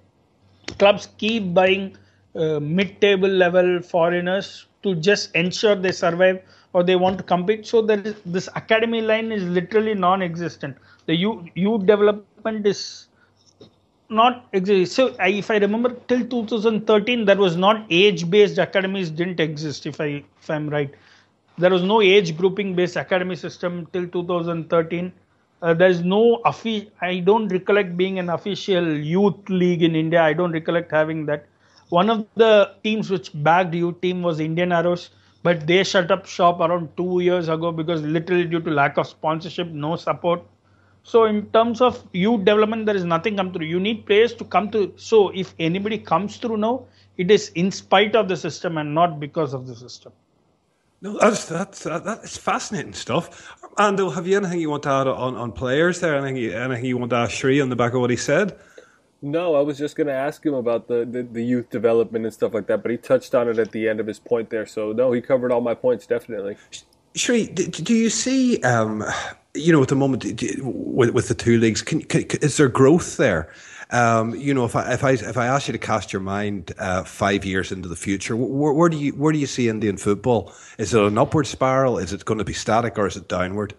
clubs 0.78 1.08
keep 1.18 1.54
buying 1.54 1.96
uh, 2.38 2.60
mid 2.60 3.00
table 3.00 3.28
level 3.28 3.82
foreigners 3.82 4.66
to 4.82 4.94
just 4.96 5.34
ensure 5.34 5.74
they 5.74 5.92
survive 5.92 6.42
or 6.72 6.84
they 6.84 6.96
want 6.96 7.18
to 7.18 7.24
compete. 7.24 7.66
So 7.66 7.82
there 7.82 8.00
is, 8.00 8.16
this 8.24 8.48
academy 8.56 9.00
line 9.02 9.32
is 9.32 9.44
literally 9.44 9.94
non 9.94 10.22
existent. 10.22 10.76
The 11.06 11.16
youth, 11.16 11.86
development 11.86 12.66
is 12.66 13.08
not 14.10 14.46
exist. 14.52 14.94
So 14.94 15.14
I, 15.20 15.28
if 15.28 15.50
I 15.50 15.58
remember 15.58 15.90
till 16.08 16.26
2013, 16.26 17.24
there 17.24 17.36
was 17.36 17.56
not 17.56 17.86
age-based 17.90 18.58
academies 18.58 19.10
didn't 19.10 19.40
exist. 19.40 19.86
If 19.86 20.00
I 20.00 20.24
if 20.40 20.50
I'm 20.50 20.68
right, 20.68 20.94
there 21.58 21.70
was 21.70 21.82
no 21.82 22.00
age 22.02 22.36
grouping 22.36 22.74
based 22.74 22.96
academy 22.96 23.36
system 23.36 23.86
till 23.92 24.08
2013. 24.08 25.12
Uh, 25.62 25.74
there 25.74 25.90
is 25.90 26.02
no 26.04 26.40
offi- 26.44 26.90
I 27.00 27.20
don't 27.20 27.48
recollect 27.48 27.96
being 27.96 28.18
an 28.18 28.30
official 28.30 28.88
youth 28.96 29.48
league 29.50 29.82
in 29.82 29.96
India. 29.96 30.22
I 30.22 30.32
don't 30.32 30.52
recollect 30.52 30.92
having 30.92 31.26
that. 31.26 31.47
One 31.88 32.10
of 32.10 32.26
the 32.34 32.72
teams 32.84 33.10
which 33.10 33.30
bagged 33.34 33.74
youth 33.74 34.00
team 34.00 34.22
was 34.22 34.40
Indian 34.40 34.72
Arrows, 34.72 35.10
but 35.42 35.66
they 35.66 35.84
shut 35.84 36.10
up 36.10 36.26
shop 36.26 36.60
around 36.60 36.96
two 36.96 37.20
years 37.20 37.48
ago 37.48 37.72
because 37.72 38.02
literally 38.02 38.44
due 38.44 38.60
to 38.60 38.70
lack 38.70 38.98
of 38.98 39.06
sponsorship, 39.06 39.68
no 39.68 39.96
support 39.96 40.42
so 41.08 41.24
in 41.24 41.46
terms 41.52 41.80
of 41.80 42.06
youth 42.12 42.44
development, 42.44 42.84
there 42.84 42.94
is 42.94 43.04
nothing 43.04 43.36
come 43.36 43.50
through. 43.50 43.64
You 43.64 43.80
need 43.80 44.04
players 44.04 44.34
to 44.34 44.44
come 44.44 44.70
to. 44.72 44.92
So 44.96 45.30
if 45.30 45.54
anybody 45.58 45.96
comes 45.96 46.36
through 46.36 46.58
now, 46.58 46.84
it 47.16 47.30
is 47.30 47.48
in 47.54 47.70
spite 47.70 48.14
of 48.14 48.28
the 48.28 48.36
system 48.36 48.76
and 48.76 48.94
not 48.94 49.18
because 49.18 49.54
of 49.54 49.66
the 49.66 49.74
system. 49.74 50.12
No, 51.00 51.16
that's 51.18 51.46
that's 51.46 51.84
that's 51.84 52.36
fascinating 52.36 52.92
stuff. 52.92 53.56
Ando, 53.78 54.12
have 54.14 54.26
you 54.26 54.36
anything 54.36 54.60
you 54.60 54.68
want 54.68 54.82
to 54.82 54.90
add 54.90 55.06
on, 55.06 55.34
on 55.36 55.52
players 55.52 56.00
there? 56.00 56.14
Anything 56.14 56.36
you, 56.36 56.52
anything 56.52 56.84
you 56.84 56.98
want 56.98 57.10
to 57.10 57.16
ask 57.16 57.32
Sri 57.32 57.58
on 57.60 57.70
the 57.70 57.76
back 57.76 57.94
of 57.94 58.00
what 58.02 58.10
he 58.10 58.16
said? 58.16 58.58
No, 59.20 59.56
I 59.56 59.60
was 59.60 59.78
just 59.78 59.96
going 59.96 60.06
to 60.06 60.12
ask 60.12 60.46
him 60.46 60.54
about 60.54 60.86
the, 60.86 61.04
the, 61.04 61.24
the, 61.24 61.42
youth 61.42 61.70
development 61.70 62.24
and 62.24 62.32
stuff 62.32 62.54
like 62.54 62.68
that, 62.68 62.82
but 62.82 62.92
he 62.92 62.96
touched 62.96 63.34
on 63.34 63.48
it 63.48 63.58
at 63.58 63.72
the 63.72 63.88
end 63.88 63.98
of 63.98 64.06
his 64.06 64.20
point 64.20 64.48
there. 64.50 64.64
So, 64.64 64.92
no, 64.92 65.10
he 65.10 65.20
covered 65.20 65.50
all 65.50 65.60
my 65.60 65.74
points, 65.74 66.06
definitely. 66.06 66.56
Sri, 67.16 67.46
do 67.48 67.94
you 67.94 68.10
see 68.10 68.62
um, 68.62 69.02
you 69.58 69.72
know, 69.72 69.82
at 69.82 69.88
the 69.88 69.96
moment 69.96 70.24
with, 70.62 71.10
with 71.10 71.28
the 71.28 71.34
two 71.34 71.58
leagues, 71.58 71.82
can, 71.82 72.02
can, 72.02 72.24
is 72.42 72.56
there 72.56 72.68
growth 72.68 73.16
there? 73.16 73.52
Um, 73.90 74.34
you 74.34 74.52
know, 74.52 74.66
if 74.66 74.76
I 74.76 74.92
if 74.92 75.02
I 75.02 75.12
if 75.12 75.36
I 75.38 75.46
ask 75.46 75.66
you 75.66 75.72
to 75.72 75.78
cast 75.78 76.12
your 76.12 76.20
mind 76.20 76.72
uh, 76.78 77.04
five 77.04 77.44
years 77.44 77.72
into 77.72 77.88
the 77.88 77.96
future, 77.96 78.36
where, 78.36 78.72
where, 78.72 78.88
do 78.90 78.98
you 78.98 79.12
where 79.12 79.32
do 79.32 79.38
you 79.38 79.46
see 79.46 79.68
Indian 79.68 79.96
football? 79.96 80.52
Is 80.76 80.92
it 80.92 81.02
an 81.02 81.16
upward 81.16 81.46
spiral? 81.46 81.96
Is 81.96 82.12
it 82.12 82.24
going 82.26 82.38
to 82.38 82.44
be 82.44 82.52
static 82.52 82.98
or 82.98 83.06
is 83.06 83.16
it 83.16 83.28
downward? 83.28 83.74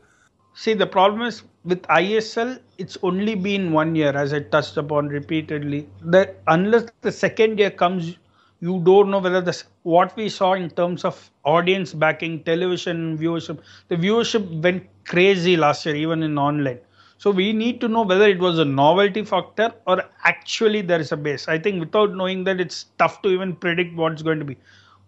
See, 0.62 0.74
the 0.74 0.86
problem 0.86 1.22
is 1.22 1.44
with 1.64 1.84
ISL, 1.84 2.60
it's 2.78 2.98
only 3.02 3.34
been 3.34 3.72
one 3.72 3.96
year, 3.96 4.12
as 4.12 4.34
I 4.34 4.42
touched 4.42 4.76
upon 4.76 5.08
repeatedly. 5.08 5.88
That 6.02 6.42
unless 6.48 6.88
the 7.00 7.14
second 7.14 7.60
year 7.60 7.72
comes, 7.72 8.18
you 8.60 8.82
don't 8.84 9.10
know 9.10 9.20
whether 9.20 9.40
this 9.40 9.64
what 9.84 10.18
we 10.18 10.28
saw 10.28 10.56
in 10.56 10.70
terms 10.72 11.06
of 11.06 11.32
audience 11.46 11.94
backing, 11.94 12.44
television 12.44 13.18
viewership. 13.18 13.60
The 13.88 13.96
viewership 13.96 14.62
went 14.62 14.84
crazy 15.06 15.56
last 15.56 15.86
year, 15.86 15.96
even 15.96 16.24
in 16.24 16.38
online. 16.38 16.80
So 17.20 17.32
we 17.32 17.54
need 17.54 17.80
to 17.80 17.88
know 17.88 18.02
whether 18.02 18.28
it 18.28 18.40
was 18.40 18.60
a 18.60 18.66
novelty 18.66 19.24
factor 19.24 19.72
or 19.88 20.04
actually 20.26 20.82
there 20.82 21.00
is 21.00 21.14
a 21.14 21.18
base. 21.18 21.48
I 21.48 21.58
think 21.58 21.80
without 21.80 22.14
knowing 22.16 22.44
that, 22.44 22.60
it's 22.60 22.88
tough 22.98 23.22
to 23.22 23.30
even 23.30 23.56
predict 23.56 23.96
what's 23.96 24.22
going 24.22 24.40
to 24.40 24.46
be. 24.46 24.58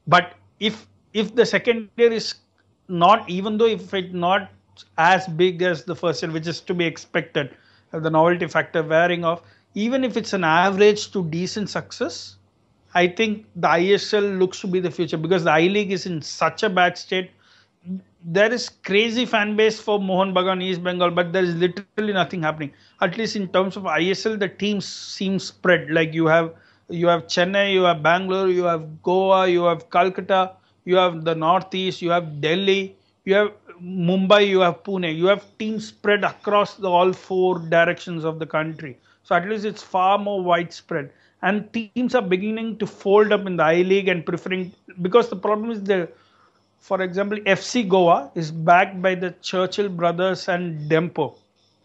But 0.08 0.34
if 0.62 0.88
if 1.12 1.36
the 1.36 1.46
second 1.46 1.90
year 1.98 2.14
is 2.14 2.36
not, 2.88 3.30
even 3.30 3.58
though 3.58 3.72
if 3.78 3.94
it 3.94 4.14
not 4.14 4.50
as 4.98 5.28
big 5.28 5.62
as 5.62 5.84
the 5.84 5.96
first 5.96 6.22
year, 6.22 6.32
which 6.32 6.48
is 6.48 6.62
to 6.62 6.74
be 6.74 6.86
expected, 6.86 7.56
the 7.92 8.10
novelty 8.10 8.48
factor 8.48 8.84
wearing 8.84 9.24
off, 9.24 9.42
even 9.74 10.04
if 10.04 10.18
it's 10.18 10.34
an 10.34 10.44
average 10.44 11.12
to 11.12 11.24
decent 11.26 11.70
success, 11.70 12.36
I 12.94 13.08
think 13.08 13.46
the 13.56 13.68
ISL 13.68 14.38
looks 14.38 14.60
to 14.62 14.68
be 14.68 14.80
the 14.80 14.92
future 14.92 15.18
because 15.18 15.44
the 15.46 15.52
I 15.52 15.62
League 15.62 15.92
is 15.92 16.06
in 16.06 16.22
such 16.22 16.64
a 16.64 16.70
bad 16.70 16.98
state. 16.98 17.32
There 18.24 18.52
is 18.52 18.70
crazy 18.70 19.26
fan 19.26 19.56
base 19.56 19.80
for 19.80 20.00
Mohun 20.00 20.34
Bagan 20.34 20.62
East 20.62 20.84
Bengal, 20.84 21.10
but 21.12 21.34
there 21.34 21.44
is 21.44 21.56
literally 21.56 22.14
nothing 22.14 22.44
happening. 22.44 22.74
At 23.02 23.18
least 23.18 23.36
in 23.36 23.48
terms 23.48 23.78
of 23.78 23.84
ISL, 23.84 24.40
the 24.40 24.50
teams 24.50 24.86
seem 24.86 25.40
spread. 25.40 25.90
Like 25.90 26.14
you 26.14 26.28
have 26.28 26.54
you 26.90 27.08
have 27.08 27.26
Chennai, 27.28 27.74
you 27.74 27.84
have 27.84 28.04
Bangalore, 28.04 28.50
you 28.50 28.64
have 28.64 29.02
Goa, 29.02 29.48
you 29.48 29.64
have 29.64 29.90
Calcutta, 29.90 30.52
you 30.86 30.98
have 30.98 31.24
the 31.24 31.34
Northeast, 31.34 32.02
you 32.02 32.12
have 32.12 32.42
Delhi, 32.42 32.96
you 33.26 33.34
have 33.36 33.52
Mumbai, 33.82 34.48
you 34.48 34.60
have 34.62 34.84
Pune. 34.84 35.16
You 35.16 35.26
have 35.28 35.46
teams 35.58 35.88
spread 35.88 36.24
across 36.24 36.76
the, 36.76 36.88
all 36.90 37.12
four 37.14 37.60
directions 37.60 38.24
of 38.24 38.40
the 38.40 38.46
country. 38.46 38.98
So 39.24 39.36
at 39.36 39.48
least 39.50 39.66
it's 39.66 39.84
far 39.84 40.18
more 40.18 40.42
widespread 40.42 41.12
and 41.42 41.72
teams 41.74 42.14
are 42.16 42.22
beginning 42.22 42.78
to 42.78 42.88
fold 42.88 43.32
up 43.32 43.46
in 43.46 43.58
the 43.58 43.64
I 43.64 43.82
League 43.82 44.08
and 44.08 44.26
preferring 44.26 44.74
because 45.02 45.30
the 45.30 45.36
problem 45.36 45.72
is 45.72 45.84
the 45.84 46.10
for 46.80 47.02
example 47.02 47.38
FC 47.40 47.88
Goa 47.88 48.32
is 48.36 48.52
backed 48.52 49.02
by 49.02 49.16
the 49.16 49.32
Churchill 49.42 49.90
brothers 49.90 50.48
and 50.48 50.90
Dempo 50.90 51.36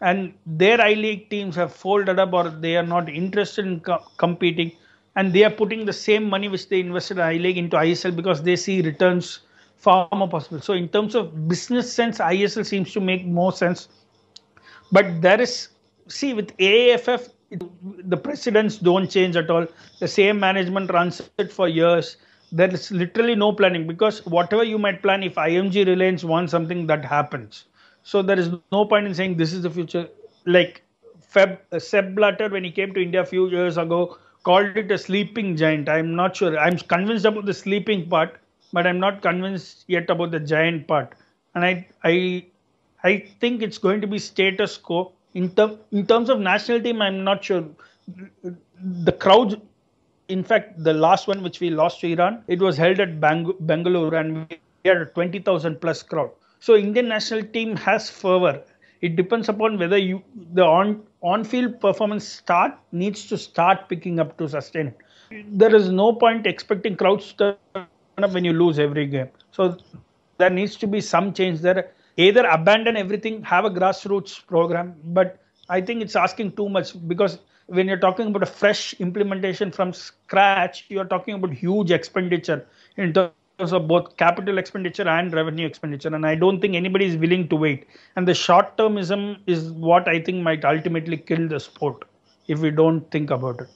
and 0.01 0.33
their 0.45 0.79
I 0.81 0.93
League 0.93 1.29
teams 1.29 1.55
have 1.55 1.73
folded 1.73 2.19
up 2.19 2.33
or 2.33 2.49
they 2.49 2.75
are 2.77 2.85
not 2.85 3.09
interested 3.09 3.65
in 3.65 3.79
co- 3.79 4.03
competing 4.17 4.71
and 5.15 5.33
they 5.33 5.43
are 5.43 5.49
putting 5.51 5.85
the 5.85 5.93
same 5.93 6.29
money 6.29 6.47
which 6.47 6.69
they 6.69 6.79
invested 6.79 7.17
in 7.17 7.23
I 7.23 7.33
League 7.37 7.57
into 7.57 7.77
ISL 7.77 8.15
because 8.15 8.43
they 8.43 8.55
see 8.55 8.81
returns 8.81 9.39
far 9.77 10.09
more 10.13 10.27
possible. 10.27 10.59
So 10.61 10.73
in 10.73 10.89
terms 10.89 11.15
of 11.15 11.47
business 11.47 11.91
sense, 11.91 12.19
ISL 12.19 12.65
seems 12.65 12.91
to 12.93 12.99
make 12.99 13.25
more 13.25 13.51
sense. 13.51 13.87
But 14.91 15.21
there 15.21 15.41
is 15.41 15.69
see 16.07 16.33
with 16.33 16.55
AIFF 16.57 17.29
the 17.51 18.17
presidents 18.17 18.77
don't 18.77 19.09
change 19.09 19.35
at 19.35 19.49
all. 19.49 19.67
The 19.99 20.07
same 20.07 20.39
management 20.39 20.91
runs 20.91 21.21
it 21.37 21.51
for 21.51 21.67
years. 21.67 22.17
There 22.51 22.73
is 22.73 22.91
literally 22.91 23.35
no 23.35 23.53
planning 23.53 23.87
because 23.87 24.25
whatever 24.25 24.63
you 24.63 24.77
might 24.77 25.01
plan, 25.01 25.23
if 25.23 25.35
IMG 25.35 25.85
Reliance 25.85 26.23
wants 26.23 26.51
something, 26.51 26.87
that 26.87 27.05
happens. 27.05 27.65
So 28.03 28.21
there 28.21 28.39
is 28.39 28.51
no 28.71 28.85
point 28.85 29.05
in 29.05 29.13
saying 29.13 29.37
this 29.37 29.53
is 29.53 29.63
the 29.63 29.69
future. 29.69 30.07
Like 30.45 30.81
Feb, 31.33 31.57
uh, 31.71 31.79
Sepp 31.79 32.15
Blatter, 32.15 32.49
when 32.49 32.63
he 32.63 32.71
came 32.71 32.93
to 32.93 33.01
India 33.01 33.21
a 33.21 33.25
few 33.25 33.49
years 33.49 33.77
ago, 33.77 34.17
called 34.43 34.77
it 34.77 34.91
a 34.91 34.97
sleeping 34.97 35.57
giant. 35.57 35.89
I'm 35.89 36.15
not 36.15 36.35
sure. 36.35 36.57
I'm 36.57 36.77
convinced 36.77 37.25
about 37.25 37.45
the 37.45 37.53
sleeping 37.53 38.09
part, 38.09 38.39
but 38.73 38.87
I'm 38.87 38.99
not 38.99 39.21
convinced 39.21 39.85
yet 39.87 40.09
about 40.09 40.31
the 40.31 40.39
giant 40.39 40.87
part. 40.87 41.13
And 41.55 41.65
I, 41.65 41.87
I, 42.03 42.45
I 43.03 43.25
think 43.39 43.61
it's 43.61 43.77
going 43.77 44.01
to 44.01 44.07
be 44.07 44.19
status 44.19 44.77
quo 44.77 45.13
in, 45.33 45.49
term, 45.49 45.77
in 45.91 46.05
terms 46.07 46.29
of 46.29 46.39
national 46.39 46.81
team, 46.81 47.01
I'm 47.01 47.23
not 47.23 47.43
sure. 47.43 47.65
The 48.81 49.11
crowds, 49.11 49.55
in 50.29 50.43
fact, 50.43 50.83
the 50.83 50.93
last 50.93 51.27
one 51.27 51.43
which 51.43 51.59
we 51.59 51.69
lost 51.69 52.01
to 52.01 52.07
Iran, 52.07 52.43
it 52.47 52.59
was 52.59 52.77
held 52.77 52.99
at 52.99 53.19
Bang- 53.19 53.53
Bangalore 53.61 54.15
and 54.15 54.47
we 54.49 54.59
had 54.85 54.97
a 54.97 55.05
20,000 55.05 55.79
plus 55.79 56.01
crowd. 56.03 56.31
So 56.59 56.75
Indian 56.75 57.07
national 57.07 57.43
team 57.43 57.75
has 57.77 58.09
fervor. 58.09 58.63
It 59.01 59.15
depends 59.15 59.47
upon 59.47 59.77
whether 59.77 59.97
you 59.97 60.23
the 60.53 60.63
on 60.63 61.03
on 61.21 61.43
field 61.43 61.79
performance 61.79 62.27
start 62.27 62.73
needs 62.91 63.27
to 63.27 63.37
start 63.37 63.87
picking 63.89 64.19
up 64.19 64.35
to 64.39 64.49
sustain. 64.49 64.91
There 65.49 65.75
is 65.75 65.91
no 65.91 66.13
point 66.13 66.47
expecting 66.47 66.95
crowds 66.95 67.33
to 67.33 67.57
up 68.23 68.31
when 68.31 68.43
you 68.43 68.53
lose 68.53 68.79
every 68.79 69.05
game. 69.05 69.29
So 69.51 69.77
there 70.37 70.49
needs 70.49 70.75
to 70.77 70.87
be 70.87 71.01
some 71.01 71.33
change 71.33 71.61
there 71.61 71.91
either 72.17 72.45
abandon 72.45 72.97
everything, 72.97 73.43
have 73.43 73.65
a 73.65 73.69
grassroots 73.69 74.45
program, 74.45 74.95
but 75.05 75.39
I 75.69 75.81
think 75.81 76.01
it's 76.01 76.15
asking 76.15 76.53
too 76.53 76.67
much 76.67 76.95
because 77.07 77.39
when 77.67 77.87
you're 77.87 77.99
talking 77.99 78.27
about 78.27 78.43
a 78.43 78.47
fresh 78.47 78.93
implementation 78.95 79.71
from 79.71 79.93
scratch, 79.93 80.85
you're 80.89 81.05
talking 81.05 81.35
about 81.35 81.53
huge 81.53 81.91
expenditure 81.91 82.65
in 82.95 83.13
terms 83.13 83.71
of 83.71 83.87
both 83.87 84.17
capital 84.17 84.57
expenditure 84.57 85.07
and 85.07 85.33
revenue 85.33 85.67
expenditure. 85.67 86.13
And 86.15 86.25
I 86.25 86.35
don't 86.35 86.59
think 86.59 86.75
anybody 86.75 87.05
is 87.05 87.17
willing 87.17 87.47
to 87.49 87.55
wait. 87.55 87.85
And 88.15 88.27
the 88.27 88.33
short 88.33 88.77
termism 88.77 89.37
is 89.45 89.71
what 89.71 90.07
I 90.07 90.21
think 90.21 90.41
might 90.41 90.65
ultimately 90.65 91.17
kill 91.17 91.47
the 91.47 91.59
sport 91.59 92.05
if 92.47 92.59
we 92.59 92.71
don't 92.71 93.09
think 93.11 93.29
about 93.29 93.61
it. 93.61 93.67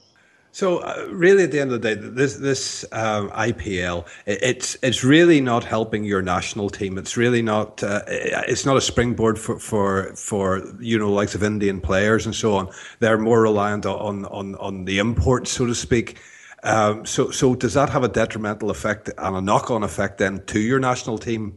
So 0.54 0.80
uh, 0.80 1.08
really, 1.10 1.44
at 1.44 1.50
the 1.50 1.60
end 1.60 1.72
of 1.72 1.80
the 1.80 1.94
day, 1.94 2.00
this 2.00 2.36
this 2.36 2.84
um, 2.92 3.30
IPL 3.30 4.06
it, 4.26 4.42
it's 4.42 4.76
it's 4.82 5.02
really 5.02 5.40
not 5.40 5.64
helping 5.64 6.04
your 6.04 6.20
national 6.20 6.68
team. 6.68 6.98
It's 6.98 7.16
really 7.16 7.40
not 7.40 7.82
uh, 7.82 8.02
it's 8.06 8.66
not 8.66 8.76
a 8.76 8.80
springboard 8.82 9.38
for, 9.38 9.58
for 9.58 10.14
for 10.14 10.62
you 10.78 10.98
know 10.98 11.10
likes 11.10 11.34
of 11.34 11.42
Indian 11.42 11.80
players 11.80 12.26
and 12.26 12.34
so 12.34 12.54
on. 12.54 12.68
They're 13.00 13.16
more 13.16 13.40
reliant 13.40 13.86
on 13.86 14.26
on 14.26 14.54
on 14.56 14.84
the 14.84 14.98
imports, 14.98 15.50
so 15.50 15.64
to 15.64 15.74
speak. 15.74 16.20
Um, 16.64 17.06
so 17.06 17.30
so 17.30 17.54
does 17.54 17.72
that 17.72 17.88
have 17.88 18.04
a 18.04 18.08
detrimental 18.08 18.70
effect 18.70 19.08
and 19.16 19.36
a 19.36 19.40
knock 19.40 19.70
on 19.70 19.82
effect 19.82 20.18
then 20.18 20.44
to 20.48 20.60
your 20.60 20.78
national 20.78 21.16
team? 21.16 21.56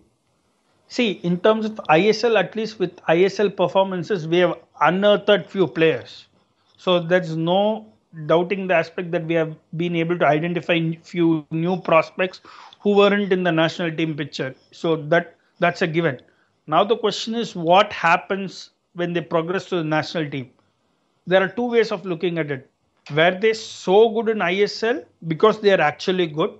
See, 0.87 1.19
in 1.23 1.39
terms 1.39 1.65
of 1.65 1.73
ISL, 1.89 2.39
at 2.39 2.55
least 2.55 2.79
with 2.79 2.95
ISL 3.07 3.57
performances, 3.57 4.25
we 4.25 4.37
have 4.37 4.57
unearthed 4.79 5.47
few 5.47 5.67
players. 5.67 6.27
So 6.77 7.01
there's 7.01 7.35
no 7.35 7.91
doubting 8.25 8.67
the 8.67 8.73
aspect 8.75 9.11
that 9.11 9.25
we 9.25 9.33
have 9.35 9.55
been 9.77 9.95
able 9.95 10.17
to 10.19 10.25
identify 10.25 10.79
few 11.03 11.45
new 11.51 11.77
prospects 11.77 12.41
who 12.79 12.95
weren't 12.95 13.31
in 13.31 13.43
the 13.43 13.51
national 13.51 13.91
team 13.91 14.15
picture. 14.15 14.55
So 14.71 14.95
that 15.13 15.35
that's 15.59 15.81
a 15.81 15.87
given. 15.87 16.19
Now 16.67 16.83
the 16.83 16.97
question 16.97 17.35
is 17.35 17.55
what 17.55 17.91
happens 17.93 18.71
when 18.93 19.13
they 19.13 19.21
progress 19.21 19.65
to 19.69 19.77
the 19.77 19.83
national 19.83 20.29
team. 20.29 20.51
there 21.27 21.41
are 21.43 21.49
two 21.49 21.69
ways 21.71 21.91
of 21.91 22.05
looking 22.05 22.37
at 22.37 22.51
it. 22.51 22.69
Were 23.15 23.37
they 23.39 23.53
so 23.53 24.09
good 24.09 24.29
in 24.29 24.39
ISL 24.39 25.05
because 25.27 25.59
they 25.61 25.71
are 25.73 25.81
actually 25.81 26.27
good, 26.27 26.51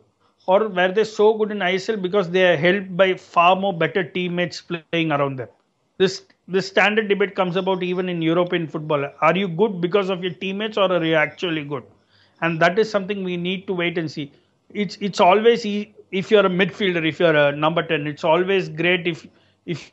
or 0.48 0.68
were 0.68 0.92
they 0.92 1.04
so 1.04 1.34
good 1.38 1.52
in 1.52 1.60
ISL 1.60 2.02
because 2.02 2.30
they 2.30 2.44
are 2.54 2.58
helped 2.58 2.96
by 2.98 3.16
far 3.16 3.56
more 3.56 3.74
better 3.78 4.04
teammates 4.04 4.62
playing 4.62 4.98
around 4.98 5.22
them? 5.24 5.34
This 5.98 6.26
this 6.48 6.68
standard 6.68 7.08
debate 7.08 7.36
comes 7.36 7.56
about 7.56 7.84
even 7.84 8.10
in 8.10 8.22
European 8.22 8.68
football. 8.68 9.10
Are 9.22 9.36
you 9.36 9.48
good 9.48 9.82
because 9.82 10.10
of 10.10 10.24
your 10.24 10.34
teammates, 10.34 10.78
or 10.78 10.92
are 10.92 11.04
you 11.04 11.16
actually 11.16 11.64
good? 11.64 11.84
And 12.42 12.60
that 12.62 12.78
is 12.78 12.90
something 12.90 13.24
we 13.24 13.38
need 13.38 13.66
to 13.68 13.74
wait 13.74 13.98
and 13.98 14.10
see. 14.12 14.32
It's 14.74 14.98
it's 15.02 15.20
always 15.20 15.66
if 15.66 16.32
you're 16.32 16.46
a 16.46 16.50
midfielder, 16.50 17.08
if 17.08 17.20
you're 17.20 17.36
a 17.36 17.56
number 17.56 17.84
ten, 17.84 18.08
it's 18.08 18.24
always 18.24 18.70
great 18.70 19.08
if 19.08 19.26
if 19.66 19.92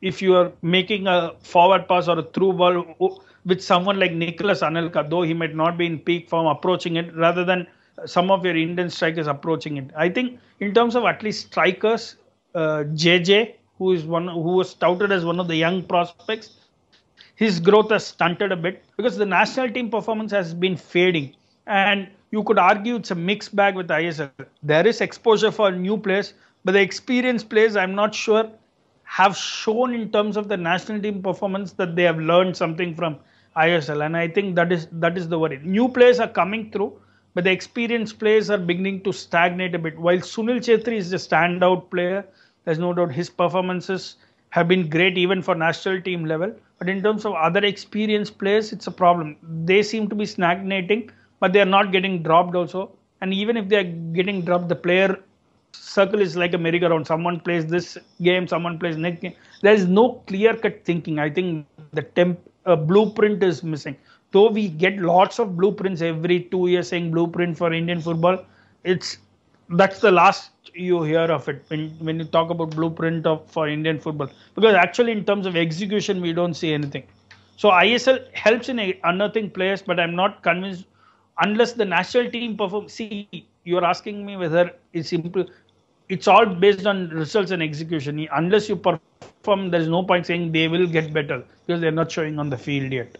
if 0.00 0.22
you 0.22 0.34
are 0.36 0.52
making 0.62 1.06
a 1.06 1.32
forward 1.40 1.88
pass 1.88 2.08
or 2.08 2.18
a 2.18 2.22
through 2.22 2.52
ball 2.54 3.22
with 3.44 3.60
someone 3.62 3.98
like 3.98 4.12
Nicolas 4.12 4.60
Anelka, 4.60 5.08
though 5.08 5.22
he 5.22 5.34
might 5.34 5.54
not 5.54 5.76
be 5.78 5.86
in 5.86 5.98
peak 5.98 6.28
form, 6.28 6.46
approaching 6.46 6.96
it 6.96 7.14
rather 7.16 7.44
than 7.44 7.66
some 8.06 8.30
of 8.30 8.44
your 8.44 8.56
Indian 8.56 8.88
strikers 8.90 9.26
approaching 9.26 9.76
it. 9.76 9.90
I 9.96 10.08
think 10.08 10.38
in 10.60 10.74
terms 10.74 10.96
of 10.96 11.04
at 11.04 11.22
least 11.22 11.46
strikers, 11.46 12.16
uh, 12.54 12.84
JJ, 12.94 13.54
who 13.80 13.92
is 13.92 14.04
one 14.04 14.28
who 14.28 14.52
was 14.60 14.74
touted 14.74 15.10
as 15.10 15.24
one 15.24 15.40
of 15.40 15.48
the 15.48 15.56
young 15.56 15.82
prospects, 15.82 16.50
his 17.34 17.58
growth 17.58 17.90
has 17.90 18.06
stunted 18.06 18.52
a 18.52 18.56
bit 18.56 18.84
because 18.96 19.16
the 19.16 19.26
national 19.26 19.70
team 19.70 19.90
performance 19.90 20.30
has 20.30 20.52
been 20.54 20.76
fading, 20.76 21.34
and 21.66 22.08
you 22.30 22.44
could 22.44 22.58
argue 22.58 22.96
it's 22.96 23.10
a 23.10 23.14
mixed 23.14 23.56
bag 23.56 23.74
with 23.74 23.88
ISL. 23.88 24.30
There 24.62 24.86
is 24.86 25.00
exposure 25.00 25.50
for 25.50 25.72
new 25.72 25.96
players, 25.96 26.34
but 26.64 26.72
the 26.72 26.80
experienced 26.80 27.48
players, 27.48 27.74
I'm 27.74 27.94
not 27.94 28.14
sure 28.14 28.50
have 29.04 29.36
shown 29.36 29.92
in 29.92 30.10
terms 30.12 30.36
of 30.36 30.48
the 30.48 30.56
national 30.56 31.00
team 31.02 31.20
performance 31.20 31.72
that 31.72 31.96
they 31.96 32.04
have 32.04 32.20
learned 32.20 32.56
something 32.56 32.94
from 32.94 33.16
ISL, 33.56 34.04
and 34.06 34.16
I 34.16 34.28
think 34.28 34.54
that 34.56 34.70
is 34.70 34.86
that 34.92 35.16
is 35.18 35.28
the 35.28 35.38
worry. 35.38 35.58
New 35.64 35.88
players 35.88 36.20
are 36.20 36.28
coming 36.28 36.70
through, 36.70 36.92
but 37.34 37.44
the 37.44 37.50
experienced 37.50 38.18
players 38.20 38.50
are 38.50 38.58
beginning 38.58 39.02
to 39.08 39.12
stagnate 39.12 39.74
a 39.74 39.78
bit. 39.78 39.98
While 39.98 40.18
Sunil 40.18 40.60
Chhetri 40.68 40.98
is 40.98 41.10
the 41.10 41.16
standout 41.16 41.90
player, 41.90 42.24
there's 42.70 42.78
no 42.78 42.92
doubt 42.94 43.12
his 43.12 43.28
performances 43.28 44.14
have 44.50 44.68
been 44.68 44.88
great 44.88 45.18
even 45.18 45.42
for 45.42 45.56
national 45.56 46.00
team 46.00 46.24
level. 46.24 46.54
But 46.78 46.88
in 46.88 47.02
terms 47.02 47.24
of 47.24 47.32
other 47.34 47.64
experienced 47.64 48.38
players, 48.38 48.72
it's 48.72 48.86
a 48.86 48.92
problem. 48.92 49.36
They 49.64 49.82
seem 49.82 50.08
to 50.08 50.14
be 50.14 50.24
stagnating, 50.24 51.10
but 51.40 51.52
they 51.52 51.60
are 51.60 51.72
not 51.72 51.90
getting 51.90 52.22
dropped 52.22 52.54
also. 52.54 52.92
And 53.20 53.34
even 53.34 53.56
if 53.56 53.68
they 53.68 53.78
are 53.78 53.90
getting 54.18 54.42
dropped, 54.42 54.68
the 54.68 54.76
player 54.76 55.18
circle 55.72 56.20
is 56.20 56.36
like 56.36 56.54
a 56.54 56.58
merry-go-round. 56.58 57.08
Someone 57.08 57.40
plays 57.40 57.66
this 57.66 57.98
game, 58.22 58.46
someone 58.46 58.78
plays 58.78 58.96
next 58.96 59.20
game. 59.20 59.34
There 59.62 59.74
is 59.74 59.88
no 59.88 60.22
clear-cut 60.28 60.84
thinking. 60.84 61.18
I 61.18 61.28
think 61.28 61.66
the 61.92 62.02
temp 62.02 62.38
uh, 62.66 62.76
blueprint 62.76 63.42
is 63.42 63.64
missing. 63.64 63.96
Though 64.30 64.48
we 64.48 64.68
get 64.68 64.96
lots 64.98 65.40
of 65.40 65.56
blueprints 65.56 66.02
every 66.02 66.42
two 66.44 66.68
years 66.68 66.88
saying 66.88 67.10
blueprint 67.10 67.58
for 67.58 67.72
Indian 67.72 68.00
football, 68.00 68.44
it's 68.84 69.18
that's 69.70 69.98
the 70.00 70.12
last 70.12 70.50
you 70.74 71.02
hear 71.02 71.26
of 71.36 71.48
it 71.48 71.64
when 71.68 71.90
when 71.98 72.18
you 72.18 72.24
talk 72.24 72.50
about 72.50 72.70
blueprint 72.70 73.26
of 73.26 73.50
for 73.50 73.68
Indian 73.68 73.98
football. 73.98 74.30
Because 74.54 74.74
actually, 74.74 75.12
in 75.12 75.24
terms 75.24 75.46
of 75.46 75.56
execution, 75.56 76.20
we 76.20 76.32
don't 76.32 76.54
see 76.54 76.72
anything. 76.72 77.04
So 77.56 77.70
ISL 77.70 78.32
helps 78.34 78.68
in 78.68 78.78
unearthing 79.04 79.50
players, 79.50 79.82
but 79.82 80.00
I'm 80.00 80.14
not 80.16 80.42
convinced 80.42 80.86
unless 81.42 81.72
the 81.72 81.84
national 81.84 82.30
team 82.30 82.56
perform. 82.56 82.88
See, 82.88 83.28
you're 83.64 83.84
asking 83.84 84.24
me 84.24 84.36
whether 84.36 84.70
it's 84.92 85.10
simple 85.10 85.46
it's 86.08 86.26
all 86.26 86.46
based 86.46 86.86
on 86.86 87.08
results 87.10 87.52
and 87.52 87.62
execution 87.62 88.26
unless 88.32 88.68
you 88.68 88.76
perform 88.76 89.70
there's 89.70 89.88
no 89.88 90.02
point 90.02 90.26
saying 90.26 90.50
they 90.52 90.66
will 90.68 90.86
get 90.86 91.12
better 91.12 91.44
because 91.66 91.80
they're 91.80 91.98
not 92.02 92.10
showing 92.10 92.38
on 92.38 92.50
the 92.50 92.58
field 92.58 92.92
yet 92.92 93.16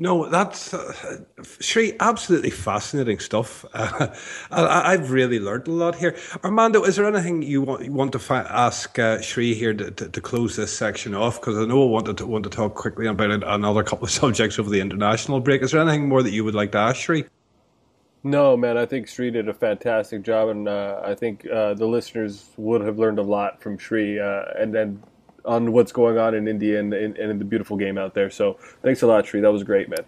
no, 0.00 0.28
that's 0.28 0.72
uh, 0.72 1.18
Sri. 1.42 1.94
Absolutely 1.98 2.50
fascinating 2.50 3.18
stuff. 3.18 3.64
Uh, 3.74 4.14
I, 4.52 4.92
have 4.92 5.10
really 5.10 5.40
learned 5.40 5.66
a 5.66 5.72
lot 5.72 5.96
here. 5.96 6.16
Armando, 6.44 6.84
is 6.84 6.94
there 6.94 7.06
anything 7.06 7.42
you 7.42 7.62
want 7.62 7.84
you 7.84 7.92
want 7.92 8.12
to 8.12 8.20
fa- 8.20 8.46
ask 8.48 8.96
uh, 8.96 9.20
Sri 9.20 9.54
here 9.54 9.74
to, 9.74 9.90
to, 9.90 10.08
to, 10.08 10.20
close 10.20 10.54
this 10.54 10.76
section 10.76 11.16
off? 11.16 11.40
Because 11.40 11.58
I 11.58 11.64
know 11.64 11.82
I 11.82 11.86
wanted 11.86 12.16
to 12.18 12.26
want 12.26 12.44
to 12.44 12.50
talk 12.50 12.76
quickly 12.76 13.08
about 13.08 13.42
another 13.42 13.82
couple 13.82 14.04
of 14.04 14.10
subjects 14.22 14.56
over 14.60 14.70
the 14.70 14.80
international 14.80 15.40
break. 15.40 15.62
Is 15.62 15.72
there 15.72 15.80
anything 15.80 16.08
more 16.08 16.22
that 16.22 16.30
you 16.30 16.44
would 16.44 16.54
like 16.54 16.70
to 16.72 16.78
ask 16.78 17.00
Sri? 17.00 17.24
No, 18.22 18.56
man, 18.56 18.76
I 18.76 18.86
think 18.86 19.08
Sri 19.08 19.32
did 19.32 19.48
a 19.48 19.54
fantastic 19.54 20.22
job, 20.22 20.48
and 20.48 20.68
uh, 20.68 21.00
I 21.04 21.16
think 21.16 21.44
uh, 21.46 21.74
the 21.74 21.86
listeners 21.86 22.46
would 22.56 22.82
have 22.82 23.00
learned 23.00 23.18
a 23.18 23.22
lot 23.22 23.60
from 23.60 23.78
Sri, 23.78 24.20
uh, 24.20 24.44
and 24.56 24.72
then 24.72 25.02
on 25.48 25.72
what's 25.72 25.92
going 25.92 26.18
on 26.18 26.34
in 26.34 26.46
India 26.46 26.78
and, 26.78 26.92
and, 26.92 27.16
and 27.16 27.30
in 27.30 27.38
the 27.38 27.44
beautiful 27.44 27.76
game 27.76 27.98
out 27.98 28.14
there. 28.14 28.30
So 28.30 28.58
thanks 28.82 29.02
a 29.02 29.06
lot, 29.06 29.26
Sri. 29.26 29.40
That 29.40 29.52
was 29.52 29.64
great, 29.64 29.88
man. 29.88 30.04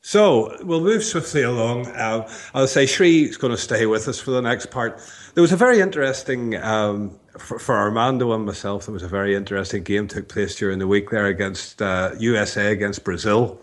So 0.00 0.56
we'll 0.62 0.82
move 0.82 1.02
swiftly 1.02 1.42
along. 1.42 1.88
Uh, 1.88 2.30
I'll 2.54 2.68
say 2.68 2.86
Sri 2.86 3.24
is 3.24 3.36
going 3.36 3.50
to 3.50 3.60
stay 3.60 3.86
with 3.86 4.06
us 4.06 4.20
for 4.20 4.30
the 4.30 4.40
next 4.40 4.70
part. 4.70 5.00
There 5.34 5.42
was 5.42 5.50
a 5.50 5.56
very 5.56 5.80
interesting, 5.80 6.54
um, 6.62 7.18
for, 7.36 7.58
for, 7.58 7.74
Armando 7.74 8.32
and 8.32 8.46
myself, 8.46 8.86
there 8.86 8.92
was 8.92 9.02
a 9.02 9.08
very 9.08 9.34
interesting 9.34 9.82
game 9.82 10.06
took 10.06 10.28
place 10.28 10.54
during 10.54 10.78
the 10.78 10.86
week 10.86 11.10
there 11.10 11.26
against 11.26 11.82
uh, 11.82 12.12
USA 12.20 12.70
against 12.70 13.02
Brazil. 13.02 13.60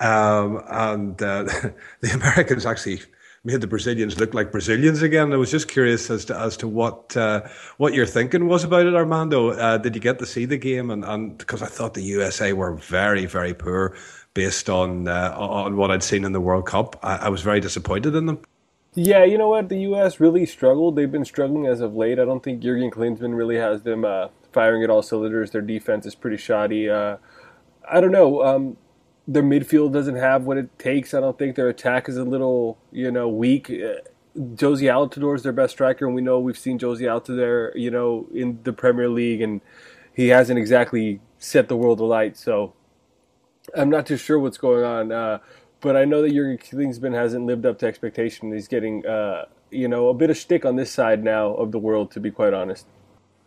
Um, 0.00 0.62
and 0.68 1.22
uh, 1.22 1.42
the 2.00 2.10
Americans 2.14 2.64
actually 2.64 3.02
made 3.44 3.60
the 3.60 3.66
Brazilians 3.66 4.18
look 4.18 4.32
like 4.32 4.50
Brazilians 4.50 5.02
again. 5.02 5.32
I 5.32 5.36
was 5.36 5.50
just 5.50 5.68
curious 5.68 6.10
as 6.10 6.24
to 6.26 6.38
as 6.38 6.56
to 6.58 6.68
what 6.68 7.16
uh, 7.16 7.42
what 7.76 7.94
your 7.94 8.06
thinking 8.06 8.48
was 8.48 8.64
about 8.64 8.86
it, 8.86 8.94
Armando. 8.94 9.50
Uh, 9.50 9.78
did 9.78 9.94
you 9.94 10.00
get 10.00 10.18
to 10.18 10.26
see 10.26 10.46
the 10.46 10.56
game? 10.56 10.90
And, 10.90 11.04
and 11.04 11.36
because 11.36 11.62
I 11.62 11.66
thought 11.66 11.94
the 11.94 12.02
USA 12.02 12.52
were 12.52 12.74
very 12.74 13.26
very 13.26 13.54
poor 13.54 13.96
based 14.32 14.68
on 14.70 15.08
uh, 15.08 15.34
on 15.36 15.76
what 15.76 15.90
I'd 15.90 16.02
seen 16.02 16.24
in 16.24 16.32
the 16.32 16.40
World 16.40 16.66
Cup, 16.66 16.98
I, 17.02 17.16
I 17.16 17.28
was 17.28 17.42
very 17.42 17.60
disappointed 17.60 18.14
in 18.14 18.26
them. 18.26 18.40
Yeah, 18.96 19.24
you 19.24 19.38
know 19.38 19.48
what? 19.48 19.68
The 19.68 19.80
U.S. 19.80 20.20
really 20.20 20.46
struggled. 20.46 20.94
They've 20.94 21.10
been 21.10 21.24
struggling 21.24 21.66
as 21.66 21.80
of 21.80 21.96
late. 21.96 22.20
I 22.20 22.24
don't 22.24 22.42
think 22.44 22.62
Jurgen 22.62 22.92
Klinsmann 22.92 23.36
really 23.36 23.56
has 23.56 23.82
them 23.82 24.04
uh, 24.04 24.28
firing 24.52 24.84
at 24.84 24.90
all 24.90 25.02
cylinders. 25.02 25.50
Their 25.50 25.62
defense 25.62 26.06
is 26.06 26.14
pretty 26.14 26.36
shoddy. 26.36 26.88
Uh, 26.88 27.16
I 27.90 28.00
don't 28.00 28.12
know. 28.12 28.44
Um, 28.44 28.76
their 29.26 29.42
midfield 29.42 29.92
doesn't 29.92 30.16
have 30.16 30.44
what 30.44 30.58
it 30.58 30.78
takes. 30.78 31.14
I 31.14 31.20
don't 31.20 31.38
think 31.38 31.56
their 31.56 31.68
attack 31.68 32.08
is 32.08 32.16
a 32.16 32.24
little, 32.24 32.78
you 32.92 33.10
know, 33.10 33.28
weak. 33.28 33.66
Josie 33.66 34.86
Jozy 34.86 34.90
Altidore 34.90 35.36
is 35.36 35.42
their 35.44 35.52
best 35.52 35.72
striker, 35.72 36.06
and 36.06 36.14
we 36.14 36.20
know 36.20 36.38
we've 36.40 36.58
seen 36.58 36.78
Jozy 36.78 37.02
Altidore, 37.02 37.72
you 37.74 37.90
know, 37.90 38.26
in 38.34 38.58
the 38.64 38.72
Premier 38.72 39.08
League, 39.08 39.40
and 39.40 39.60
he 40.12 40.28
hasn't 40.28 40.58
exactly 40.58 41.20
set 41.38 41.68
the 41.68 41.76
world 41.76 42.00
alight. 42.00 42.36
So 42.36 42.74
I'm 43.76 43.90
not 43.90 44.06
too 44.06 44.16
sure 44.16 44.38
what's 44.38 44.58
going 44.58 44.84
on. 44.84 45.12
Uh, 45.12 45.38
but 45.80 45.96
I 45.96 46.04
know 46.04 46.22
that 46.22 46.32
Jurgen 46.32 46.58
Klinsmann 46.58 47.14
hasn't 47.14 47.44
lived 47.44 47.66
up 47.66 47.78
to 47.80 47.86
expectation. 47.86 48.50
He's 48.52 48.68
getting, 48.68 49.06
uh, 49.06 49.44
you 49.70 49.86
know, 49.86 50.08
a 50.08 50.14
bit 50.14 50.30
of 50.30 50.36
shtick 50.36 50.64
on 50.64 50.76
this 50.76 50.90
side 50.90 51.22
now 51.22 51.54
of 51.54 51.72
the 51.72 51.78
world, 51.78 52.10
to 52.12 52.20
be 52.20 52.30
quite 52.30 52.54
honest. 52.54 52.86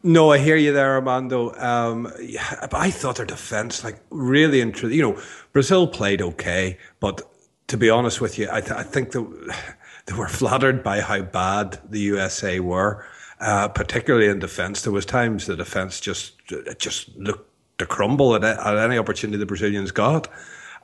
No, 0.04 0.32
I 0.32 0.38
hear 0.38 0.56
you 0.56 0.74
there, 0.74 0.93
Armando. 0.93 1.54
Um, 1.56 2.12
yeah, 2.22 2.68
I 2.72 2.91
thought 2.91 3.18
their 3.18 3.26
defense, 3.26 3.84
like, 3.84 4.00
really 4.10 4.62
interesting. 4.62 4.98
You 4.98 5.02
know, 5.02 5.22
Brazil 5.54 5.88
played 5.88 6.22
okay, 6.22 6.78
but 7.00 7.22
to 7.68 7.78
be 7.78 7.89
honest 7.89 8.22
with 8.22 8.38
you, 8.38 8.48
I, 8.52 8.62
th- 8.62 8.72
I 8.72 8.84
think 8.84 9.12
that 9.12 9.56
they 10.06 10.14
were 10.14 10.28
flattered 10.28 10.84
by 10.84 11.02
how 11.02 11.24
bad 11.24 11.80
the 11.89 12.00
USA 12.00 12.60
were, 12.60 13.06
uh, 13.39 13.68
particularly 13.70 14.28
in 14.28 14.39
defence. 14.39 14.84
There 14.84 14.93
was 14.93 15.06
times 15.06 15.48
the 15.48 15.56
defence 15.56 16.00
just 16.00 16.34
just 16.78 17.16
looked 17.18 17.50
to 17.80 17.86
crumble 17.86 18.36
at, 18.36 18.43
at 18.43 18.78
any 18.78 18.98
opportunity 18.98 19.38
the 19.38 19.45
Brazilians 19.45 19.91
got. 19.91 20.28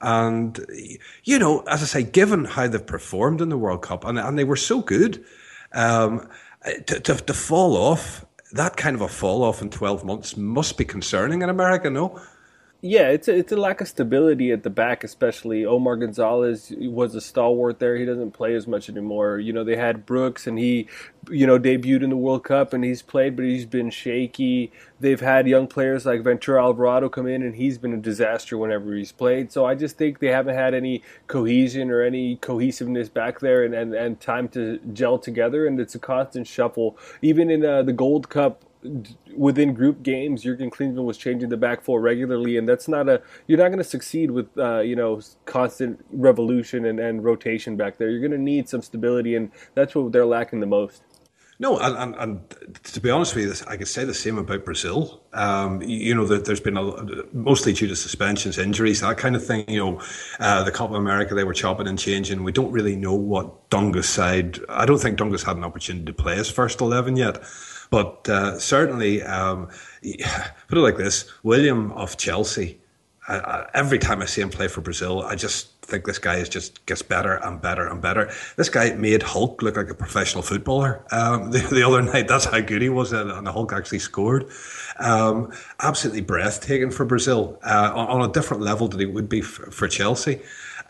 And, 0.01 0.59
you 1.24 1.39
know, 1.39 1.61
as 1.61 1.82
I 1.82 1.86
say, 1.86 2.03
given 2.03 2.45
how 2.45 2.68
they've 2.68 2.86
performed 2.86 3.41
in 3.41 3.49
the 3.49 3.57
World 3.57 3.82
Cup, 3.82 4.03
and, 4.03 4.20
and 4.20 4.38
they 4.38 4.43
were 4.43 4.57
so 4.57 4.82
good, 4.82 5.24
um, 5.72 6.28
to, 6.88 6.99
to, 6.99 7.16
to 7.16 7.34
fall 7.34 7.78
off 7.78 8.26
that 8.53 8.77
kind 8.77 8.95
of 8.95 9.01
a 9.01 9.07
fall 9.07 9.43
off 9.43 9.61
in 9.61 9.69
12 9.69 10.05
months 10.05 10.37
must 10.37 10.77
be 10.77 10.85
concerning 10.85 11.41
in 11.41 11.49
America, 11.49 11.89
no? 11.89 12.21
Yeah, 12.86 13.11
it's 13.11 13.29
a, 13.29 13.38
it's 13.38 13.53
a 13.53 13.55
lack 13.55 13.79
of 13.79 13.88
stability 13.88 14.51
at 14.51 14.63
the 14.63 14.69
back, 14.69 15.05
especially. 15.05 15.65
Omar 15.65 15.95
Gonzalez 15.95 16.73
was 16.77 17.15
a 17.15 17.21
stalwart 17.21 17.79
there. 17.79 17.95
He 17.95 18.03
doesn't 18.03 18.31
play 18.31 18.55
as 18.55 18.67
much 18.67 18.89
anymore. 18.89 19.39
You 19.39 19.53
know, 19.53 19.63
they 19.63 19.77
had 19.77 20.05
Brooks, 20.05 20.47
and 20.47 20.59
he, 20.59 20.89
you 21.29 21.47
know, 21.47 21.57
debuted 21.57 22.03
in 22.03 22.09
the 22.09 22.17
World 22.17 22.43
Cup, 22.43 22.73
and 22.73 22.84
he's 22.84 23.01
played, 23.01 23.38
but 23.38 23.45
he's 23.45 23.65
been 23.65 23.89
shaky. 23.89 24.69
They've 24.99 25.21
had 25.21 25.47
young 25.47 25.67
players 25.67 26.05
like 26.05 26.23
Ventura 26.23 26.61
Alvarado 26.61 27.07
come 27.07 27.25
in, 27.25 27.41
and 27.41 27.55
he's 27.55 27.77
been 27.77 27.93
a 27.93 27.97
disaster 27.97 28.57
whenever 28.57 28.93
he's 28.93 29.13
played. 29.13 29.53
So 29.53 29.65
I 29.65 29.75
just 29.75 29.97
think 29.97 30.19
they 30.19 30.27
haven't 30.27 30.55
had 30.55 30.73
any 30.73 31.03
cohesion 31.27 31.89
or 31.89 32.01
any 32.01 32.36
cohesiveness 32.36 33.07
back 33.07 33.39
there, 33.39 33.63
and, 33.63 33.73
and, 33.73 33.93
and 33.93 34.19
time 34.19 34.49
to 34.49 34.79
gel 34.91 35.19
together, 35.19 35.65
and 35.65 35.79
it's 35.79 35.95
a 35.95 35.99
constant 35.99 36.47
shuffle. 36.47 36.97
Even 37.21 37.49
in 37.49 37.65
uh, 37.65 37.84
the 37.84 37.93
Gold 37.93 38.27
Cup 38.27 38.65
within 39.36 39.73
group 39.73 40.03
games, 40.03 40.43
Jurgen 40.43 40.69
Klinsmann 40.69 41.05
was 41.05 41.17
changing 41.17 41.49
the 41.49 41.57
back 41.57 41.84
four 41.84 42.01
regularly, 42.01 42.57
and 42.57 42.67
that's 42.67 42.88
not 42.88 43.09
a 43.09 43.21
you're 43.47 43.57
not 43.57 43.69
going 43.69 43.77
to 43.77 43.84
succeed 43.84 44.31
with 44.31 44.47
uh, 44.57 44.79
you 44.79 44.95
know 44.95 45.21
constant 45.45 46.03
revolution 46.11 46.86
and, 46.86 46.99
and 46.99 47.23
rotation 47.23 47.75
back 47.77 47.97
there. 47.97 48.09
You're 48.09 48.19
going 48.19 48.31
to 48.31 48.38
need 48.38 48.69
some 48.69 48.81
stability, 48.81 49.36
and 49.36 49.51
that's 49.75 49.95
what 49.95 50.11
they're 50.11 50.25
lacking 50.25 50.59
the 50.59 50.65
most. 50.65 51.03
No, 51.59 51.77
and, 51.79 51.95
and, 51.95 52.15
and, 52.15 52.73
to 52.84 52.99
be 52.99 53.11
honest 53.11 53.36
with 53.36 53.45
you, 53.45 53.65
I 53.69 53.77
could 53.77 53.88
say 53.88 54.03
the 54.03 54.13
same 54.13 54.38
about 54.38 54.65
Brazil. 54.65 55.23
Um, 55.34 55.81
you, 55.84 56.15
know, 56.15 56.25
there's 56.25 56.59
been 56.59 56.77
a, 56.77 57.23
mostly 57.31 57.73
due 57.73 57.88
to 57.88 57.95
suspensions, 57.95 58.57
injuries, 58.57 59.01
that 59.01 59.17
kind 59.17 59.36
of 59.36 59.45
thing. 59.45 59.63
You 59.69 59.79
know, 59.79 60.01
uh, 60.39 60.63
the 60.63 60.71
Copa 60.71 60.95
America, 60.95 61.36
they 61.36 61.43
were 61.43 61.53
chopping 61.53 61.88
and 61.88 61.97
changing. 61.97 62.43
We 62.43 62.51
don't 62.51 62.71
really 62.71 62.95
know 62.95 63.13
what 63.13 63.69
Dunga's 63.69 64.09
side. 64.09 64.59
I 64.67 64.86
don't 64.86 64.97
think 64.97 65.17
Dunga's 65.17 65.43
had 65.43 65.55
an 65.55 65.63
opportunity 65.63 66.05
to 66.05 66.13
play 66.13 66.36
his 66.36 66.49
first 66.49 66.81
eleven 66.81 67.15
yet, 67.15 67.43
but 67.93 68.27
uh, 68.27 68.57
certainly, 68.57 69.21
um, 69.21 69.67
put 70.67 70.79
it 70.79 70.81
like 70.81 70.97
this: 70.97 71.31
Willian 71.43 71.91
of 71.91 72.17
Chelsea. 72.17 72.79
Uh, 73.27 73.65
every 73.75 73.99
time 73.99 74.19
I 74.19 74.25
see 74.25 74.41
him 74.41 74.49
play 74.49 74.67
for 74.67 74.81
Brazil, 74.81 75.21
I 75.21 75.35
just 75.35 75.79
think 75.85 76.05
this 76.05 76.17
guy 76.17 76.37
is 76.37 76.49
just 76.49 76.83
gets 76.87 77.03
better 77.03 77.35
and 77.35 77.61
better 77.61 77.87
and 77.87 78.01
better. 78.01 78.31
This 78.57 78.67
guy 78.67 78.93
made 78.95 79.21
Hulk 79.21 79.61
look 79.61 79.77
like 79.77 79.91
a 79.91 79.93
professional 79.93 80.41
footballer 80.41 81.05
um, 81.11 81.51
the, 81.55 81.59
the, 81.59 81.83
other 81.83 82.01
night. 82.01 82.27
That's 82.27 82.45
how 82.45 82.61
good 82.61 82.81
he 82.81 82.89
was, 82.89 83.13
and 83.13 83.45
the 83.45 83.51
Hulk 83.51 83.71
actually 83.71 83.99
scored. 83.99 84.49
Um, 84.97 85.53
absolutely 85.79 86.21
breathtaking 86.21 86.89
for 86.89 87.05
Brazil 87.05 87.59
uh, 87.63 87.91
on, 87.93 88.21
on, 88.21 88.29
a 88.29 88.33
different 88.33 88.63
level 88.63 88.87
than 88.87 89.01
he 89.01 89.05
would 89.05 89.29
be 89.29 89.41
for, 89.41 89.69
for 89.69 89.87
Chelsea. 89.87 90.41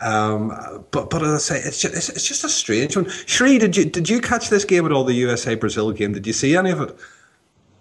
Um, 0.04 0.84
but 0.90 1.08
but 1.08 1.22
as 1.22 1.32
I 1.32 1.38
say, 1.38 1.66
it's 1.66 1.80
just, 1.80 1.94
it's, 1.94 2.08
it's 2.10 2.28
just 2.28 2.44
a 2.44 2.48
strange 2.48 2.94
one. 2.94 3.08
Sri, 3.08 3.58
did 3.58 3.74
you 3.76 3.86
did 3.86 4.08
you 4.08 4.20
catch 4.20 4.50
this 4.50 4.64
game 4.64 4.84
at 4.84 4.92
all? 4.92 5.02
The 5.02 5.14
USA 5.14 5.54
Brazil 5.54 5.92
game? 5.92 6.12
Did 6.12 6.26
you 6.26 6.34
see 6.34 6.54
any 6.54 6.70
of 6.70 6.80
it? 6.82 6.94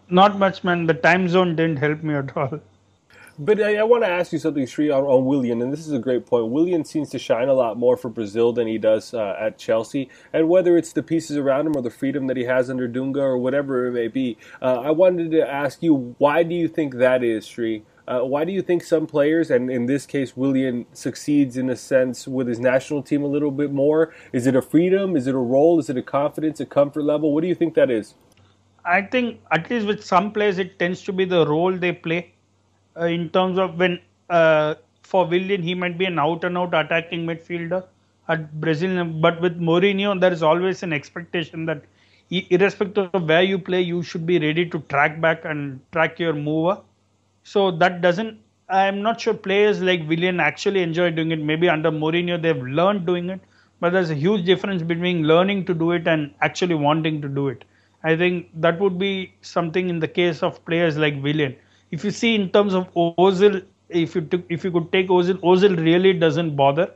Not 0.09 0.39
much, 0.39 0.63
man. 0.63 0.85
The 0.85 0.93
time 0.93 1.27
zone 1.27 1.55
didn't 1.57 1.77
help 1.77 2.01
me 2.01 2.13
at 2.13 2.35
all. 2.37 2.61
But 3.39 3.59
I, 3.61 3.77
I 3.77 3.83
want 3.83 4.03
to 4.03 4.09
ask 4.09 4.31
you 4.31 4.37
something, 4.37 4.65
Sri, 4.67 4.91
on, 4.91 5.03
on 5.03 5.25
Willian, 5.25 5.61
and 5.61 5.73
this 5.73 5.87
is 5.87 5.91
a 5.91 5.97
great 5.97 6.27
point. 6.27 6.51
Willian 6.51 6.85
seems 6.85 7.09
to 7.09 7.19
shine 7.19 7.49
a 7.49 7.53
lot 7.53 7.77
more 7.77 7.97
for 7.97 8.09
Brazil 8.09 8.53
than 8.53 8.67
he 8.67 8.77
does 8.77 9.13
uh, 9.13 9.35
at 9.39 9.57
Chelsea, 9.57 10.09
and 10.31 10.47
whether 10.47 10.77
it's 10.77 10.93
the 10.93 11.01
pieces 11.01 11.35
around 11.35 11.65
him 11.65 11.75
or 11.75 11.81
the 11.81 11.89
freedom 11.89 12.27
that 12.27 12.37
he 12.37 12.43
has 12.43 12.69
under 12.69 12.87
Dunga 12.87 13.17
or 13.17 13.37
whatever 13.39 13.87
it 13.87 13.91
may 13.91 14.07
be, 14.07 14.37
uh, 14.61 14.81
I 14.81 14.91
wanted 14.91 15.31
to 15.31 15.41
ask 15.41 15.81
you, 15.81 16.15
why 16.19 16.43
do 16.43 16.53
you 16.53 16.67
think 16.67 16.95
that 16.95 17.23
is, 17.23 17.47
Sri? 17.47 17.83
Uh, 18.07 18.19
why 18.19 18.43
do 18.43 18.51
you 18.51 18.61
think 18.61 18.83
some 18.83 19.07
players, 19.07 19.49
and 19.49 19.71
in 19.71 19.85
this 19.85 20.05
case, 20.05 20.35
Willian 20.35 20.85
succeeds 20.93 21.55
in 21.55 21.69
a 21.69 21.75
sense 21.75 22.27
with 22.27 22.47
his 22.47 22.59
national 22.59 23.01
team 23.01 23.23
a 23.23 23.27
little 23.27 23.51
bit 23.51 23.71
more? 23.71 24.13
Is 24.33 24.45
it 24.45 24.55
a 24.55 24.61
freedom? 24.61 25.15
Is 25.15 25.27
it 25.27 25.35
a 25.35 25.37
role? 25.37 25.79
Is 25.79 25.89
it 25.89 25.97
a 25.97 26.01
confidence, 26.01 26.59
a 26.59 26.65
comfort 26.65 27.03
level? 27.03 27.33
What 27.33 27.41
do 27.41 27.47
you 27.47 27.55
think 27.55 27.75
that 27.75 27.89
is? 27.89 28.15
I 28.83 29.01
think, 29.03 29.39
at 29.51 29.69
least 29.69 29.87
with 29.87 30.03
some 30.03 30.33
players, 30.33 30.59
it 30.59 30.77
tends 30.79 31.01
to 31.03 31.13
be 31.13 31.23
the 31.23 31.47
role 31.47 31.71
they 31.71 31.93
play 31.93 32.33
uh, 32.99 33.05
in 33.05 33.29
terms 33.29 33.57
of 33.57 33.79
when 33.79 34.01
uh, 34.29 34.75
for 35.03 35.25
Willian 35.25 35.63
he 35.63 35.73
might 35.73 35.97
be 35.97 36.05
an 36.05 36.19
out 36.19 36.43
and 36.43 36.57
out 36.57 36.73
attacking 36.73 37.25
midfielder 37.25 37.85
at 38.27 38.59
Brazil, 38.59 39.05
but 39.05 39.39
with 39.41 39.59
Mourinho 39.59 40.19
there 40.19 40.31
is 40.31 40.43
always 40.43 40.81
an 40.83 40.93
expectation 40.93 41.65
that 41.65 41.83
irrespective 42.29 43.09
of 43.13 43.27
where 43.27 43.43
you 43.43 43.59
play, 43.59 43.81
you 43.81 44.01
should 44.01 44.25
be 44.25 44.39
ready 44.39 44.65
to 44.65 44.79
track 44.89 45.19
back 45.21 45.45
and 45.45 45.79
track 45.91 46.19
your 46.19 46.33
mover. 46.33 46.81
So 47.43 47.71
that 47.71 48.01
doesn't. 48.01 48.39
I'm 48.69 49.01
not 49.01 49.21
sure 49.21 49.33
players 49.33 49.81
like 49.81 50.07
Willian 50.07 50.39
actually 50.39 50.81
enjoy 50.81 51.11
doing 51.11 51.31
it. 51.31 51.39
Maybe 51.39 51.69
under 51.69 51.91
Mourinho 51.91 52.41
they've 52.41 52.61
learned 52.61 53.05
doing 53.05 53.29
it, 53.29 53.41
but 53.79 53.91
there's 53.93 54.09
a 54.09 54.15
huge 54.15 54.45
difference 54.45 54.81
between 54.81 55.23
learning 55.23 55.65
to 55.65 55.73
do 55.73 55.91
it 55.91 56.07
and 56.07 56.33
actually 56.41 56.75
wanting 56.75 57.21
to 57.21 57.27
do 57.27 57.49
it. 57.49 57.63
I 58.03 58.15
think 58.15 58.49
that 58.55 58.79
would 58.79 58.97
be 58.99 59.33
something 59.41 59.89
in 59.89 59.99
the 59.99 60.07
case 60.07 60.43
of 60.43 60.63
players 60.65 60.97
like 60.97 61.21
Willian 61.21 61.55
if 61.91 62.03
you 62.03 62.11
see 62.11 62.33
in 62.35 62.49
terms 62.49 62.73
of 62.73 62.91
Ozil, 62.95 63.63
if 63.89 64.15
you 64.15 64.21
took, 64.21 64.43
if 64.49 64.63
you 64.63 64.71
could 64.71 64.91
take 64.91 65.09
Ozil, 65.09 65.39
Ozil 65.51 65.77
really 65.77 66.13
doesn't 66.13 66.55
bother 66.55 66.89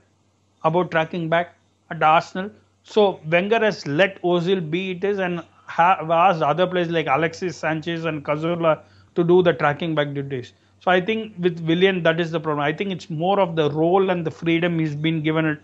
about 0.64 0.90
tracking 0.92 1.30
back 1.30 1.54
at 1.92 2.02
Arsenal. 2.02 2.50
So 2.84 3.20
Wenger 3.30 3.60
has 3.60 3.86
let 3.86 4.20
Ozil 4.24 4.70
be 4.72 4.92
it 4.92 5.04
is 5.04 5.20
and 5.20 5.44
have 5.68 6.10
asked 6.10 6.42
other 6.42 6.66
players 6.66 6.90
like 6.90 7.06
Alexis 7.08 7.56
Sanchez 7.58 8.06
and 8.06 8.26
Cazorla 8.26 8.80
to 9.18 9.24
do 9.24 9.44
the 9.44 9.54
tracking 9.54 9.94
back 9.96 10.14
duties. 10.14 10.54
So 10.80 10.92
I 10.92 11.02
think 11.02 11.34
with 11.40 11.60
Willian 11.72 12.04
that 12.04 12.20
is 12.20 12.32
the 12.32 12.40
problem. 12.40 12.64
I 12.64 12.72
think 12.72 12.92
it's 12.92 13.10
more 13.10 13.40
of 13.40 13.56
the 13.56 13.70
role 13.72 14.10
and 14.10 14.26
the 14.26 14.32
freedom 14.32 14.80
he's 14.80 14.96
been 14.96 15.22
given 15.22 15.60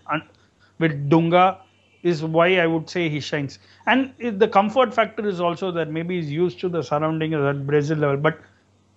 with 0.79 1.09
Dunga 1.09 1.57
is 2.01 2.23
why 2.23 2.57
I 2.57 2.67
would 2.67 2.89
say 2.89 3.07
he 3.09 3.19
shines. 3.21 3.59
And 3.85 4.13
the 4.19 4.47
comfort 4.47 4.93
factor 4.93 5.25
is 5.25 5.39
also 5.39 5.71
that 5.71 5.89
maybe 5.89 6.19
he's 6.19 6.31
used 6.31 6.59
to 6.61 6.69
the 6.69 6.81
surrounding 6.81 7.33
at 7.33 7.65
Brazil 7.65 7.99
level. 7.99 8.17
But 8.17 8.39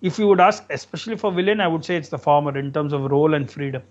if 0.01 0.19
you 0.19 0.27
would 0.27 0.41
ask, 0.41 0.65
especially 0.69 1.17
for 1.17 1.31
Willian, 1.31 1.61
I 1.61 1.67
would 1.67 1.85
say 1.85 1.95
it's 1.95 2.09
the 2.09 2.17
former 2.17 2.57
in 2.57 2.73
terms 2.73 2.93
of 2.93 3.09
role 3.09 3.33
and 3.33 3.49
freedom. 3.49 3.83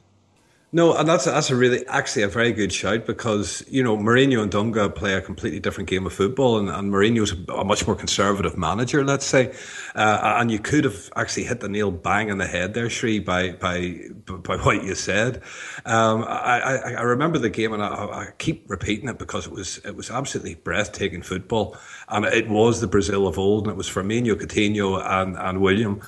No, 0.77 0.95
and 0.95 1.09
that's 1.09 1.25
that's 1.25 1.49
a 1.49 1.57
really 1.57 1.87
actually 1.87 2.21
a 2.21 2.29
very 2.29 2.53
good 2.53 2.71
shout 2.71 3.07
because 3.07 3.65
you 3.67 3.83
know 3.83 3.97
Mourinho 3.97 4.43
and 4.43 4.53
Dunga 4.53 4.95
play 4.95 5.15
a 5.15 5.23
completely 5.23 5.59
different 5.59 5.89
game 5.89 6.05
of 6.05 6.13
football, 6.13 6.59
and, 6.59 6.69
and 6.69 6.93
Mourinho's 6.93 7.33
a 7.49 7.65
much 7.65 7.87
more 7.87 7.97
conservative 7.97 8.59
manager, 8.59 9.03
let's 9.03 9.25
say, 9.25 9.55
uh, 9.95 10.37
and 10.39 10.51
you 10.51 10.59
could 10.59 10.85
have 10.85 11.11
actually 11.17 11.45
hit 11.45 11.61
the 11.61 11.69
nail 11.71 11.91
bang 11.91 12.31
on 12.31 12.37
the 12.37 12.47
head 12.47 12.75
there, 12.75 12.91
Sri, 12.91 13.21
by 13.21 13.53
by 13.53 14.01
by 14.27 14.59
what 14.59 14.85
you 14.85 14.95
said. 14.95 15.43
Um, 15.87 16.25
I, 16.25 16.61
I, 16.61 16.93
I 16.93 17.03
remember 17.05 17.39
the 17.39 17.49
game, 17.49 17.73
and 17.73 17.83
I, 17.83 17.87
I 17.87 18.29
keep 18.37 18.69
repeating 18.69 19.09
it 19.09 19.19
because 19.19 19.47
it 19.47 19.53
was 19.55 19.79
it 19.79 19.97
was 19.97 20.11
absolutely 20.11 20.57
breathtaking 20.57 21.23
football, 21.23 21.79
and 22.11 22.27
it 22.27 22.51
was 22.51 22.83
the 22.83 22.87
Brazil 22.87 23.27
of 23.27 23.39
old, 23.39 23.65
and 23.65 23.73
it 23.73 23.79
was 23.79 23.89
Firmino, 23.89 24.35
Coutinho, 24.35 25.03
and 25.03 25.39
and 25.39 25.63
Willian 25.63 26.03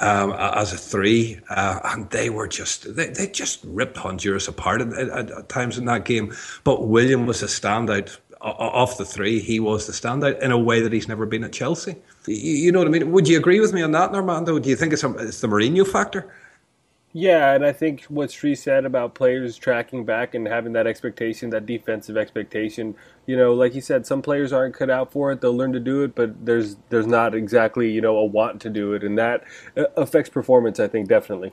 um, 0.00 0.32
as 0.32 0.72
a 0.72 0.76
three, 0.76 1.38
uh, 1.50 1.78
and 1.84 2.10
they 2.10 2.30
were 2.30 2.48
just 2.48 2.96
they, 2.96 3.08
they 3.08 3.28
just 3.28 3.60
ripped 3.64 3.96
Honduras 3.96 4.48
apart 4.48 4.80
at, 4.80 4.92
at, 4.92 5.30
at, 5.30 5.48
times 5.48 5.78
in 5.78 5.84
that 5.84 6.04
game. 6.04 6.34
But 6.64 6.88
Willian 6.88 7.26
was 7.26 7.42
a 7.42 7.46
standout 7.46 8.18
off 8.40 8.98
the 8.98 9.04
three. 9.04 9.40
He 9.40 9.58
was 9.58 9.86
the 9.86 9.92
standout 9.92 10.40
in 10.40 10.50
a 10.50 10.58
way 10.58 10.80
that 10.80 10.92
he's 10.92 11.08
never 11.08 11.26
been 11.26 11.44
at 11.44 11.52
Chelsea. 11.52 11.96
You, 12.26 12.72
know 12.72 12.80
what 12.80 12.88
I 12.88 12.90
mean? 12.90 13.10
Would 13.12 13.28
you 13.28 13.38
agree 13.38 13.60
with 13.60 13.72
me 13.72 13.82
on 13.82 13.92
that, 13.92 14.12
Normando? 14.12 14.60
Do 14.60 14.68
you 14.68 14.76
think 14.76 14.92
it's, 14.92 15.04
a, 15.04 15.10
it's 15.16 15.40
the 15.40 15.46
Mourinho 15.46 15.86
factor? 15.86 16.30
Yeah, 17.16 17.54
and 17.54 17.64
I 17.64 17.70
think 17.70 18.02
what 18.08 18.32
Sri 18.32 18.56
said 18.56 18.84
about 18.84 19.14
players 19.14 19.56
tracking 19.56 20.04
back 20.04 20.34
and 20.34 20.48
having 20.48 20.72
that 20.72 20.88
expectation, 20.88 21.50
that 21.50 21.64
defensive 21.64 22.16
expectation, 22.16 22.96
you 23.26 23.36
know, 23.36 23.54
like 23.54 23.76
you 23.76 23.80
said, 23.80 24.04
some 24.04 24.20
players 24.20 24.52
aren't 24.52 24.74
cut 24.74 24.90
out 24.90 25.12
for 25.12 25.30
it. 25.30 25.40
They'll 25.40 25.56
learn 25.56 25.72
to 25.74 25.80
do 25.80 26.02
it, 26.02 26.16
but 26.16 26.44
there's 26.44 26.76
there's 26.88 27.06
not 27.06 27.32
exactly 27.32 27.88
you 27.88 28.00
know 28.00 28.16
a 28.16 28.24
want 28.24 28.60
to 28.62 28.68
do 28.68 28.94
it, 28.94 29.04
and 29.04 29.16
that 29.16 29.44
uh, 29.76 29.84
affects 29.96 30.28
performance. 30.28 30.80
I 30.80 30.88
think 30.88 31.06
definitely. 31.06 31.52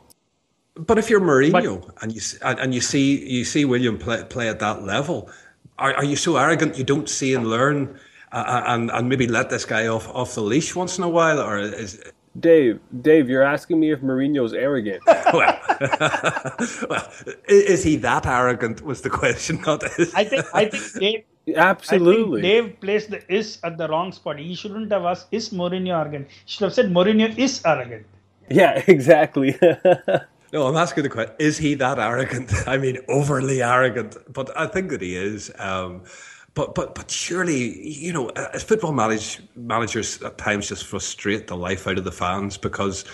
But 0.74 0.98
if 0.98 1.12
you're 1.12 1.22
Mourinho 1.22 1.86
but, 1.86 2.04
and 2.04 2.12
you 2.12 2.22
and 2.42 2.74
you 2.74 2.82
see 2.82 3.24
you 3.30 3.46
see 3.46 3.64
Willian 3.64 4.00
play, 4.00 4.24
play 4.24 4.50
at 4.50 4.58
that 4.62 4.82
level, 4.82 5.30
are, 5.78 5.94
are 5.94 6.06
you 6.06 6.16
so 6.16 6.38
arrogant 6.38 6.76
you 6.76 6.84
don't 6.84 7.08
see 7.08 7.36
and 7.36 7.46
learn 7.46 8.00
uh, 8.32 8.38
uh 8.48 8.64
and 8.66 8.90
and 8.90 9.08
maybe 9.08 9.28
let 9.28 9.52
this 9.52 9.66
guy 9.66 9.86
off 9.86 10.08
off 10.08 10.34
the 10.34 10.42
leash 10.42 10.76
once 10.76 10.98
in 10.98 11.04
a 11.04 11.10
while, 11.10 11.40
or 11.40 11.60
is 11.60 12.02
Dave, 12.40 12.80
Dave, 13.02 13.30
you're 13.30 13.44
asking 13.44 13.80
me 13.80 13.92
if 13.92 14.00
Mourinho's 14.00 14.54
arrogant. 14.54 15.04
well, 15.08 15.60
well, 16.90 17.12
is 17.48 17.84
he 17.84 17.98
that 17.98 18.26
arrogant? 18.26 18.82
Was 18.82 19.02
the 19.02 19.10
question? 19.10 19.62
Not 19.66 19.84
is. 20.00 20.14
I 20.14 20.24
think. 20.24 20.46
I 20.54 20.66
think 20.66 20.94
Dave. 21.00 21.24
Absolutely. 21.58 22.42
Think 22.42 22.70
Dave 22.70 22.80
placed 22.80 23.10
the 23.10 23.34
is 23.34 23.60
at 23.64 23.78
the 23.78 23.88
wrong 23.90 24.12
spot. 24.14 24.40
He 24.40 24.56
shouldn't 24.56 24.92
have 24.92 25.04
asked, 25.04 25.28
"Is 25.32 25.50
Mourinho 25.50 26.00
arrogant?" 26.00 26.28
He 26.46 26.54
should 26.54 26.64
have 26.64 26.74
said, 26.74 26.90
"Mourinho 26.90 27.38
is 27.38 27.62
arrogant." 27.66 28.06
Yeah, 28.50 28.82
exactly. 28.88 29.58
no, 30.54 30.68
I'm 30.68 30.78
asking 30.78 31.04
the 31.04 31.10
question: 31.10 31.36
Is 31.38 31.58
he 31.58 31.74
that 31.76 32.00
arrogant? 32.00 32.54
I 32.66 32.78
mean, 32.78 33.00
overly 33.10 33.62
arrogant. 33.62 34.16
But 34.32 34.58
I 34.58 34.68
think 34.68 34.90
that 34.92 35.02
he 35.02 35.18
is. 35.18 35.52
Um, 35.60 36.04
but 36.54 36.76
but 36.76 36.96
but 36.96 37.10
surely, 37.10 37.88
you 37.88 38.12
know, 38.12 38.30
as 38.30 38.64
football 38.64 38.92
manage, 38.92 39.40
managers 39.56 40.22
at 40.22 40.38
times 40.38 40.68
just 40.68 40.86
frustrate 40.86 41.48
the 41.48 41.56
life 41.56 41.88
out 41.88 41.98
of 41.98 42.04
the 42.04 42.12
fans 42.12 42.58
because 42.58 43.06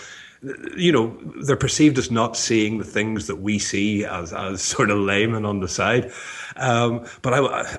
you 0.75 0.91
know 0.91 1.17
they're 1.43 1.55
perceived 1.55 1.97
as 1.97 2.11
not 2.11 2.37
seeing 2.37 2.77
the 2.77 2.83
things 2.83 3.25
that 3.25 3.37
we 3.37 3.57
see 3.57 4.05
as 4.05 4.33
as 4.33 4.61
sort 4.75 4.89
of 4.89 4.97
laymen 4.97 5.45
on 5.45 5.59
the 5.59 5.67
side. 5.67 6.11
Um, 6.55 7.05
but 7.21 7.33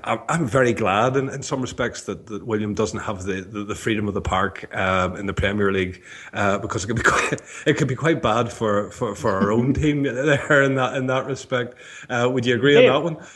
I, 0.04 0.22
am 0.28 0.46
very 0.46 0.72
glad 0.72 1.16
in, 1.16 1.28
in 1.28 1.42
some 1.42 1.60
respects 1.60 2.02
that, 2.02 2.26
that 2.26 2.46
Willian 2.46 2.74
doesn't 2.74 3.00
have 3.00 3.24
the, 3.24 3.40
the, 3.40 3.64
the 3.64 3.74
freedom 3.74 4.06
of 4.06 4.14
the 4.14 4.20
park 4.20 4.72
um, 4.76 5.16
in 5.16 5.26
the 5.26 5.34
Premier 5.34 5.72
League 5.72 6.00
uh, 6.32 6.58
because 6.58 6.84
it 6.84 6.86
could 6.86 6.96
be 6.96 7.02
quite, 7.04 7.42
it 7.66 7.76
could 7.76 7.88
be 7.88 7.96
quite 7.96 8.22
bad 8.22 8.52
for, 8.52 8.92
for, 8.92 9.16
for 9.16 9.32
our 9.32 9.50
own 9.50 9.74
team 9.74 10.04
there 10.04 10.62
in 10.62 10.76
that 10.76 10.94
in 10.96 11.08
that 11.08 11.26
respect. 11.26 11.74
Uh, 12.08 12.28
would 12.32 12.46
you 12.46 12.54
agree 12.54 12.76
on 12.76 12.84
that 12.84 13.02
one? 13.02 13.26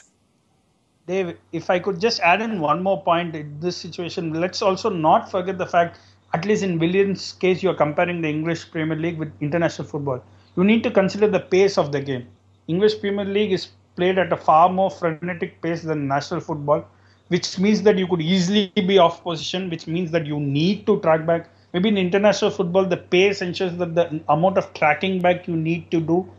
Dave, 1.06 1.36
if 1.50 1.68
I 1.68 1.80
could 1.80 2.00
just 2.00 2.20
add 2.20 2.40
in 2.40 2.60
one 2.60 2.82
more 2.82 3.02
point 3.02 3.34
in 3.34 3.58
this 3.58 3.76
situation, 3.76 4.34
let's 4.34 4.62
also 4.62 4.88
not 4.88 5.30
forget 5.30 5.58
the 5.58 5.66
fact, 5.66 5.98
at 6.32 6.44
least 6.44 6.62
in 6.62 6.78
Willian's 6.78 7.32
case, 7.32 7.62
you 7.62 7.70
are 7.70 7.74
comparing 7.74 8.20
the 8.20 8.28
English 8.28 8.70
Premier 8.70 8.96
League 8.96 9.18
with 9.18 9.32
international 9.40 9.88
football. 9.88 10.22
You 10.56 10.62
need 10.62 10.84
to 10.84 10.90
consider 10.90 11.26
the 11.26 11.40
pace 11.40 11.76
of 11.76 11.90
the 11.90 12.00
game. 12.00 12.28
English 12.68 13.00
Premier 13.00 13.24
League 13.24 13.52
is 13.52 13.68
played 13.96 14.16
at 14.16 14.32
a 14.32 14.36
far 14.36 14.68
more 14.68 14.90
frenetic 14.90 15.60
pace 15.60 15.82
than 15.82 16.06
national 16.06 16.40
football, 16.40 16.86
which 17.28 17.58
means 17.58 17.82
that 17.82 17.98
you 17.98 18.06
could 18.06 18.22
easily 18.22 18.72
be 18.76 18.98
off 18.98 19.24
position, 19.24 19.70
which 19.70 19.88
means 19.88 20.12
that 20.12 20.24
you 20.24 20.38
need 20.38 20.86
to 20.86 21.00
track 21.00 21.26
back. 21.26 21.48
Maybe 21.72 21.88
in 21.88 21.98
international 21.98 22.52
football, 22.52 22.84
the 22.84 22.96
pace 22.96 23.42
ensures 23.42 23.76
that 23.78 23.94
the 23.96 24.20
amount 24.28 24.56
of 24.56 24.72
tracking 24.74 25.20
back 25.20 25.48
you 25.48 25.56
need 25.56 25.90
to 25.90 26.00
do 26.00 26.30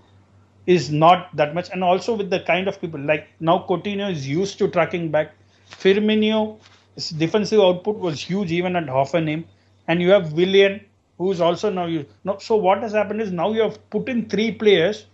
is 0.66 0.92
not 0.92 1.36
that 1.36 1.54
much. 1.54 1.70
And 1.70 1.84
also 1.84 2.16
with 2.16 2.30
the 2.30 2.40
kind 2.42 2.68
of 2.68 2.80
people 2.80 3.00
like 3.00 3.28
now 3.40 3.66
Coutinho 3.68 4.12
is 4.12 4.28
used 4.28 4.58
to 4.60 4.68
tracking 4.68 5.12
back. 5.12 5.32
Firmino 5.72 6.60
his 6.96 7.10
defensive 7.10 7.60
output 7.60 7.98
was 7.98 8.22
huge 8.22 8.52
even 8.52 8.76
at 8.76 8.86
Hoffenheim. 8.86 9.46
And 9.88 10.02
you 10.02 10.12
have 10.12 10.34
Willian, 10.34 10.82
who's 11.18 11.42
also 11.42 11.70
now 11.70 11.86
you. 11.86 12.06
No, 12.24 12.38
so 12.38 12.56
what 12.56 12.82
has 12.82 12.94
happened 12.94 13.22
is 13.22 13.32
now 13.32 13.52
you 13.52 13.62
have 13.62 13.90
put 13.90 14.08
in 14.08 14.30
three 14.30 14.52
players 14.52 15.06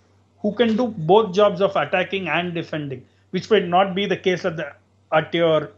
who 0.41 0.53
can 0.55 0.75
do 0.75 0.87
both 0.87 1.33
jobs 1.33 1.61
of 1.61 1.75
attacking 1.75 2.27
and 2.27 2.53
defending, 2.53 3.05
which 3.31 3.49
might 3.49 3.67
not 3.67 3.95
be 3.95 4.05
the 4.05 4.17
case 4.17 4.45
at 4.45 4.57
the 4.57 4.71
at 5.11 5.33
your 5.33 5.71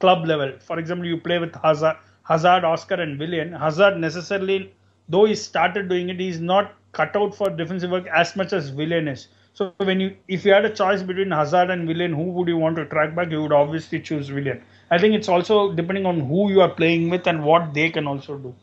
club 0.00 0.26
level. 0.26 0.52
For 0.60 0.78
example, 0.78 1.06
you 1.06 1.18
play 1.18 1.38
with 1.38 1.54
Hazard, 1.56 1.96
Hazard, 2.22 2.64
Oscar, 2.64 2.94
and 2.94 3.18
Willian. 3.18 3.52
Hazard 3.52 3.98
necessarily, 3.98 4.72
though 5.08 5.24
he 5.26 5.34
started 5.34 5.88
doing 5.88 6.08
it, 6.08 6.18
he's 6.18 6.40
not 6.40 6.74
cut 6.92 7.14
out 7.16 7.34
for 7.34 7.50
defensive 7.50 7.90
work 7.90 8.06
as 8.08 8.36
much 8.36 8.52
as 8.52 8.72
Willian 8.72 9.08
is. 9.08 9.28
So 9.54 9.72
when 9.78 9.98
you, 9.98 10.16
if 10.28 10.44
you 10.44 10.52
had 10.52 10.64
a 10.64 10.70
choice 10.70 11.02
between 11.02 11.32
Hazard 11.32 11.70
and 11.70 11.88
Willian, 11.88 12.12
who 12.12 12.22
would 12.22 12.48
you 12.48 12.56
want 12.56 12.76
to 12.76 12.86
track 12.86 13.14
back? 13.14 13.30
You 13.30 13.42
would 13.42 13.52
obviously 13.52 14.00
choose 14.00 14.30
Willian. 14.30 14.62
I 14.90 14.98
think 14.98 15.14
it's 15.14 15.28
also 15.28 15.72
depending 15.72 16.06
on 16.06 16.20
who 16.20 16.50
you 16.50 16.60
are 16.60 16.68
playing 16.68 17.10
with 17.10 17.26
and 17.26 17.42
what 17.44 17.74
they 17.74 17.90
can 17.90 18.06
also 18.06 18.38
do. 18.38 18.54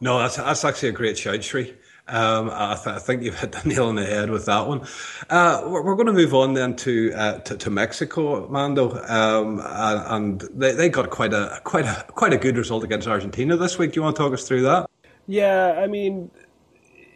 No, 0.00 0.18
that's 0.18 0.36
that's 0.36 0.64
actually 0.64 0.88
a 0.88 0.92
great 0.92 1.18
shout, 1.18 1.44
Sri. 1.44 1.74
Um, 2.08 2.50
I, 2.52 2.74
th- 2.74 2.96
I, 2.96 2.98
think 2.98 3.22
you've 3.22 3.38
hit 3.38 3.52
the 3.52 3.62
nail 3.68 3.86
on 3.86 3.94
the 3.94 4.04
head 4.04 4.30
with 4.30 4.46
that 4.46 4.66
one. 4.66 4.84
Uh, 5.28 5.62
we're, 5.66 5.82
we're, 5.82 5.94
going 5.94 6.06
to 6.06 6.12
move 6.12 6.34
on 6.34 6.54
then 6.54 6.74
to 6.76 7.12
uh, 7.14 7.38
to, 7.40 7.56
to, 7.56 7.70
Mexico, 7.70 8.48
Mando, 8.48 9.00
um, 9.06 9.60
and, 9.64 10.40
they, 10.52 10.72
they 10.72 10.88
got 10.88 11.10
quite 11.10 11.32
a 11.32 11.60
quite 11.62 11.84
a 11.84 12.04
quite 12.08 12.32
a 12.32 12.38
good 12.38 12.56
result 12.56 12.82
against 12.82 13.06
Argentina 13.06 13.56
this 13.56 13.78
week. 13.78 13.92
Do 13.92 13.98
you 14.00 14.02
want 14.02 14.16
to 14.16 14.22
talk 14.22 14.32
us 14.32 14.48
through 14.48 14.62
that? 14.62 14.90
Yeah, 15.28 15.78
I 15.78 15.86
mean, 15.86 16.30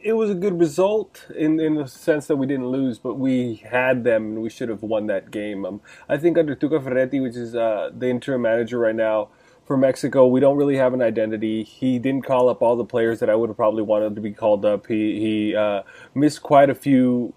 it 0.04 0.12
was 0.12 0.28
a 0.30 0.34
good 0.34 0.60
result 0.60 1.26
in 1.34 1.58
in 1.58 1.76
the 1.76 1.86
sense 1.88 2.26
that 2.26 2.36
we 2.36 2.46
didn't 2.46 2.68
lose, 2.68 2.98
but 2.98 3.14
we 3.14 3.62
had 3.70 4.04
them 4.04 4.24
and 4.24 4.42
we 4.42 4.50
should 4.50 4.68
have 4.68 4.82
won 4.82 5.06
that 5.06 5.30
game. 5.30 5.64
Um, 5.64 5.80
I 6.08 6.18
think 6.18 6.36
under 6.36 6.54
Tuca 6.54 6.84
Ferretti, 6.84 7.20
which 7.20 7.34
is 7.34 7.54
uh, 7.56 7.90
the 7.96 8.08
interim 8.10 8.42
manager 8.42 8.78
right 8.78 8.94
now 8.94 9.30
for 9.64 9.78
Mexico, 9.78 10.26
we 10.26 10.40
don't 10.40 10.58
really 10.58 10.76
have 10.76 10.92
an 10.92 11.00
identity. 11.00 11.64
He 11.64 11.98
didn't 11.98 12.26
call 12.26 12.50
up 12.50 12.60
all 12.60 12.76
the 12.76 12.84
players 12.84 13.18
that 13.20 13.30
I 13.30 13.34
would 13.34 13.48
have 13.48 13.56
probably 13.56 13.82
wanted 13.82 14.14
to 14.14 14.20
be 14.20 14.32
called 14.32 14.66
up. 14.66 14.86
He 14.86 15.18
he 15.20 15.56
uh, 15.56 15.82
missed 16.14 16.42
quite 16.42 16.68
a 16.68 16.74
few 16.74 17.32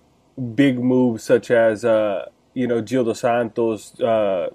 big 0.54 0.78
moves, 0.78 1.24
such 1.24 1.50
as 1.50 1.86
uh, 1.86 2.26
you 2.54 2.68
know 2.68 2.82
Gio 2.82 3.06
dos 3.06 3.22
Santos 3.22 3.98
uh, 4.02 4.50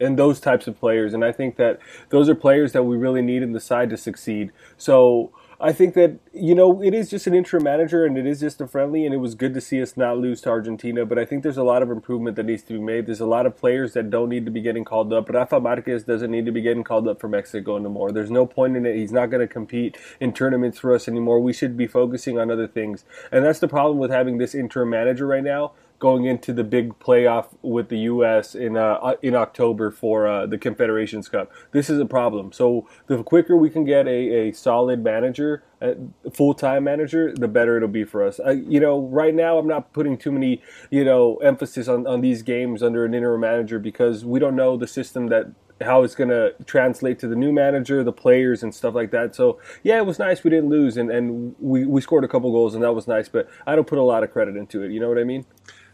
and 0.00 0.18
those 0.18 0.40
types 0.40 0.66
of 0.66 0.80
players. 0.80 1.12
And 1.12 1.22
I 1.22 1.32
think 1.32 1.56
that 1.56 1.80
those 2.08 2.30
are 2.30 2.34
players 2.34 2.72
that 2.72 2.84
we 2.84 2.96
really 2.96 3.20
need 3.20 3.42
in 3.42 3.52
the 3.52 3.60
side 3.60 3.90
to 3.90 3.98
succeed. 3.98 4.52
So 4.78 5.32
I 5.60 5.72
think 5.72 5.94
that 5.94 6.20
you 6.32 6.54
know 6.54 6.80
it 6.82 6.94
is 6.94 7.10
just 7.10 7.26
an 7.26 7.34
interim 7.34 7.64
manager 7.64 8.04
and 8.04 8.16
it 8.16 8.26
is 8.26 8.38
just 8.38 8.60
a 8.60 8.68
friendly, 8.68 9.04
and 9.04 9.12
it 9.12 9.18
was 9.18 9.34
good 9.34 9.54
to 9.54 9.60
see 9.60 9.82
us 9.82 9.96
not 9.96 10.16
lose 10.16 10.40
to 10.42 10.50
Argentina. 10.50 11.04
But 11.04 11.18
I 11.18 11.24
think 11.24 11.42
there's 11.42 11.56
a 11.56 11.64
lot 11.64 11.82
of 11.82 11.90
improvement 11.90 12.36
that 12.36 12.46
needs 12.46 12.62
to 12.64 12.74
be 12.74 12.78
made. 12.78 13.06
There's 13.06 13.20
a 13.20 13.26
lot 13.26 13.44
of 13.44 13.56
players 13.56 13.92
that 13.94 14.08
don't 14.08 14.28
need 14.28 14.44
to 14.44 14.52
be 14.52 14.60
getting 14.60 14.84
called 14.84 15.12
up. 15.12 15.28
Rafa 15.28 15.58
Marquez 15.58 16.04
doesn't 16.04 16.30
need 16.30 16.46
to 16.46 16.52
be 16.52 16.60
getting 16.60 16.84
called 16.84 17.08
up 17.08 17.20
for 17.20 17.26
Mexico 17.26 17.76
anymore. 17.76 18.12
There's 18.12 18.30
no 18.30 18.46
point 18.46 18.76
in 18.76 18.86
it. 18.86 18.94
He's 18.94 19.10
not 19.10 19.30
going 19.30 19.40
to 19.40 19.52
compete 19.52 19.98
in 20.20 20.32
tournaments 20.32 20.78
for 20.78 20.94
us 20.94 21.08
anymore. 21.08 21.40
We 21.40 21.52
should 21.52 21.76
be 21.76 21.88
focusing 21.88 22.38
on 22.38 22.52
other 22.52 22.68
things, 22.68 23.04
and 23.32 23.44
that's 23.44 23.58
the 23.58 23.68
problem 23.68 23.98
with 23.98 24.12
having 24.12 24.38
this 24.38 24.54
interim 24.54 24.90
manager 24.90 25.26
right 25.26 25.42
now 25.42 25.72
going 25.98 26.24
into 26.24 26.52
the 26.52 26.64
big 26.64 26.98
playoff 26.98 27.48
with 27.62 27.88
the 27.88 27.98
U.S. 28.00 28.54
in 28.54 28.76
uh, 28.76 29.14
in 29.22 29.34
October 29.34 29.90
for 29.90 30.26
uh, 30.26 30.46
the 30.46 30.58
Confederations 30.58 31.28
Cup. 31.28 31.50
This 31.72 31.90
is 31.90 31.98
a 31.98 32.06
problem. 32.06 32.52
So 32.52 32.88
the 33.06 33.22
quicker 33.22 33.56
we 33.56 33.70
can 33.70 33.84
get 33.84 34.06
a, 34.06 34.48
a 34.48 34.52
solid 34.52 35.02
manager, 35.02 35.64
a 35.80 35.96
full 36.32 36.54
time 36.54 36.84
manager, 36.84 37.34
the 37.34 37.48
better 37.48 37.76
it'll 37.76 37.88
be 37.88 38.04
for 38.04 38.24
us. 38.24 38.40
you 38.54 38.80
know, 38.80 39.00
right 39.00 39.34
now 39.34 39.58
I'm 39.58 39.68
not 39.68 39.92
putting 39.92 40.16
too 40.16 40.32
many 40.32 40.62
you 40.90 41.04
know 41.04 41.36
emphasis 41.36 41.88
on, 41.88 42.06
on 42.06 42.20
these 42.20 42.42
games 42.42 42.82
under 42.82 43.04
an 43.04 43.14
interim 43.14 43.40
manager 43.40 43.78
because 43.78 44.24
we 44.24 44.38
don't 44.38 44.56
know 44.56 44.76
the 44.76 44.86
system 44.86 45.28
that 45.28 45.52
how 45.80 46.02
it's 46.02 46.14
going 46.14 46.30
to 46.30 46.54
translate 46.64 47.18
to 47.20 47.28
the 47.28 47.36
new 47.36 47.52
manager, 47.52 48.02
the 48.02 48.12
players, 48.12 48.62
and 48.62 48.74
stuff 48.74 48.94
like 48.94 49.10
that. 49.12 49.34
So, 49.34 49.60
yeah, 49.82 49.98
it 49.98 50.06
was 50.06 50.18
nice 50.18 50.42
we 50.42 50.50
didn't 50.50 50.70
lose, 50.70 50.96
and, 50.96 51.10
and 51.10 51.54
we, 51.60 51.86
we 51.86 52.00
scored 52.00 52.24
a 52.24 52.28
couple 52.28 52.50
goals, 52.50 52.74
and 52.74 52.82
that 52.82 52.92
was 52.92 53.06
nice, 53.06 53.28
but 53.28 53.48
I 53.66 53.76
don't 53.76 53.86
put 53.86 53.98
a 53.98 54.02
lot 54.02 54.22
of 54.22 54.32
credit 54.32 54.56
into 54.56 54.82
it. 54.82 54.90
You 54.90 55.00
know 55.00 55.08
what 55.08 55.18
I 55.18 55.24
mean? 55.24 55.46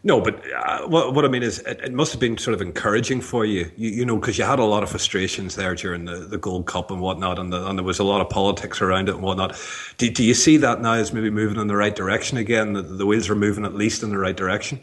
No, 0.07 0.21
but 0.21 0.43
uh, 0.53 0.87
what, 0.87 1.15
what 1.15 1.25
I 1.25 1.29
mean 1.29 1.43
is, 1.43 1.61
it, 1.61 1.81
it, 1.81 1.93
must 1.95 2.13
have 2.13 2.21
been 2.21 2.37
sort 2.37 2.53
of 2.53 2.61
encouraging 2.61 3.23
for 3.23 3.47
you, 3.47 3.71
you, 3.75 3.89
you 3.89 4.05
know, 4.05 4.17
because 4.17 4.37
you 4.37 4.45
had 4.45 4.59
a 4.59 4.65
lot 4.65 4.83
of 4.83 4.91
frustrations 4.91 5.57
there 5.57 5.75
during 5.75 6.05
the, 6.05 6.17
the 6.17 6.37
Gold 6.37 6.67
Cup 6.67 6.91
and 6.91 7.01
whatnot, 7.01 7.39
and, 7.39 7.51
the, 7.51 7.67
and 7.67 7.79
there 7.79 7.85
was 7.85 7.99
a 7.99 8.05
lot 8.05 8.21
of 8.21 8.29
politics 8.29 8.83
around 8.83 9.09
it 9.09 9.15
and 9.15 9.25
whatnot. 9.25 9.59
Do, 9.97 10.11
do 10.11 10.23
you 10.23 10.35
see 10.35 10.59
that 10.59 10.83
now 10.83 10.93
as 10.93 11.15
maybe 11.15 11.31
moving 11.31 11.59
in 11.59 11.69
the 11.69 11.77
right 11.77 11.97
direction 11.97 12.37
again? 12.37 12.75
The, 12.75 12.83
the 12.83 13.07
wheels 13.07 13.31
are 13.31 13.35
moving 13.35 13.65
at 13.65 13.75
least 13.75 14.03
in 14.03 14.11
the 14.11 14.19
right 14.19 14.37
direction? 14.37 14.79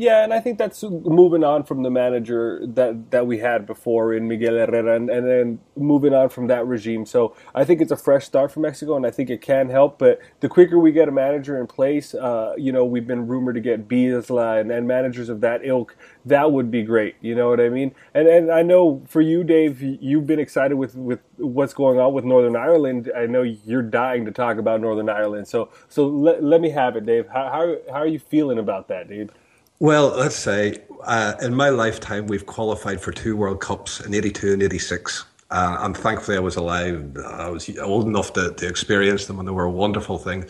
Yeah, 0.00 0.22
and 0.22 0.32
I 0.32 0.38
think 0.38 0.58
that's 0.58 0.84
moving 0.84 1.42
on 1.42 1.64
from 1.64 1.82
the 1.82 1.90
manager 1.90 2.64
that, 2.64 3.10
that 3.10 3.26
we 3.26 3.38
had 3.38 3.66
before 3.66 4.14
in 4.14 4.28
Miguel 4.28 4.54
Herrera, 4.54 4.94
and, 4.94 5.10
and 5.10 5.26
then 5.26 5.58
moving 5.74 6.14
on 6.14 6.28
from 6.28 6.46
that 6.46 6.64
regime. 6.68 7.04
So 7.04 7.34
I 7.52 7.64
think 7.64 7.80
it's 7.80 7.90
a 7.90 7.96
fresh 7.96 8.24
start 8.24 8.52
for 8.52 8.60
Mexico, 8.60 8.94
and 8.94 9.04
I 9.04 9.10
think 9.10 9.28
it 9.28 9.40
can 9.40 9.70
help. 9.70 9.98
But 9.98 10.20
the 10.38 10.48
quicker 10.48 10.78
we 10.78 10.92
get 10.92 11.08
a 11.08 11.10
manager 11.10 11.58
in 11.58 11.66
place, 11.66 12.14
uh, 12.14 12.54
you 12.56 12.70
know, 12.70 12.84
we've 12.84 13.08
been 13.08 13.26
rumored 13.26 13.56
to 13.56 13.60
get 13.60 13.88
Bielsa 13.88 14.60
and, 14.60 14.70
and 14.70 14.86
managers 14.86 15.28
of 15.28 15.40
that 15.40 15.62
ilk. 15.64 15.96
That 16.24 16.52
would 16.52 16.70
be 16.70 16.84
great. 16.84 17.16
You 17.20 17.34
know 17.34 17.48
what 17.48 17.58
I 17.58 17.68
mean? 17.68 17.92
And 18.14 18.28
and 18.28 18.52
I 18.52 18.62
know 18.62 19.02
for 19.08 19.20
you, 19.20 19.42
Dave, 19.42 19.82
you've 19.82 20.28
been 20.28 20.38
excited 20.38 20.76
with, 20.76 20.94
with 20.94 21.18
what's 21.38 21.74
going 21.74 21.98
on 21.98 22.12
with 22.12 22.24
Northern 22.24 22.54
Ireland. 22.54 23.10
I 23.16 23.26
know 23.26 23.42
you're 23.42 23.82
dying 23.82 24.26
to 24.26 24.30
talk 24.30 24.58
about 24.58 24.80
Northern 24.80 25.08
Ireland. 25.08 25.48
So 25.48 25.70
so 25.88 26.06
let, 26.06 26.40
let 26.44 26.60
me 26.60 26.70
have 26.70 26.94
it, 26.94 27.04
Dave. 27.04 27.26
How, 27.26 27.50
how, 27.50 27.76
how 27.92 27.98
are 27.98 28.06
you 28.06 28.20
feeling 28.20 28.60
about 28.60 28.86
that, 28.86 29.08
dude? 29.08 29.32
Well, 29.80 30.08
let's 30.08 30.34
say 30.34 30.82
uh, 31.04 31.34
in 31.40 31.54
my 31.54 31.68
lifetime, 31.68 32.26
we've 32.26 32.46
qualified 32.46 33.00
for 33.00 33.12
two 33.12 33.36
World 33.36 33.60
Cups 33.60 34.00
in 34.00 34.12
82 34.12 34.54
and 34.54 34.62
86. 34.62 35.24
Uh, 35.50 35.76
and 35.80 35.96
thankfully, 35.96 36.36
I 36.36 36.40
was 36.40 36.56
alive. 36.56 37.16
I 37.24 37.48
was 37.48 37.70
old 37.78 38.06
enough 38.06 38.32
to, 38.32 38.52
to 38.52 38.66
experience 38.66 39.26
them, 39.26 39.38
and 39.38 39.46
they 39.46 39.52
were 39.52 39.64
a 39.64 39.70
wonderful 39.70 40.18
thing. 40.18 40.46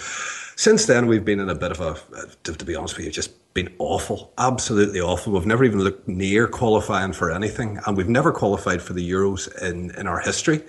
Since 0.56 0.86
then, 0.86 1.06
we've 1.06 1.26
been 1.26 1.40
in 1.40 1.50
a 1.50 1.54
bit 1.54 1.72
of 1.72 1.80
a, 1.80 1.96
to, 2.44 2.54
to 2.54 2.64
be 2.64 2.74
honest 2.74 2.96
with 2.96 3.04
you, 3.04 3.12
just 3.12 3.32
been 3.52 3.72
awful, 3.78 4.32
absolutely 4.38 5.00
awful. 5.00 5.34
We've 5.34 5.46
never 5.46 5.64
even 5.64 5.80
looked 5.80 6.08
near 6.08 6.48
qualifying 6.48 7.12
for 7.12 7.30
anything, 7.30 7.78
and 7.86 7.98
we've 7.98 8.08
never 8.08 8.32
qualified 8.32 8.80
for 8.80 8.94
the 8.94 9.08
Euros 9.08 9.54
in, 9.62 9.90
in 9.96 10.06
our 10.06 10.20
history. 10.20 10.62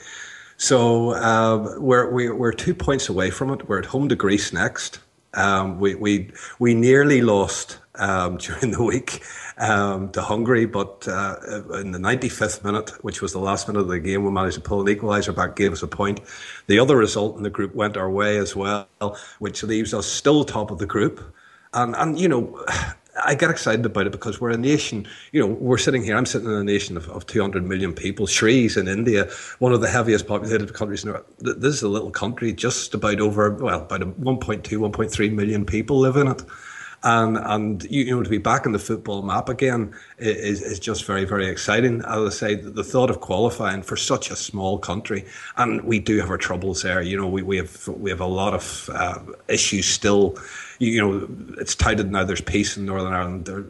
So 0.57 1.11
uh, 1.11 1.75
we're, 1.79 2.11
we're, 2.11 2.35
we're 2.35 2.51
two 2.51 2.75
points 2.75 3.07
away 3.07 3.31
from 3.31 3.51
it. 3.51 3.69
We're 3.69 3.79
at 3.79 3.85
home 3.85 4.09
to 4.09 4.15
Greece 4.15 4.51
next. 4.51 4.99
Um, 5.33 5.79
we, 5.79 5.95
we, 5.95 6.31
we 6.59 6.73
nearly 6.73 7.21
lost 7.21 7.77
um, 7.99 8.37
during 8.37 8.71
the 8.71 8.83
week 8.83 9.21
um, 9.57 10.11
to 10.11 10.21
Hungary, 10.21 10.65
but 10.65 11.07
uh, 11.07 11.35
in 11.75 11.91
the 11.91 11.99
95th 11.99 12.63
minute, 12.63 12.91
which 13.03 13.21
was 13.21 13.33
the 13.33 13.39
last 13.39 13.67
minute 13.67 13.81
of 13.81 13.87
the 13.87 13.99
game, 13.99 14.23
we 14.23 14.31
managed 14.31 14.55
to 14.55 14.61
pull 14.61 14.81
an 14.81 14.87
equaliser 14.87 15.35
back, 15.35 15.55
gave 15.55 15.71
us 15.71 15.83
a 15.83 15.87
point. 15.87 16.21
The 16.67 16.79
other 16.79 16.97
result 16.97 17.37
in 17.37 17.43
the 17.43 17.49
group 17.49 17.75
went 17.75 17.97
our 17.97 18.09
way 18.09 18.37
as 18.37 18.55
well, 18.55 18.87
which 19.39 19.63
leaves 19.63 19.93
us 19.93 20.07
still 20.07 20.43
top 20.43 20.71
of 20.71 20.79
the 20.79 20.85
group. 20.85 21.21
And, 21.73 21.95
and 21.95 22.19
you 22.19 22.27
know, 22.27 22.65
I 23.25 23.35
get 23.35 23.49
excited 23.49 23.85
about 23.85 24.07
it 24.07 24.11
because 24.13 24.39
we're 24.39 24.51
a 24.51 24.57
nation, 24.57 25.05
you 25.33 25.41
know, 25.41 25.47
we're 25.47 25.77
sitting 25.77 26.03
here, 26.03 26.15
I'm 26.15 26.25
sitting 26.25 26.47
in 26.47 26.53
a 26.53 26.63
nation 26.63 26.95
of, 26.95 27.09
of 27.09 27.25
200 27.25 27.67
million 27.67 27.91
people. 27.91 28.27
Sri's 28.27 28.77
in 28.77 28.87
India, 28.87 29.29
one 29.57 29.73
of 29.73 29.81
the 29.81 29.89
heaviest 29.89 30.25
populated 30.25 30.73
countries 30.73 31.03
in 31.03 31.09
the 31.09 31.13
world. 31.15 31.61
This 31.61 31.75
is 31.75 31.81
a 31.81 31.89
little 31.89 32.11
country, 32.11 32.53
just 32.53 32.93
about 32.93 33.19
over, 33.19 33.51
well, 33.55 33.81
about 33.81 34.01
1.2, 34.01 34.61
1.3 34.61 35.33
million 35.33 35.65
people 35.65 35.99
live 35.99 36.15
in 36.15 36.27
it 36.27 36.41
and 37.03 37.37
and 37.37 37.83
you, 37.89 38.15
know 38.15 38.23
to 38.23 38.29
be 38.29 38.37
back 38.37 38.65
in 38.65 38.71
the 38.71 38.79
football 38.79 39.21
map 39.21 39.49
again 39.49 39.93
is 40.17 40.61
is 40.61 40.79
just 40.79 41.05
very 41.05 41.25
very 41.25 41.47
exciting. 41.47 42.01
As 42.01 42.25
I 42.25 42.29
say, 42.29 42.55
the 42.55 42.83
thought 42.83 43.09
of 43.09 43.21
qualifying 43.21 43.81
for 43.83 43.95
such 43.95 44.31
a 44.31 44.35
small 44.35 44.77
country, 44.77 45.25
and 45.57 45.81
we 45.83 45.99
do 45.99 46.19
have 46.19 46.29
our 46.29 46.37
troubles 46.37 46.81
there. 46.81 47.01
You 47.01 47.17
know, 47.17 47.27
we, 47.27 47.41
we 47.41 47.57
have 47.57 47.87
we 47.87 48.09
have 48.09 48.21
a 48.21 48.25
lot 48.25 48.53
of 48.53 48.89
uh, 48.93 49.19
issues 49.47 49.85
still 49.85 50.37
you, 50.79 51.01
know, 51.01 51.27
it's 51.59 51.75
touted 51.75 52.09
now 52.09 52.23
there's 52.23 52.41
peace 52.41 52.77
in 52.77 52.85
Northern 52.85 53.11
Ireland. 53.11 53.45
There, 53.45 53.65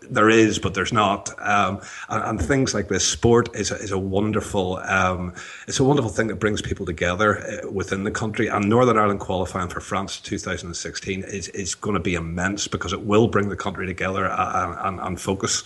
there 0.00 0.30
is, 0.30 0.58
but 0.58 0.72
there's 0.72 0.94
not. 0.94 1.30
Um, 1.46 1.82
and, 2.08 2.24
and, 2.24 2.42
things 2.42 2.72
like 2.72 2.88
this, 2.88 3.06
sport 3.06 3.54
is 3.54 3.70
a, 3.70 3.74
is 3.76 3.90
a 3.90 3.98
wonderful, 3.98 4.78
um, 4.78 5.34
it's 5.68 5.78
a 5.78 5.84
wonderful 5.84 6.10
thing 6.10 6.28
that 6.28 6.36
brings 6.36 6.62
people 6.62 6.86
together 6.86 7.38
uh, 7.38 7.70
within 7.70 8.04
the 8.04 8.10
country. 8.10 8.48
And 8.48 8.68
Northern 8.68 8.96
Ireland 8.96 9.20
qualifying 9.20 9.68
for 9.68 9.80
France 9.80 10.18
2016 10.20 11.24
is, 11.24 11.48
is 11.48 11.74
going 11.74 11.94
to 11.94 12.00
be 12.00 12.14
immense 12.14 12.66
because 12.78 12.92
it 12.92 13.02
will 13.02 13.28
bring 13.28 13.48
the 13.48 13.56
country 13.56 13.86
together 13.86 14.26
and, 14.26 14.78
and, 14.80 15.00
and 15.00 15.20
focus 15.20 15.62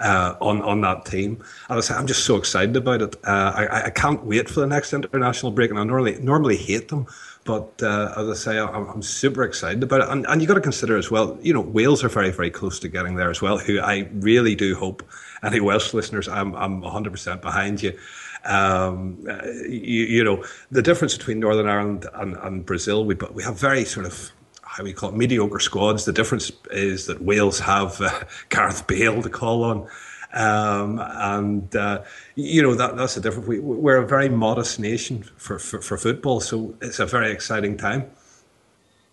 uh, 0.00 0.34
on 0.40 0.62
on 0.62 0.80
that 0.82 1.04
team. 1.04 1.42
And 1.68 1.78
I 1.78 1.80
say, 1.80 1.94
I'm 1.94 2.06
just 2.06 2.24
so 2.24 2.36
excited 2.36 2.76
about 2.76 3.02
it. 3.02 3.16
Uh, 3.24 3.52
I, 3.54 3.86
I 3.86 3.90
can't 3.90 4.24
wait 4.24 4.48
for 4.48 4.60
the 4.60 4.66
next 4.66 4.92
international 4.92 5.52
break, 5.52 5.70
and 5.70 5.78
I 5.78 5.84
normally 5.84 6.18
normally 6.20 6.56
hate 6.56 6.88
them. 6.88 7.06
But 7.44 7.82
uh, 7.82 8.14
as 8.16 8.28
I 8.28 8.34
say, 8.34 8.58
I'm, 8.58 8.88
I'm, 8.88 9.02
super 9.02 9.42
excited 9.42 9.82
about 9.82 10.02
it. 10.02 10.08
And, 10.08 10.24
and 10.28 10.40
you 10.40 10.46
got 10.46 10.54
to 10.54 10.60
consider 10.60 10.96
as 10.96 11.10
well, 11.10 11.36
you 11.42 11.52
know, 11.52 11.60
Wales 11.60 12.04
are 12.04 12.08
very, 12.08 12.30
very 12.30 12.50
close 12.50 12.78
to 12.80 12.88
getting 12.88 13.16
there 13.16 13.30
as 13.30 13.42
well, 13.42 13.58
who 13.58 13.80
I 13.80 14.08
really 14.12 14.54
do 14.54 14.76
hope, 14.76 15.02
any 15.42 15.58
Welsh 15.58 15.92
listeners, 15.92 16.28
I'm, 16.28 16.54
I'm 16.54 16.80
100% 16.82 17.40
behind 17.40 17.82
you. 17.82 17.98
Um, 18.44 19.26
uh, 19.28 19.44
you, 19.68 20.04
you, 20.04 20.24
know, 20.24 20.44
the 20.70 20.82
difference 20.82 21.16
between 21.16 21.40
Northern 21.40 21.68
Ireland 21.68 22.06
and, 22.14 22.36
and 22.36 22.64
Brazil, 22.64 23.04
we, 23.04 23.16
we 23.32 23.42
have 23.42 23.58
very 23.58 23.84
sort 23.84 24.06
of 24.06 24.30
how 24.72 24.82
we 24.82 24.92
call 24.92 25.10
it 25.10 25.16
mediocre 25.16 25.60
squads. 25.60 26.06
The 26.06 26.12
difference 26.12 26.50
is 26.70 27.06
that 27.06 27.22
Wales 27.22 27.58
have 27.58 28.00
uh, 28.00 28.24
Gareth 28.48 28.86
Bale 28.86 29.22
to 29.22 29.28
call 29.28 29.64
on. 29.64 29.88
Um, 30.34 30.98
and 30.98 31.76
uh, 31.76 32.04
you 32.36 32.62
know 32.62 32.74
that 32.74 32.96
that's 32.96 33.16
the 33.16 33.20
difference. 33.20 33.46
We, 33.46 33.58
we're 33.58 33.98
a 33.98 34.06
very 34.06 34.30
modest 34.30 34.80
nation 34.80 35.24
for, 35.36 35.58
for, 35.58 35.82
for 35.82 35.98
football, 35.98 36.40
so 36.40 36.74
it's 36.80 37.00
a 37.00 37.04
very 37.04 37.30
exciting 37.30 37.76
time. 37.76 38.10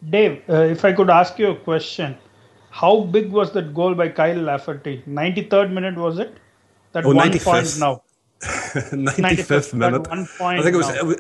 Dave, 0.10 0.42
uh, 0.48 0.62
if 0.62 0.86
I 0.86 0.94
could 0.94 1.10
ask 1.10 1.38
you 1.38 1.50
a 1.50 1.56
question, 1.58 2.18
how 2.70 3.02
big 3.02 3.32
was 3.32 3.52
that 3.52 3.74
goal 3.74 3.96
by 3.96 4.08
Kyle 4.08 4.38
Lafferty? 4.38 5.04
93rd 5.06 5.74
minute 5.74 5.98
was 5.98 6.20
it? 6.20 6.38
That 6.94 7.06
oh, 7.06 7.14
one 7.14 7.32
95th. 7.32 7.44
point 7.44 7.80
now. 7.80 8.02
95th, 8.42 9.74
minute. 9.74 10.08
I 10.10 10.62
think 10.64 10.74
it 10.74 10.78
was, 10.78 10.90
it 10.90 11.06
was. 11.06 11.18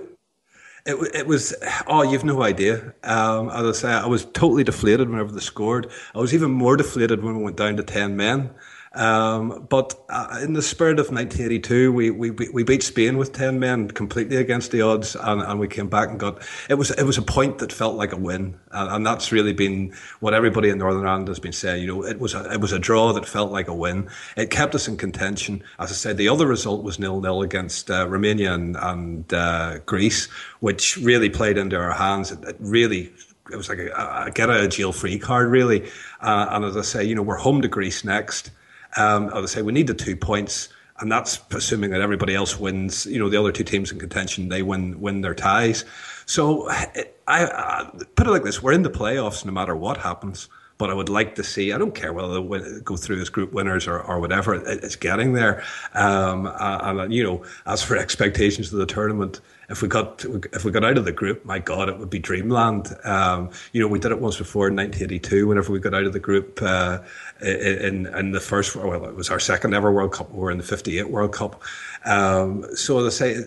It, 0.86 0.95
it 1.13 1.27
was 1.27 1.53
oh 1.88 2.03
you've 2.03 2.23
no 2.23 2.41
idea. 2.41 2.93
Um, 3.03 3.49
as 3.49 3.65
I 3.65 3.71
say 3.71 3.91
I 3.91 4.07
was 4.07 4.25
totally 4.25 4.63
deflated 4.63 5.09
whenever 5.09 5.32
they 5.32 5.39
scored. 5.39 5.89
I 6.15 6.19
was 6.19 6.34
even 6.34 6.51
more 6.51 6.77
deflated 6.77 7.23
when 7.23 7.38
we 7.38 7.43
went 7.43 7.57
down 7.57 7.77
to 7.77 7.84
10 7.84 8.15
men 8.15 8.51
um, 8.93 9.67
but 9.69 9.93
uh, 10.09 10.39
in 10.41 10.53
the 10.53 10.63
spirit 10.63 10.99
of 10.99 11.11
1982, 11.11 11.93
we, 11.93 12.09
we, 12.09 12.31
we 12.31 12.63
beat 12.63 12.81
Spain 12.81 13.17
with 13.17 13.33
10 13.33 13.59
men 13.59 13.91
completely 13.91 14.37
against 14.37 14.71
the 14.71 14.81
odds, 14.81 15.15
and, 15.15 15.41
and 15.41 15.59
we 15.59 15.67
came 15.67 15.87
back 15.87 16.09
and 16.09 16.19
got 16.19 16.41
it 16.69 16.73
was 16.75 16.89
it 16.91 17.03
was 17.03 17.17
a 17.17 17.21
point 17.21 17.59
that 17.59 17.71
felt 17.71 17.95
like 17.95 18.13
a 18.13 18.17
win, 18.17 18.59
and, 18.71 18.91
and 18.91 19.05
that's 19.05 19.31
really 19.31 19.53
been 19.53 19.93
what 20.21 20.33
everybody 20.33 20.69
in 20.69 20.79
Northern 20.79 21.05
Ireland 21.05 21.27
has 21.27 21.39
been 21.39 21.53
saying. 21.53 21.83
You 21.83 21.87
know, 21.87 22.03
it 22.03 22.19
was 22.19 22.33
a, 22.33 22.51
it 22.51 22.61
was 22.61 22.71
a 22.71 22.79
draw 22.79 23.13
that 23.13 23.27
felt 23.27 23.51
like 23.51 23.67
a 23.67 23.75
win. 23.75 24.09
It 24.35 24.49
kept 24.49 24.73
us 24.73 24.87
in 24.87 24.97
contention. 24.97 25.63
As 25.77 25.91
I 25.91 25.95
said, 25.95 26.17
the 26.17 26.29
other 26.29 26.47
result 26.47 26.83
was 26.83 26.97
nil 26.97 27.21
nil 27.21 27.43
against 27.43 27.91
uh, 27.91 28.07
Romania 28.07 28.53
and, 28.53 28.75
and 28.75 29.31
uh, 29.33 29.79
Greece, 29.85 30.25
which 30.61 30.97
really 30.97 31.29
played 31.29 31.57
into 31.57 31.77
our 31.77 31.93
hands. 31.93 32.31
It, 32.31 32.43
it 32.43 32.55
really 32.59 33.11
it 33.51 33.55
was 33.55 33.69
like 33.69 33.79
a, 33.79 34.25
a 34.25 34.31
get 34.31 34.49
out 34.49 34.61
of 34.61 34.69
jail 34.71 34.91
free 34.91 35.19
card, 35.19 35.49
really. 35.51 35.87
Uh, 36.21 36.47
and 36.49 36.65
as 36.65 36.75
I 36.75 36.81
say, 36.81 37.03
you 37.03 37.13
know, 37.13 37.21
we're 37.21 37.37
home 37.37 37.61
to 37.61 37.67
Greece 37.67 38.03
next. 38.03 38.49
Um, 38.97 39.29
I 39.33 39.45
say, 39.45 39.61
we 39.61 39.71
need 39.71 39.87
the 39.87 39.93
two 39.93 40.15
points, 40.15 40.69
and 40.99 41.11
that's 41.11 41.39
assuming 41.51 41.91
that 41.91 42.01
everybody 42.01 42.35
else 42.35 42.59
wins. 42.59 43.05
You 43.05 43.19
know, 43.19 43.29
the 43.29 43.39
other 43.39 43.51
two 43.51 43.63
teams 43.63 43.91
in 43.91 43.99
contention 43.99 44.49
they 44.49 44.63
win 44.63 44.99
win 44.99 45.21
their 45.21 45.35
ties. 45.35 45.85
So 46.25 46.69
I, 46.69 47.05
I 47.27 47.89
put 48.15 48.27
it 48.27 48.31
like 48.31 48.43
this: 48.43 48.61
we're 48.61 48.73
in 48.73 48.83
the 48.83 48.89
playoffs 48.89 49.45
no 49.45 49.51
matter 49.51 49.75
what 49.75 49.97
happens. 49.97 50.49
But 50.80 50.89
I 50.89 50.95
would 50.95 51.09
like 51.09 51.36
to 51.36 51.43
see. 51.43 51.71
I 51.71 51.77
don't 51.77 51.93
care 51.93 52.13
whether 52.13 52.34
they 52.34 52.39
win, 52.39 52.82
go 52.84 52.97
through 52.97 53.21
as 53.21 53.30
group 53.30 53.53
winners 53.53 53.86
or, 53.86 53.99
or 53.99 54.19
whatever. 54.19 54.55
It, 54.55 54.84
it's 54.84 54.95
getting 54.95 55.34
there. 55.34 55.63
Um, 55.93 56.51
and 56.59 57.13
you 57.13 57.23
know, 57.23 57.45
as 57.67 57.84
for 57.84 57.95
expectations 57.95 58.73
of 58.73 58.80
the 58.80 58.88
tournament, 58.88 59.41
if 59.69 59.84
we 59.84 59.88
got 59.88 60.25
if 60.51 60.65
we 60.65 60.71
got 60.71 60.84
out 60.84 60.97
of 60.97 61.05
the 61.05 61.11
group, 61.11 61.45
my 61.45 61.59
God, 61.59 61.89
it 61.89 61.97
would 61.99 62.09
be 62.09 62.17
dreamland. 62.17 62.95
Um, 63.03 63.51
you 63.71 63.82
know, 63.82 63.88
we 63.88 63.99
did 63.99 64.11
it 64.11 64.19
once 64.19 64.38
before 64.38 64.67
in 64.67 64.75
1982. 64.75 65.47
Whenever 65.47 65.71
we 65.71 65.80
got 65.80 65.93
out 65.93 66.05
of 66.05 66.13
the 66.13 66.19
group 66.19 66.59
uh, 66.61 66.99
in 67.41 68.07
in 68.07 68.32
the 68.32 68.39
first, 68.39 68.75
well, 68.75 69.05
it 69.05 69.15
was 69.15 69.30
our 69.30 69.39
second 69.39 69.75
ever 69.75 69.91
World 69.91 70.11
Cup. 70.11 70.32
We 70.32 70.39
were 70.39 70.51
in 70.51 70.57
the 70.57 70.63
'58 70.63 71.09
World 71.09 71.34
Cup. 71.34 71.61
Um, 72.05 72.65
so 72.75 73.05
as 73.05 73.21
I 73.21 73.34
say, 73.34 73.43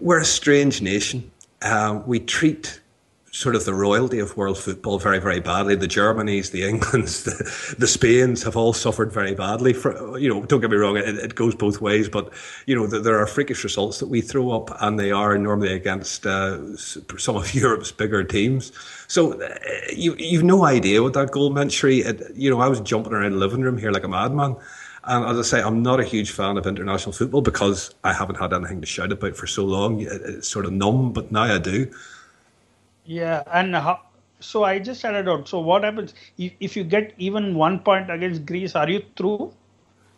we're 0.00 0.20
a 0.20 0.24
strange 0.24 0.82
nation. 0.82 1.30
Uh, 1.62 2.02
we 2.06 2.20
treat 2.20 2.80
sort 3.36 3.54
of 3.54 3.66
the 3.66 3.74
royalty 3.74 4.18
of 4.18 4.34
world 4.34 4.56
football 4.56 4.98
very, 4.98 5.18
very 5.18 5.40
badly. 5.40 5.74
The 5.76 5.86
Germanys, 5.86 6.52
the 6.52 6.66
Englands, 6.66 7.24
the, 7.24 7.74
the 7.78 7.86
Spains 7.86 8.42
have 8.42 8.56
all 8.56 8.72
suffered 8.72 9.12
very 9.12 9.34
badly. 9.34 9.74
For 9.74 10.18
you 10.18 10.32
know, 10.32 10.46
don't 10.46 10.62
get 10.62 10.70
me 10.70 10.78
wrong, 10.78 10.96
it, 10.96 11.04
it 11.06 11.34
goes 11.34 11.54
both 11.54 11.82
ways. 11.82 12.08
But 12.08 12.32
you 12.64 12.74
know, 12.74 12.86
there 12.86 13.18
are 13.18 13.26
freakish 13.26 13.62
results 13.62 13.98
that 13.98 14.08
we 14.08 14.22
throw 14.22 14.52
up, 14.52 14.70
and 14.80 14.98
they 14.98 15.12
are 15.12 15.36
normally 15.36 15.74
against 15.74 16.24
uh, 16.24 16.76
some 16.76 17.36
of 17.36 17.54
Europe's 17.54 17.92
bigger 17.92 18.24
teams. 18.24 18.72
So 19.06 19.40
uh, 19.42 19.54
you 19.94 20.16
you've 20.18 20.44
no 20.44 20.64
idea 20.64 21.02
what 21.02 21.12
that 21.12 21.30
goal 21.30 21.50
meant. 21.50 21.84
It, 21.84 22.34
you 22.34 22.48
know, 22.48 22.60
I 22.60 22.68
was 22.68 22.80
jumping 22.80 23.12
around 23.12 23.32
the 23.32 23.38
living 23.38 23.60
room 23.60 23.76
here 23.76 23.92
like 23.92 24.04
a 24.04 24.08
madman. 24.08 24.56
And 25.04 25.24
as 25.24 25.38
I 25.38 25.42
say, 25.42 25.62
I'm 25.62 25.82
not 25.82 26.00
a 26.00 26.04
huge 26.04 26.32
fan 26.32 26.56
of 26.56 26.66
international 26.66 27.12
football 27.12 27.42
because 27.42 27.94
I 28.02 28.12
haven't 28.12 28.40
had 28.40 28.52
anything 28.52 28.80
to 28.80 28.86
shout 28.88 29.12
about 29.12 29.36
for 29.36 29.46
so 29.46 29.64
long. 29.64 30.00
It's 30.00 30.48
sort 30.48 30.64
of 30.64 30.72
numb, 30.72 31.12
but 31.12 31.30
now 31.30 31.42
I 31.42 31.58
do. 31.58 31.92
Yeah, 33.06 33.42
and 33.52 33.74
how, 33.74 34.00
so 34.40 34.64
I 34.64 34.78
just 34.78 35.04
added 35.04 35.28
out. 35.28 35.48
So 35.48 35.60
what 35.60 35.84
happens 35.84 36.14
if, 36.38 36.52
if 36.60 36.76
you 36.76 36.84
get 36.84 37.14
even 37.18 37.54
one 37.54 37.78
point 37.80 38.10
against 38.10 38.44
Greece? 38.44 38.74
Are 38.74 38.88
you 38.88 39.02
through? 39.16 39.52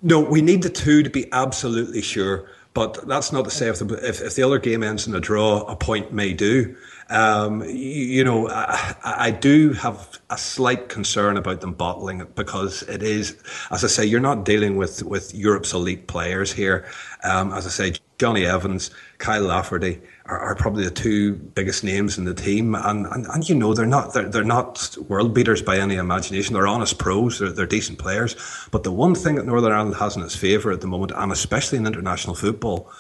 No, 0.03 0.21
we 0.21 0.43
need 0.43 0.63
the 0.63 0.71
two 0.71 1.03
to 1.03 1.11
be 1.11 1.31
absolutely 1.33 2.03
sure. 2.03 2.49
But 2.75 3.09
that's 3.09 3.33
not 3.33 3.45
to 3.45 3.51
say 3.51 3.69
if 3.69 3.81
the, 3.81 3.95
if, 4.09 4.21
if 4.21 4.37
the 4.37 4.45
other 4.45 4.59
game 4.59 4.85
ends 4.85 5.07
in 5.09 5.15
a 5.15 5.21
draw, 5.21 5.63
a 5.63 5.75
point 5.75 6.13
may 6.13 6.33
do. 6.33 6.77
Um, 7.11 7.63
you, 7.65 7.73
you, 7.73 8.25
know, 8.25 8.49
I, 8.51 8.95
I, 9.03 9.31
do 9.33 9.73
have 9.73 10.21
a 10.31 10.37
slight 10.37 10.89
concern 10.91 11.39
about 11.39 11.63
them 11.63 11.73
bottling 11.73 12.21
it 12.21 12.37
because 12.37 12.83
it 12.83 13.03
is, 13.03 13.37
as 13.71 13.83
I 13.83 13.89
say, 13.89 14.05
you're 14.05 14.21
not 14.21 14.45
dealing 14.45 14.77
with, 14.77 15.03
with 15.03 15.35
Europe's 15.35 15.73
elite 15.73 16.07
players 16.07 16.53
here. 16.53 16.87
Um, 17.25 17.53
as 17.53 17.67
I 17.67 17.71
say, 17.71 17.95
Jonny 18.19 18.45
Evans, 18.45 18.91
Kyle 19.17 19.43
Lafferty 19.43 20.01
are, 20.29 20.39
are, 20.39 20.55
probably 20.55 20.85
the 20.85 20.91
two 20.91 21.35
biggest 21.35 21.83
names 21.83 22.19
in 22.19 22.25
the 22.25 22.35
team, 22.35 22.75
and, 22.75 23.07
and, 23.07 23.27
and 23.27 23.49
you 23.49 23.55
know 23.55 23.75
they're 23.75 23.87
not 23.87 24.13
they're, 24.13 24.29
they're 24.29 24.45
not 24.45 24.97
world 25.09 25.35
beaters 25.35 25.63
by 25.63 25.79
any 25.79 25.97
imagination. 25.97 26.55
They're 26.55 26.67
honest 26.67 26.99
pros. 26.99 27.39
They're, 27.39 27.51
they're 27.51 27.67
decent 27.67 27.99
players. 27.99 28.37
But 28.71 28.83
the 28.83 28.93
one 28.93 29.15
thing 29.15 29.37
that 29.37 29.47
Northern 29.47 29.73
Ireland 29.73 29.97
has 29.97 30.17
in 30.17 30.23
its 30.23 30.37
favour 30.37 30.71
at 30.71 30.81
the 30.81 30.87
moment, 30.87 31.13
and 31.15 31.33
especially 31.33 31.79
in 31.79 31.87
international 31.87 32.35
football, 32.35 32.91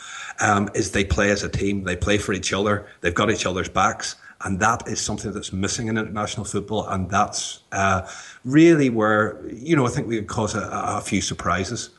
um, 0.40 0.68
is 0.74 0.92
they 0.92 1.04
play 1.04 1.30
as 1.30 1.42
a 1.42 1.48
team. 1.48 1.84
They 1.84 1.96
play 1.96 2.18
for 2.18 2.32
each 2.32 2.52
other. 2.52 2.86
They've 3.00 3.14
got 3.14 3.30
each 3.30 3.46
other's 3.46 3.68
backs. 3.68 4.16
And 4.44 4.60
that 4.60 4.86
is 4.86 5.00
something 5.00 5.32
that's 5.32 5.52
missing 5.52 5.88
in 5.88 5.98
international 5.98 6.44
football, 6.44 6.86
and 6.86 7.10
that's 7.10 7.60
uh, 7.72 8.08
really 8.44 8.88
where 8.88 9.40
you 9.48 9.74
know 9.74 9.84
I 9.84 9.90
think 9.90 10.06
we 10.06 10.16
could 10.16 10.28
cause 10.28 10.54
a, 10.54 10.70
a 10.72 11.00
few 11.00 11.20
surprises. 11.20 11.90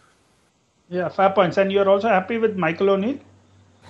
Yeah, 0.89 1.09
fair 1.09 1.29
points. 1.29 1.57
And 1.57 1.71
you're 1.71 1.87
also 1.87 2.07
happy 2.07 2.37
with 2.37 2.55
Michael 2.55 2.89
O'Neill? 2.89 3.19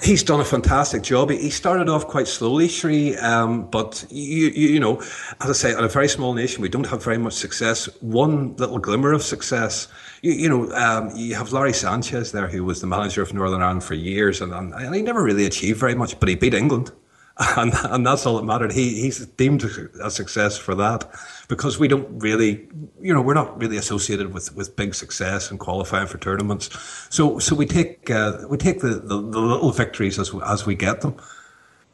He's 0.01 0.23
done 0.23 0.39
a 0.39 0.45
fantastic 0.45 1.03
job. 1.03 1.29
He 1.29 1.49
started 1.49 1.89
off 1.89 2.07
quite 2.07 2.27
slowly, 2.27 2.69
Sri, 2.69 3.17
um, 3.17 3.69
but 3.69 4.05
you, 4.09 4.47
you, 4.47 4.69
you, 4.69 4.79
know, 4.79 5.01
as 5.41 5.49
I 5.49 5.53
say, 5.53 5.71
in 5.71 5.83
a 5.83 5.89
very 5.89 6.07
small 6.07 6.33
nation, 6.33 6.61
we 6.61 6.69
don't 6.69 6.85
have 6.85 7.03
very 7.03 7.17
much 7.17 7.33
success. 7.33 7.85
One 8.01 8.55
little 8.55 8.79
glimmer 8.79 9.11
of 9.11 9.23
success, 9.23 9.89
you, 10.21 10.31
you 10.31 10.47
know, 10.47 10.71
um, 10.71 11.11
you 11.15 11.35
have 11.35 11.51
Lawrie 11.51 11.73
Sanchez 11.73 12.31
there, 12.31 12.47
who 12.47 12.63
was 12.63 12.79
the 12.79 12.87
manager 12.87 13.21
of 13.21 13.33
Northern 13.33 13.61
Ireland 13.61 13.83
for 13.83 13.93
years, 13.93 14.39
and, 14.39 14.53
and 14.53 14.95
he 14.95 15.01
never 15.01 15.21
really 15.21 15.45
achieved 15.45 15.79
very 15.79 15.95
much, 15.95 16.17
but 16.19 16.29
he 16.29 16.35
beat 16.35 16.53
England. 16.53 16.91
and, 17.57 17.73
and 17.85 18.05
that's 18.05 18.25
all 18.25 18.35
that 18.35 18.43
mattered. 18.43 18.73
He 18.73 19.01
he's 19.01 19.25
deemed 19.25 19.63
a 19.63 20.11
success 20.11 20.57
for 20.57 20.75
that 20.75 21.09
because 21.47 21.79
we 21.79 21.87
don't 21.87 22.19
really, 22.19 22.67
you 22.99 23.13
know, 23.13 23.21
we're 23.21 23.33
not 23.33 23.57
really 23.57 23.77
associated 23.77 24.33
with, 24.33 24.53
with 24.55 24.75
big 24.75 24.93
success 24.93 25.49
and 25.49 25.57
qualifying 25.57 26.07
for 26.07 26.17
tournaments. 26.17 26.69
So 27.09 27.39
so 27.39 27.55
we 27.55 27.65
take 27.65 28.09
uh, 28.09 28.45
we 28.49 28.57
take 28.57 28.81
the, 28.81 28.89
the, 28.89 29.21
the, 29.21 29.39
little 29.39 29.71
victories 29.71 30.19
as 30.19 30.33
as 30.45 30.65
we 30.65 30.75
get 30.75 30.99
them. 30.99 31.15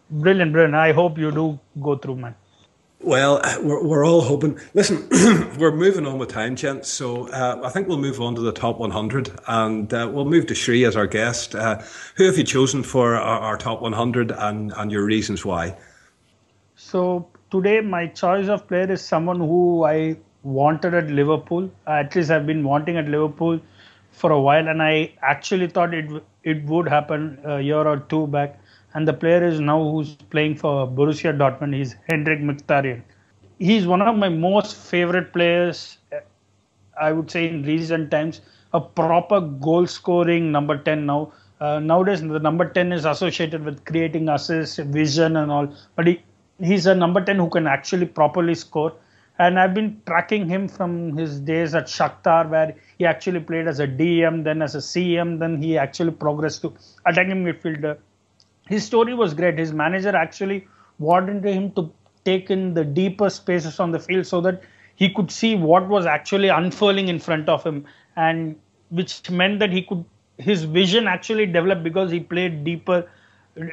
Brilliant, 0.10 0.52
brilliant. 0.52 0.76
I 0.76 0.94
hope 0.94 1.20
you 1.20 1.32
do 1.32 1.60
go 1.80 1.96
through, 1.96 2.16
man. 2.16 2.36
Well, 3.02 3.42
we're, 3.62 3.84
we're 3.84 4.06
all 4.06 4.22
hoping. 4.22 4.60
Listen, 4.74 5.08
we're 5.60 5.76
moving 5.76 6.06
on 6.06 6.18
with 6.18 6.30
time, 6.30 6.56
gents. 6.56 6.90
So 6.90 7.28
uh, 7.30 7.62
I 7.64 7.70
think 7.70 7.88
we'll 7.88 7.98
move 7.98 8.20
on 8.22 8.36
to 8.36 8.42
the 8.42 8.52
top 8.52 8.80
100 8.80 9.32
and 9.48 9.94
uh, 9.94 10.10
we'll 10.12 10.26
move 10.26 10.48
to 10.48 10.56
Sri 10.56 10.86
as 10.86 10.96
our 10.96 11.08
guest. 11.08 11.56
Uh, 11.56 11.82
who 12.16 12.26
have 12.26 12.38
you 12.38 12.44
chosen 12.44 12.84
for 12.84 13.16
our, 13.16 13.40
our, 13.40 13.58
top 13.58 13.82
100 13.82 14.32
and, 14.32 14.74
and 14.76 14.92
your 14.92 15.04
reasons 15.04 15.46
why? 15.46 15.78
So 16.76 17.28
today, 17.52 17.82
my 17.82 18.08
choice 18.08 18.48
of 18.48 18.68
player 18.68 18.92
is 18.92 19.02
someone 19.02 19.40
who 19.40 19.84
I 19.84 20.18
wanted 20.44 20.94
at 20.94 21.08
Liverpool. 21.08 21.70
At 21.88 22.16
least 22.16 22.32
I've 22.32 22.48
been 22.48 22.64
wanting 22.64 22.98
at 22.98 23.08
Liverpool 23.08 23.60
for 24.12 24.32
a 24.32 24.40
while, 24.40 24.68
and 24.68 24.82
I 24.82 25.14
actually 25.22 25.68
thought 25.68 25.94
it 25.94 26.24
it 26.44 26.64
would 26.66 26.88
happen 26.88 27.40
a 27.44 27.60
year 27.60 27.86
or 27.88 27.98
two 27.98 28.28
back 28.28 28.60
and 28.96 29.06
the 29.06 29.14
player 29.14 29.44
is 29.46 29.60
now 29.60 29.78
who's 29.84 30.16
playing 30.34 30.56
for 30.56 30.88
Borussia 30.88 31.38
Dortmund. 31.38 31.76
He's 31.76 31.96
Henrikh 32.10 32.42
Mkhitaryan. 32.50 33.02
He's 33.60 33.86
one 33.86 34.02
of 34.02 34.18
my 34.18 34.30
most 34.30 34.76
favorite 34.78 35.34
players, 35.34 35.98
I 37.00 37.12
would 37.12 37.30
say, 37.30 37.50
in 37.50 37.64
recent 37.64 38.10
times. 38.10 38.40
A 38.74 38.80
proper 38.80 39.42
goal 39.42 39.86
scoring 39.86 40.52
number 40.52 40.78
10 40.78 41.06
now. 41.06 41.34
Uh, 41.60 41.80
nowadays, 41.80 42.22
the 42.22 42.40
number 42.40 42.70
10 42.70 42.94
is 42.94 43.04
associated 43.06 43.66
with 43.66 43.84
creating 43.84 44.30
assists, 44.30 44.78
vision, 44.78 45.36
and 45.36 45.52
all. 45.52 45.68
But 45.98 46.08
he, 46.08 46.24
he's 46.60 46.86
a 46.86 46.96
number 46.96 47.24
10 47.24 47.36
who 47.36 47.50
can 47.50 47.68
actually 47.68 48.06
properly 48.06 48.56
score. 48.56 48.94
And 49.40 49.60
I've 49.60 49.74
been 49.74 50.02
tracking 50.06 50.48
him 50.48 50.70
from 50.70 51.18
his 51.18 51.42
days 51.42 51.76
at 51.76 51.88
Shakhtar, 51.88 52.50
where 52.50 52.74
he 52.98 53.06
actually 53.06 53.42
played 53.42 53.68
as 53.68 53.82
a 53.82 53.88
DM, 53.88 54.46
then 54.46 54.62
as 54.62 54.76
a 54.76 54.80
CM, 54.80 55.40
then 55.40 55.62
he 55.62 55.78
actually 55.78 56.12
progressed 56.12 56.62
to 56.62 56.74
attacking 57.06 57.44
midfielder 57.44 57.98
his 58.68 58.86
story 58.86 59.14
was 59.14 59.34
great. 59.34 59.58
His 59.60 59.74
manager 59.74 60.16
actually 60.16 60.68
wanted 61.00 61.44
him 61.44 61.72
to 61.74 61.92
take 62.24 62.50
in 62.50 62.74
the 62.74 62.84
deeper 62.84 63.30
spaces 63.30 63.80
on 63.80 63.92
the 63.92 64.00
field 64.00 64.26
so 64.26 64.42
that 64.42 64.62
he 64.96 65.10
could 65.10 65.30
see 65.30 65.56
what 65.56 65.88
was 65.88 66.06
actually 66.06 66.50
unfurling 66.50 67.08
in 67.08 67.20
front 67.20 67.50
of 67.50 67.64
him, 67.64 67.86
and 68.16 68.56
which 68.90 69.30
meant 69.30 69.60
that 69.60 69.72
he 69.72 69.82
could 69.82 70.06
his 70.38 70.64
vision 70.64 71.08
actually 71.08 71.46
developed 71.46 71.84
because 71.84 72.12
he 72.12 72.20
played 72.20 72.64
deeper 72.64 73.08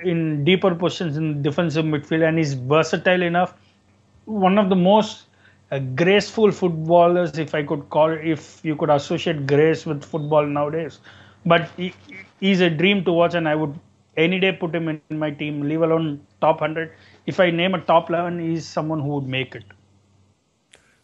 in 0.05 0.45
deeper 0.45 0.75
positions 0.75 1.17
in 1.17 1.43
defensive 1.43 1.85
midfield 1.85 2.27
and 2.29 2.39
he's 2.39 2.55
versatile 2.55 3.23
enough. 3.23 3.55
One 4.27 4.59
of 4.59 4.69
the 4.69 4.77
most 4.77 5.25
uh, 5.73 5.81
graceful 5.81 6.53
footballers, 6.53 7.37
if 7.39 7.55
I 7.55 7.65
could 7.65 7.89
call, 7.91 8.11
if 8.11 8.61
you 8.63 8.77
could 8.77 8.91
associate 8.91 9.47
grace 9.47 9.85
with 9.85 10.05
football 10.05 10.47
nowadays. 10.47 11.01
But 11.45 11.69
he, 11.77 11.93
he's 12.39 12.61
a 12.61 12.71
dream 12.71 13.05
to 13.07 13.13
watch, 13.13 13.35
and 13.35 13.49
I 13.49 13.57
would 13.57 13.77
any 14.17 14.39
day 14.41 14.53
put 14.53 14.75
him 14.75 14.89
in 14.89 15.19
my 15.19 15.31
team, 15.31 15.63
leave 15.63 15.83
alone 15.83 16.27
top 16.41 16.61
100. 16.61 16.93
If 17.27 17.41
I 17.41 17.51
name 17.51 17.75
a 17.75 17.81
top 17.81 18.11
11, 18.11 18.39
he's 18.41 18.67
someone 18.67 19.01
who 19.01 19.09
would 19.09 19.27
make 19.27 19.55
it. 19.55 19.65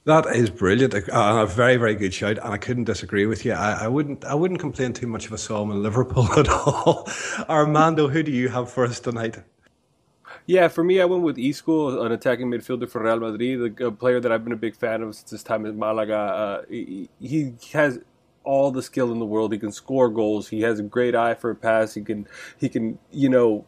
That 0.04 0.24
is 0.34 0.48
brilliant, 0.48 0.94
and 0.94 1.08
a 1.12 1.44
very, 1.44 1.76
very 1.76 1.94
good 1.94 2.14
shout. 2.14 2.38
And 2.38 2.54
I 2.54 2.56
couldn't 2.56 2.84
disagree 2.84 3.26
with 3.26 3.44
you. 3.44 3.52
I, 3.52 3.84
I 3.84 3.88
wouldn't, 3.88 4.24
I 4.24 4.34
wouldn't 4.34 4.58
complain 4.58 4.94
too 4.94 5.06
much 5.06 5.26
if 5.26 5.32
I 5.34 5.36
saw 5.36 5.62
him 5.62 5.70
in 5.70 5.82
Liverpool 5.82 6.32
at 6.38 6.48
all. 6.48 7.08
Armando, 7.48 8.08
who 8.08 8.22
do 8.22 8.32
you 8.32 8.48
have 8.48 8.70
for 8.70 8.84
us 8.84 9.00
tonight? 9.00 9.38
Yeah, 10.46 10.68
for 10.68 10.82
me, 10.82 11.02
I 11.02 11.04
went 11.04 11.24
with 11.24 11.38
Isco, 11.38 12.02
an 12.02 12.12
attacking 12.12 12.50
midfielder 12.50 12.88
for 12.88 13.02
Real 13.02 13.20
Madrid, 13.20 13.80
a 13.82 13.90
player 13.90 14.18
that 14.18 14.32
I've 14.32 14.44
been 14.44 14.54
a 14.54 14.56
big 14.56 14.74
fan 14.74 15.02
of 15.02 15.14
since 15.14 15.30
his 15.30 15.42
time 15.42 15.66
in 15.66 15.78
Malaga. 15.78 16.16
Uh, 16.16 16.62
he, 16.70 17.10
he 17.20 17.52
has 17.74 17.98
all 18.48 18.70
the 18.70 18.82
skill 18.82 19.12
in 19.12 19.18
the 19.18 19.26
world. 19.26 19.52
He 19.52 19.58
can 19.58 19.70
score 19.70 20.08
goals. 20.08 20.48
He 20.48 20.62
has 20.62 20.80
a 20.80 20.82
great 20.82 21.14
eye 21.14 21.34
for 21.34 21.50
a 21.50 21.54
pass. 21.54 21.92
He 21.92 22.00
can, 22.00 22.26
he 22.56 22.70
can, 22.70 22.98
you 23.12 23.28
know, 23.28 23.66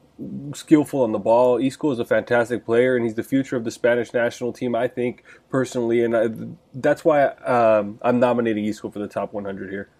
skillful 0.54 1.02
on 1.02 1.12
the 1.12 1.18
ball. 1.18 1.58
Isco 1.58 1.90
is 1.90 1.98
a 1.98 2.04
fantastic 2.06 2.64
player, 2.64 2.96
and 2.96 3.04
he's 3.04 3.14
the 3.14 3.22
future 3.22 3.56
of 3.56 3.64
the 3.64 3.70
Spanish 3.70 4.14
national 4.14 4.54
team. 4.54 4.74
I 4.74 4.88
think 4.88 5.22
personally, 5.50 6.02
and 6.02 6.16
I, 6.16 6.28
that's 6.72 7.04
why 7.04 7.26
um, 7.26 7.98
I'm 8.00 8.18
nominating 8.18 8.64
Isco 8.64 8.90
for 8.90 9.00
the 9.00 9.08
top 9.08 9.34
100 9.34 9.70
here. 9.70 9.90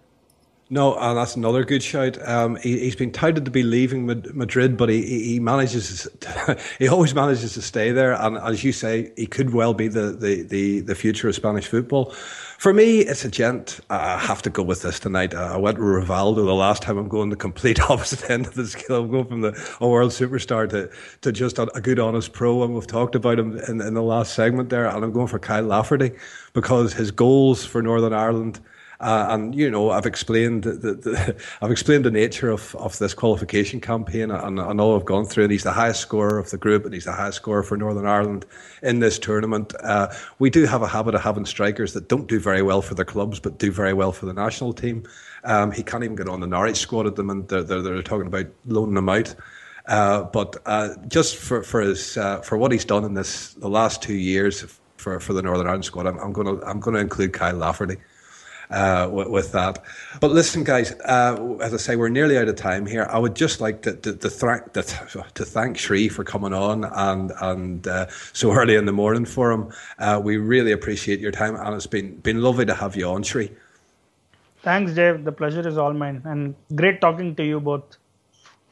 No, 0.73 0.95
and 0.95 1.17
that's 1.17 1.35
another 1.35 1.65
good 1.65 1.83
shout. 1.83 2.17
Um, 2.25 2.55
he, 2.55 2.85
has 2.85 2.95
been 2.95 3.11
touted 3.11 3.43
to 3.43 3.51
be 3.51 3.61
leaving 3.61 4.05
Madrid, 4.05 4.77
but 4.77 4.87
he, 4.87 5.01
he 5.03 5.37
manages, 5.37 6.07
he 6.79 6.87
always 6.87 7.13
manages 7.13 7.55
to 7.55 7.61
stay 7.61 7.91
there. 7.91 8.13
And 8.13 8.37
as 8.37 8.63
you 8.63 8.71
say, 8.71 9.11
he 9.17 9.27
could 9.27 9.53
well 9.53 9.73
be 9.73 9.89
the, 9.89 10.13
the, 10.13 10.43
the, 10.43 10.79
the 10.79 10.95
future 10.95 11.27
of 11.27 11.35
Spanish 11.35 11.67
football. 11.67 12.11
For 12.57 12.73
me, 12.73 12.99
it's 12.99 13.25
a 13.25 13.29
gent. 13.29 13.81
I 13.89 14.17
have 14.17 14.41
to 14.43 14.49
go 14.49 14.63
with 14.63 14.81
this 14.83 14.97
tonight. 14.97 15.33
I 15.33 15.57
went 15.57 15.77
with 15.77 15.87
Rivaldo 15.87 16.35
the 16.35 16.53
last 16.53 16.83
time. 16.83 16.97
I'm 16.97 17.09
going 17.09 17.31
the 17.31 17.35
complete 17.35 17.81
opposite 17.89 18.29
end 18.29 18.47
of 18.47 18.53
the 18.53 18.65
scale. 18.65 19.03
I'm 19.03 19.11
going 19.11 19.25
from 19.25 19.41
the 19.41 19.75
a 19.81 19.89
world 19.89 20.11
superstar 20.11 20.69
to, 20.69 20.89
to 21.19 21.33
just 21.33 21.59
a, 21.59 21.63
a 21.75 21.81
good, 21.81 21.99
honest 21.99 22.31
pro. 22.31 22.63
And 22.63 22.73
we've 22.73 22.87
talked 22.87 23.15
about 23.15 23.39
him 23.39 23.57
in, 23.67 23.81
in 23.81 23.93
the 23.93 24.01
last 24.01 24.35
segment 24.35 24.69
there. 24.69 24.85
And 24.85 25.03
I'm 25.03 25.11
going 25.11 25.27
for 25.27 25.37
Kyle 25.37 25.65
Lafferty 25.65 26.11
because 26.53 26.93
his 26.93 27.11
goals 27.11 27.65
for 27.65 27.81
Northern 27.81 28.13
Ireland– 28.13 28.61
uh, 29.01 29.25
and 29.29 29.55
you 29.55 29.69
know, 29.69 29.89
I've 29.89 30.05
explained 30.05 30.63
the, 30.63 30.93
the, 30.93 31.35
I've 31.61 31.71
explained 31.71 32.05
the 32.05 32.11
nature 32.11 32.51
of, 32.51 32.75
of 32.75 32.97
this 32.99 33.15
qualification 33.15 33.81
campaign 33.81 34.29
and, 34.29 34.59
and 34.59 34.79
all 34.79 34.95
I've 34.95 35.05
gone 35.05 35.25
through. 35.25 35.45
And 35.45 35.51
he's 35.51 35.63
the 35.63 35.71
highest 35.71 36.01
scorer 36.01 36.37
of 36.37 36.51
the 36.51 36.57
group, 36.57 36.85
and 36.85 36.93
he's 36.93 37.05
the 37.05 37.11
highest 37.11 37.37
scorer 37.37 37.63
for 37.63 37.75
Northern 37.77 38.05
Ireland 38.05 38.45
in 38.83 38.99
this 38.99 39.17
tournament. 39.17 39.73
Uh, 39.81 40.13
we 40.37 40.51
do 40.51 40.65
have 40.65 40.83
a 40.83 40.87
habit 40.87 41.15
of 41.15 41.21
having 41.21 41.45
strikers 41.45 41.93
that 41.93 42.07
don't 42.09 42.27
do 42.27 42.39
very 42.39 42.61
well 42.61 42.83
for 42.83 42.93
their 42.93 43.05
clubs, 43.05 43.39
but 43.39 43.57
do 43.57 43.71
very 43.71 43.93
well 43.93 44.11
for 44.11 44.27
the 44.27 44.33
national 44.33 44.71
team. 44.71 45.03
Um, 45.43 45.71
he 45.71 45.81
can't 45.81 46.03
even 46.03 46.15
get 46.15 46.29
on 46.29 46.39
the 46.39 46.47
Norwich 46.47 46.77
squad 46.77 47.07
at 47.07 47.15
them, 47.15 47.31
and 47.31 47.47
they're, 47.47 47.63
they're, 47.63 47.81
they're 47.81 48.03
talking 48.03 48.27
about 48.27 48.45
loaning 48.67 48.97
him 48.97 49.09
out. 49.09 49.33
Uh, 49.87 50.23
but 50.25 50.57
uh, 50.67 50.89
just 51.07 51.37
for 51.37 51.63
for 51.63 51.81
his 51.81 52.15
uh, 52.17 52.39
for 52.41 52.55
what 52.55 52.71
he's 52.71 52.85
done 52.85 53.03
in 53.03 53.15
this 53.15 53.55
the 53.55 53.67
last 53.67 54.03
two 54.03 54.13
years 54.13 54.63
for, 54.97 55.19
for 55.19 55.33
the 55.33 55.41
Northern 55.41 55.65
Ireland 55.65 55.85
squad, 55.85 56.05
I'm, 56.05 56.19
I'm 56.19 56.31
going 56.31 56.45
to 56.45 56.63
I'm 56.67 56.79
going 56.79 56.93
to 56.93 57.01
include 57.01 57.33
Kyle 57.33 57.55
Lafferty 57.55 57.97
uh, 58.71 59.09
with, 59.11 59.27
with, 59.27 59.51
that. 59.51 59.83
But 60.19 60.31
listen, 60.31 60.63
guys, 60.63 60.93
uh, 61.05 61.57
as 61.61 61.73
I 61.73 61.77
say, 61.77 61.95
we're 61.95 62.09
nearly 62.09 62.37
out 62.37 62.47
of 62.47 62.55
time 62.55 62.85
here. 62.85 63.07
I 63.09 63.19
would 63.19 63.35
just 63.35 63.61
like 63.61 63.81
to, 63.83 63.93
to, 63.93 64.13
to, 64.15 64.29
th- 64.29 65.33
to 65.33 65.45
thank 65.45 65.77
Sri 65.77 66.07
for 66.09 66.23
coming 66.23 66.53
on 66.53 66.85
and 66.85 67.31
and 67.41 67.87
uh, 67.87 68.07
so 68.33 68.51
early 68.51 68.75
in 68.75 68.85
the 68.85 68.91
morning 68.91 69.25
for 69.25 69.51
him. 69.51 69.71
Uh, 69.99 70.19
we 70.23 70.37
really 70.37 70.71
appreciate 70.71 71.19
your 71.19 71.31
time, 71.31 71.55
and 71.55 71.75
it's 71.75 71.87
been 71.87 72.15
been 72.17 72.41
lovely 72.41 72.65
to 72.65 72.73
have 72.73 72.95
you 72.95 73.07
on, 73.07 73.23
Sri. 73.23 73.51
Thanks, 74.63 74.93
Dave. 74.93 75.23
The 75.23 75.31
pleasure 75.31 75.67
is 75.67 75.77
all 75.77 75.93
mine, 75.93 76.21
and 76.25 76.55
great 76.75 77.01
talking 77.01 77.35
to 77.35 77.43
you 77.43 77.59
both. 77.59 77.97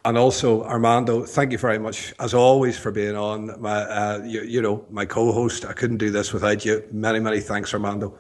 And 0.06 0.18
also, 0.18 0.64
Armando, 0.64 1.26
thank 1.26 1.52
you 1.52 1.58
very 1.58 1.78
much, 1.78 2.14
as 2.20 2.34
always, 2.34 2.80
for 2.80 2.90
being 2.90 3.18
on. 3.18 3.60
My, 3.62 3.82
uh, 3.82 4.22
you, 4.24 4.42
you 4.44 4.62
know, 4.62 4.86
my 4.90 5.06
co-host. 5.06 5.66
I 5.66 5.74
couldn't 5.74 5.98
do 5.98 6.10
this 6.10 6.32
without 6.32 6.64
you. 6.64 6.84
Many, 6.92 7.20
many 7.20 7.42
thanks, 7.42 7.74
Armando. 7.74 8.18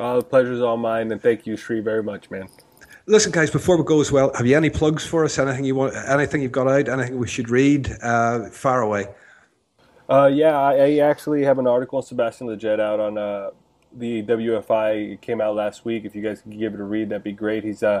Uh, 0.00 0.16
the 0.16 0.24
pleasure's 0.24 0.62
all 0.62 0.78
mine, 0.78 1.12
and 1.12 1.20
thank 1.20 1.46
you, 1.46 1.58
Sri, 1.58 1.80
very 1.80 2.02
much, 2.02 2.30
man. 2.30 2.48
Listen, 3.04 3.32
guys, 3.32 3.50
before 3.50 3.76
we 3.76 3.84
go 3.84 4.00
as 4.00 4.10
well, 4.10 4.32
have 4.34 4.46
you 4.46 4.56
any 4.56 4.70
plugs 4.70 5.04
for 5.04 5.24
us? 5.24 5.38
Anything 5.38 5.64
you 5.64 5.74
want? 5.74 5.94
Anything 6.08 6.40
you've 6.40 6.52
got 6.52 6.68
out? 6.68 6.88
Anything 6.88 7.18
we 7.18 7.28
should 7.28 7.50
read? 7.50 7.90
Uh, 8.02 8.48
far 8.48 8.80
away. 8.80 9.08
Uh, 10.08 10.30
yeah, 10.32 10.58
I, 10.58 10.74
I, 10.74 10.96
actually 10.98 11.44
have 11.44 11.58
an 11.58 11.66
article 11.66 11.98
on 11.98 12.02
Sebastian 12.02 12.48
Lletget 12.48 12.80
out 12.80 12.98
on 12.98 13.18
uh, 13.18 13.50
the 13.92 14.22
WFI. 14.22 15.12
It 15.12 15.20
came 15.20 15.40
out 15.40 15.54
last 15.54 15.84
week. 15.84 16.04
If 16.04 16.16
you 16.16 16.22
guys 16.22 16.40
can 16.40 16.58
give 16.58 16.72
it 16.72 16.80
a 16.80 16.84
read, 16.84 17.10
that'd 17.10 17.22
be 17.22 17.32
great. 17.32 17.62
He's 17.62 17.82
uh, 17.82 18.00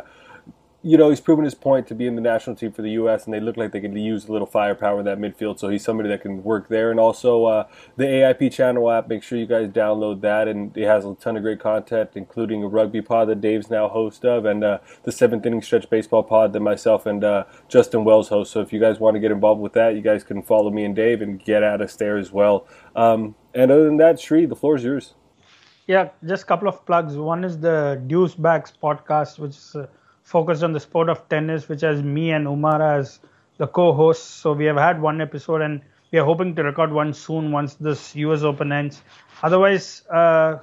you 0.82 0.96
know, 0.96 1.10
he's 1.10 1.20
proven 1.20 1.44
his 1.44 1.54
point 1.54 1.86
to 1.88 1.94
be 1.94 2.06
in 2.06 2.14
the 2.14 2.22
national 2.22 2.56
team 2.56 2.72
for 2.72 2.80
the 2.80 2.92
U.S., 2.92 3.26
and 3.26 3.34
they 3.34 3.40
look 3.40 3.58
like 3.58 3.72
they 3.72 3.80
can 3.80 3.94
use 3.94 4.26
a 4.26 4.32
little 4.32 4.46
firepower 4.46 5.00
in 5.00 5.04
that 5.04 5.18
midfield. 5.18 5.58
So 5.58 5.68
he's 5.68 5.84
somebody 5.84 6.08
that 6.08 6.22
can 6.22 6.42
work 6.42 6.68
there. 6.68 6.90
And 6.90 6.98
also 6.98 7.44
uh, 7.44 7.66
the 7.96 8.04
AIP 8.04 8.50
channel 8.50 8.90
app, 8.90 9.06
make 9.06 9.22
sure 9.22 9.36
you 9.36 9.46
guys 9.46 9.68
download 9.68 10.22
that. 10.22 10.48
And 10.48 10.74
it 10.74 10.86
has 10.86 11.04
a 11.04 11.14
ton 11.16 11.36
of 11.36 11.42
great 11.42 11.60
content, 11.60 12.10
including 12.14 12.64
a 12.64 12.68
rugby 12.68 13.02
pod 13.02 13.28
that 13.28 13.42
Dave's 13.42 13.68
now 13.68 13.88
host 13.88 14.24
of, 14.24 14.46
and 14.46 14.64
uh, 14.64 14.78
the 15.02 15.12
seventh 15.12 15.44
inning 15.44 15.60
stretch 15.60 15.90
baseball 15.90 16.22
pod 16.22 16.54
that 16.54 16.60
myself 16.60 17.04
and 17.04 17.22
uh, 17.24 17.44
Justin 17.68 18.04
Wells 18.04 18.28
host. 18.28 18.50
So 18.50 18.62
if 18.62 18.72
you 18.72 18.80
guys 18.80 18.98
want 18.98 19.16
to 19.16 19.20
get 19.20 19.32
involved 19.32 19.60
with 19.60 19.74
that, 19.74 19.94
you 19.94 20.00
guys 20.00 20.24
can 20.24 20.42
follow 20.42 20.70
me 20.70 20.84
and 20.84 20.96
Dave 20.96 21.20
and 21.20 21.42
get 21.44 21.62
at 21.62 21.82
us 21.82 21.94
there 21.96 22.16
as 22.16 22.32
well. 22.32 22.66
Um, 22.96 23.34
and 23.54 23.70
other 23.70 23.84
than 23.84 23.98
that, 23.98 24.18
Sri, 24.18 24.46
the 24.46 24.56
floor 24.56 24.76
is 24.76 24.84
yours. 24.84 25.14
Yeah, 25.86 26.10
just 26.24 26.44
a 26.44 26.46
couple 26.46 26.68
of 26.68 26.86
plugs. 26.86 27.16
One 27.16 27.44
is 27.44 27.58
the 27.58 28.00
Deucebags 28.06 28.72
podcast, 28.82 29.38
which 29.38 29.56
is 29.56 29.74
uh, 29.74 29.86
focused 30.34 30.62
on 30.62 30.72
the 30.72 30.80
sport 30.80 31.08
of 31.08 31.28
tennis, 31.28 31.68
which 31.68 31.82
has 31.82 32.02
me 32.02 32.30
and 32.30 32.46
Umara 32.46 32.98
as 32.98 33.18
the 33.58 33.66
co-hosts. 33.66 34.24
So 34.26 34.52
we 34.52 34.64
have 34.66 34.76
had 34.76 35.00
one 35.02 35.20
episode, 35.20 35.60
and 35.62 35.80
we 36.12 36.18
are 36.18 36.24
hoping 36.24 36.54
to 36.56 36.62
record 36.62 36.92
one 36.92 37.12
soon 37.12 37.52
once 37.52 37.74
this 37.74 38.14
US 38.16 38.42
Open 38.42 38.72
ends. 38.72 39.02
Otherwise, 39.42 40.06
uh, 40.08 40.58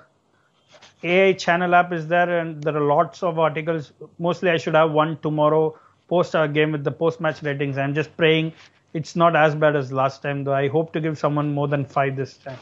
AI 1.04 1.34
channel 1.34 1.76
app 1.76 1.92
is 1.94 2.08
there, 2.08 2.40
and 2.40 2.64
there 2.64 2.76
are 2.78 2.88
lots 2.96 3.24
of 3.24 3.40
articles. 3.40 3.92
Mostly, 4.20 4.50
I 4.50 4.58
should 4.58 4.76
have 4.76 4.92
one 4.92 5.18
tomorrow 5.22 5.78
post 6.08 6.36
our 6.36 6.48
game 6.48 6.72
with 6.72 6.84
the 6.86 6.92
post-match 6.92 7.44
ratings. 7.44 7.78
I'm 7.78 7.94
just 7.94 8.16
praying 8.16 8.54
it's 8.94 9.16
not 9.16 9.36
as 9.36 9.56
bad 9.56 9.76
as 9.76 9.92
last 9.92 10.22
time, 10.22 10.44
though. 10.44 10.54
I 10.54 10.68
hope 10.70 10.94
to 10.94 11.00
give 11.02 11.18
someone 11.18 11.54
more 11.54 11.68
than 11.68 11.86
five 11.86 12.16
this 12.16 12.38
time. 12.38 12.58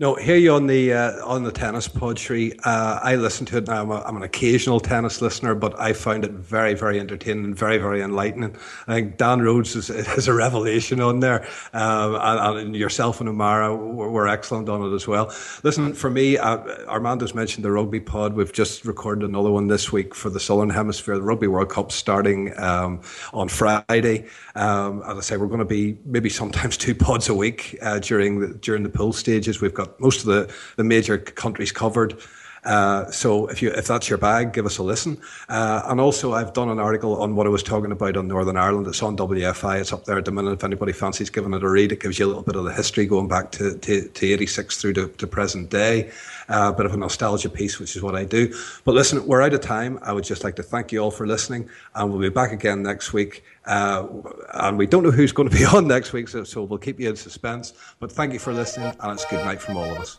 No, 0.00 0.16
hear 0.16 0.34
you 0.34 0.52
on 0.52 0.66
the 0.66 0.92
uh, 0.92 1.24
on 1.24 1.44
the 1.44 1.52
tennis 1.52 1.86
pod, 1.86 2.18
Sri. 2.18 2.52
Uh, 2.64 2.98
I 3.00 3.14
listen 3.14 3.46
to 3.46 3.58
it 3.58 3.68
now. 3.68 3.80
I'm, 3.80 3.92
a, 3.92 4.02
I'm, 4.02 4.16
an 4.16 4.24
occasional 4.24 4.80
tennis 4.80 5.22
listener, 5.22 5.54
but 5.54 5.78
I 5.78 5.92
found 5.92 6.24
it 6.24 6.32
very, 6.32 6.74
very 6.74 6.98
entertaining 6.98 7.44
and 7.44 7.56
very, 7.56 7.78
very 7.78 8.02
enlightening. 8.02 8.56
I 8.88 8.94
think 8.94 9.18
Dan 9.18 9.40
Rhodes 9.42 9.76
is, 9.76 9.90
is 10.18 10.26
a 10.26 10.34
revelation 10.34 11.00
on 11.00 11.20
there, 11.20 11.46
um, 11.74 12.16
and, 12.16 12.58
and, 12.58 12.76
yourself 12.76 13.20
and 13.20 13.30
Umara 13.30 13.78
were, 13.78 14.10
were, 14.10 14.26
excellent 14.26 14.68
on 14.68 14.82
it 14.82 14.92
as 14.96 15.06
well. 15.06 15.32
Listen, 15.62 15.94
for 15.94 16.10
me, 16.10 16.38
uh, 16.38 16.56
Armando's 16.88 17.32
mentioned 17.32 17.64
the 17.64 17.70
rugby 17.70 18.00
pod. 18.00 18.34
We've 18.34 18.52
just 18.52 18.84
recorded 18.84 19.28
another 19.28 19.52
one 19.52 19.68
this 19.68 19.92
week 19.92 20.12
for 20.12 20.28
the 20.28 20.40
Southern 20.40 20.70
Hemisphere. 20.70 21.14
The 21.14 21.22
Rugby 21.22 21.46
World 21.46 21.68
Cup 21.68 21.92
starting 21.92 22.52
um, 22.58 23.00
on 23.32 23.48
Friday. 23.48 24.26
Um, 24.56 25.04
as 25.06 25.18
I 25.18 25.20
say, 25.20 25.36
we're 25.36 25.46
going 25.46 25.60
to 25.60 25.64
be 25.64 25.96
maybe 26.04 26.30
sometimes 26.30 26.76
two 26.78 26.96
pods 26.96 27.28
a 27.28 27.34
week 27.34 27.78
uh, 27.80 28.00
during 28.00 28.40
the, 28.40 28.48
during 28.54 28.82
the 28.82 28.88
pool 28.88 29.12
stages. 29.12 29.60
We've 29.60 29.72
got 29.72 29.83
got 29.84 30.00
most 30.00 30.20
of 30.20 30.26
the, 30.26 30.52
the 30.76 30.84
major 30.84 31.18
countries 31.18 31.72
covered. 31.72 32.16
Uh, 32.64 33.10
so 33.10 33.46
if 33.48 33.60
you 33.60 33.70
if 33.70 33.86
that's 33.86 34.08
your 34.08 34.18
bag, 34.18 34.52
give 34.52 34.64
us 34.64 34.78
a 34.78 34.82
listen. 34.82 35.20
Uh, 35.48 35.82
and 35.84 36.00
also, 36.00 36.32
I've 36.32 36.54
done 36.54 36.70
an 36.70 36.78
article 36.78 37.20
on 37.20 37.36
what 37.36 37.46
I 37.46 37.50
was 37.50 37.62
talking 37.62 37.92
about 37.92 38.16
on 38.16 38.26
Northern 38.26 38.56
Ireland. 38.56 38.86
It's 38.86 39.02
on 39.02 39.16
WFI. 39.16 39.80
It's 39.80 39.92
up 39.92 40.04
there 40.04 40.16
at 40.16 40.24
the 40.24 40.32
minute. 40.32 40.52
If 40.52 40.64
anybody 40.64 40.92
fancies 40.92 41.28
giving 41.28 41.52
it 41.52 41.62
a 41.62 41.68
read, 41.68 41.92
it 41.92 42.00
gives 42.00 42.18
you 42.18 42.26
a 42.26 42.28
little 42.28 42.42
bit 42.42 42.56
of 42.56 42.64
the 42.64 42.72
history 42.72 43.06
going 43.06 43.28
back 43.28 43.52
to 43.52 43.76
to, 43.76 44.08
to 44.08 44.26
86 44.26 44.80
through 44.80 44.94
to, 44.94 45.08
to 45.08 45.26
present 45.26 45.68
day. 45.70 46.10
Uh, 46.48 46.72
a 46.74 46.76
bit 46.76 46.86
of 46.86 46.92
a 46.92 46.96
nostalgia 46.96 47.48
piece, 47.48 47.78
which 47.78 47.96
is 47.96 48.02
what 48.02 48.14
I 48.14 48.24
do. 48.24 48.54
But 48.84 48.94
listen, 48.94 49.26
we're 49.26 49.42
out 49.42 49.54
of 49.54 49.60
time. 49.60 49.98
I 50.02 50.12
would 50.12 50.24
just 50.24 50.44
like 50.44 50.56
to 50.56 50.62
thank 50.62 50.92
you 50.92 51.00
all 51.00 51.10
for 51.10 51.26
listening, 51.26 51.68
and 51.94 52.10
we'll 52.10 52.20
be 52.20 52.28
back 52.28 52.52
again 52.52 52.82
next 52.82 53.12
week. 53.12 53.44
Uh, 53.66 54.06
and 54.54 54.76
we 54.76 54.86
don't 54.86 55.02
know 55.02 55.10
who's 55.10 55.32
going 55.32 55.48
to 55.48 55.56
be 55.56 55.64
on 55.76 55.86
next 55.88 56.12
week, 56.12 56.28
so, 56.28 56.44
so 56.44 56.62
we'll 56.62 56.78
keep 56.78 57.00
you 57.00 57.08
in 57.08 57.16
suspense. 57.16 57.72
But 57.98 58.12
thank 58.12 58.32
you 58.32 58.38
for 58.38 58.52
listening, 58.52 58.94
and 59.00 59.12
it's 59.12 59.24
good 59.26 59.44
night 59.44 59.60
from 59.60 59.76
all 59.76 59.90
of 59.90 59.98
us. 59.98 60.18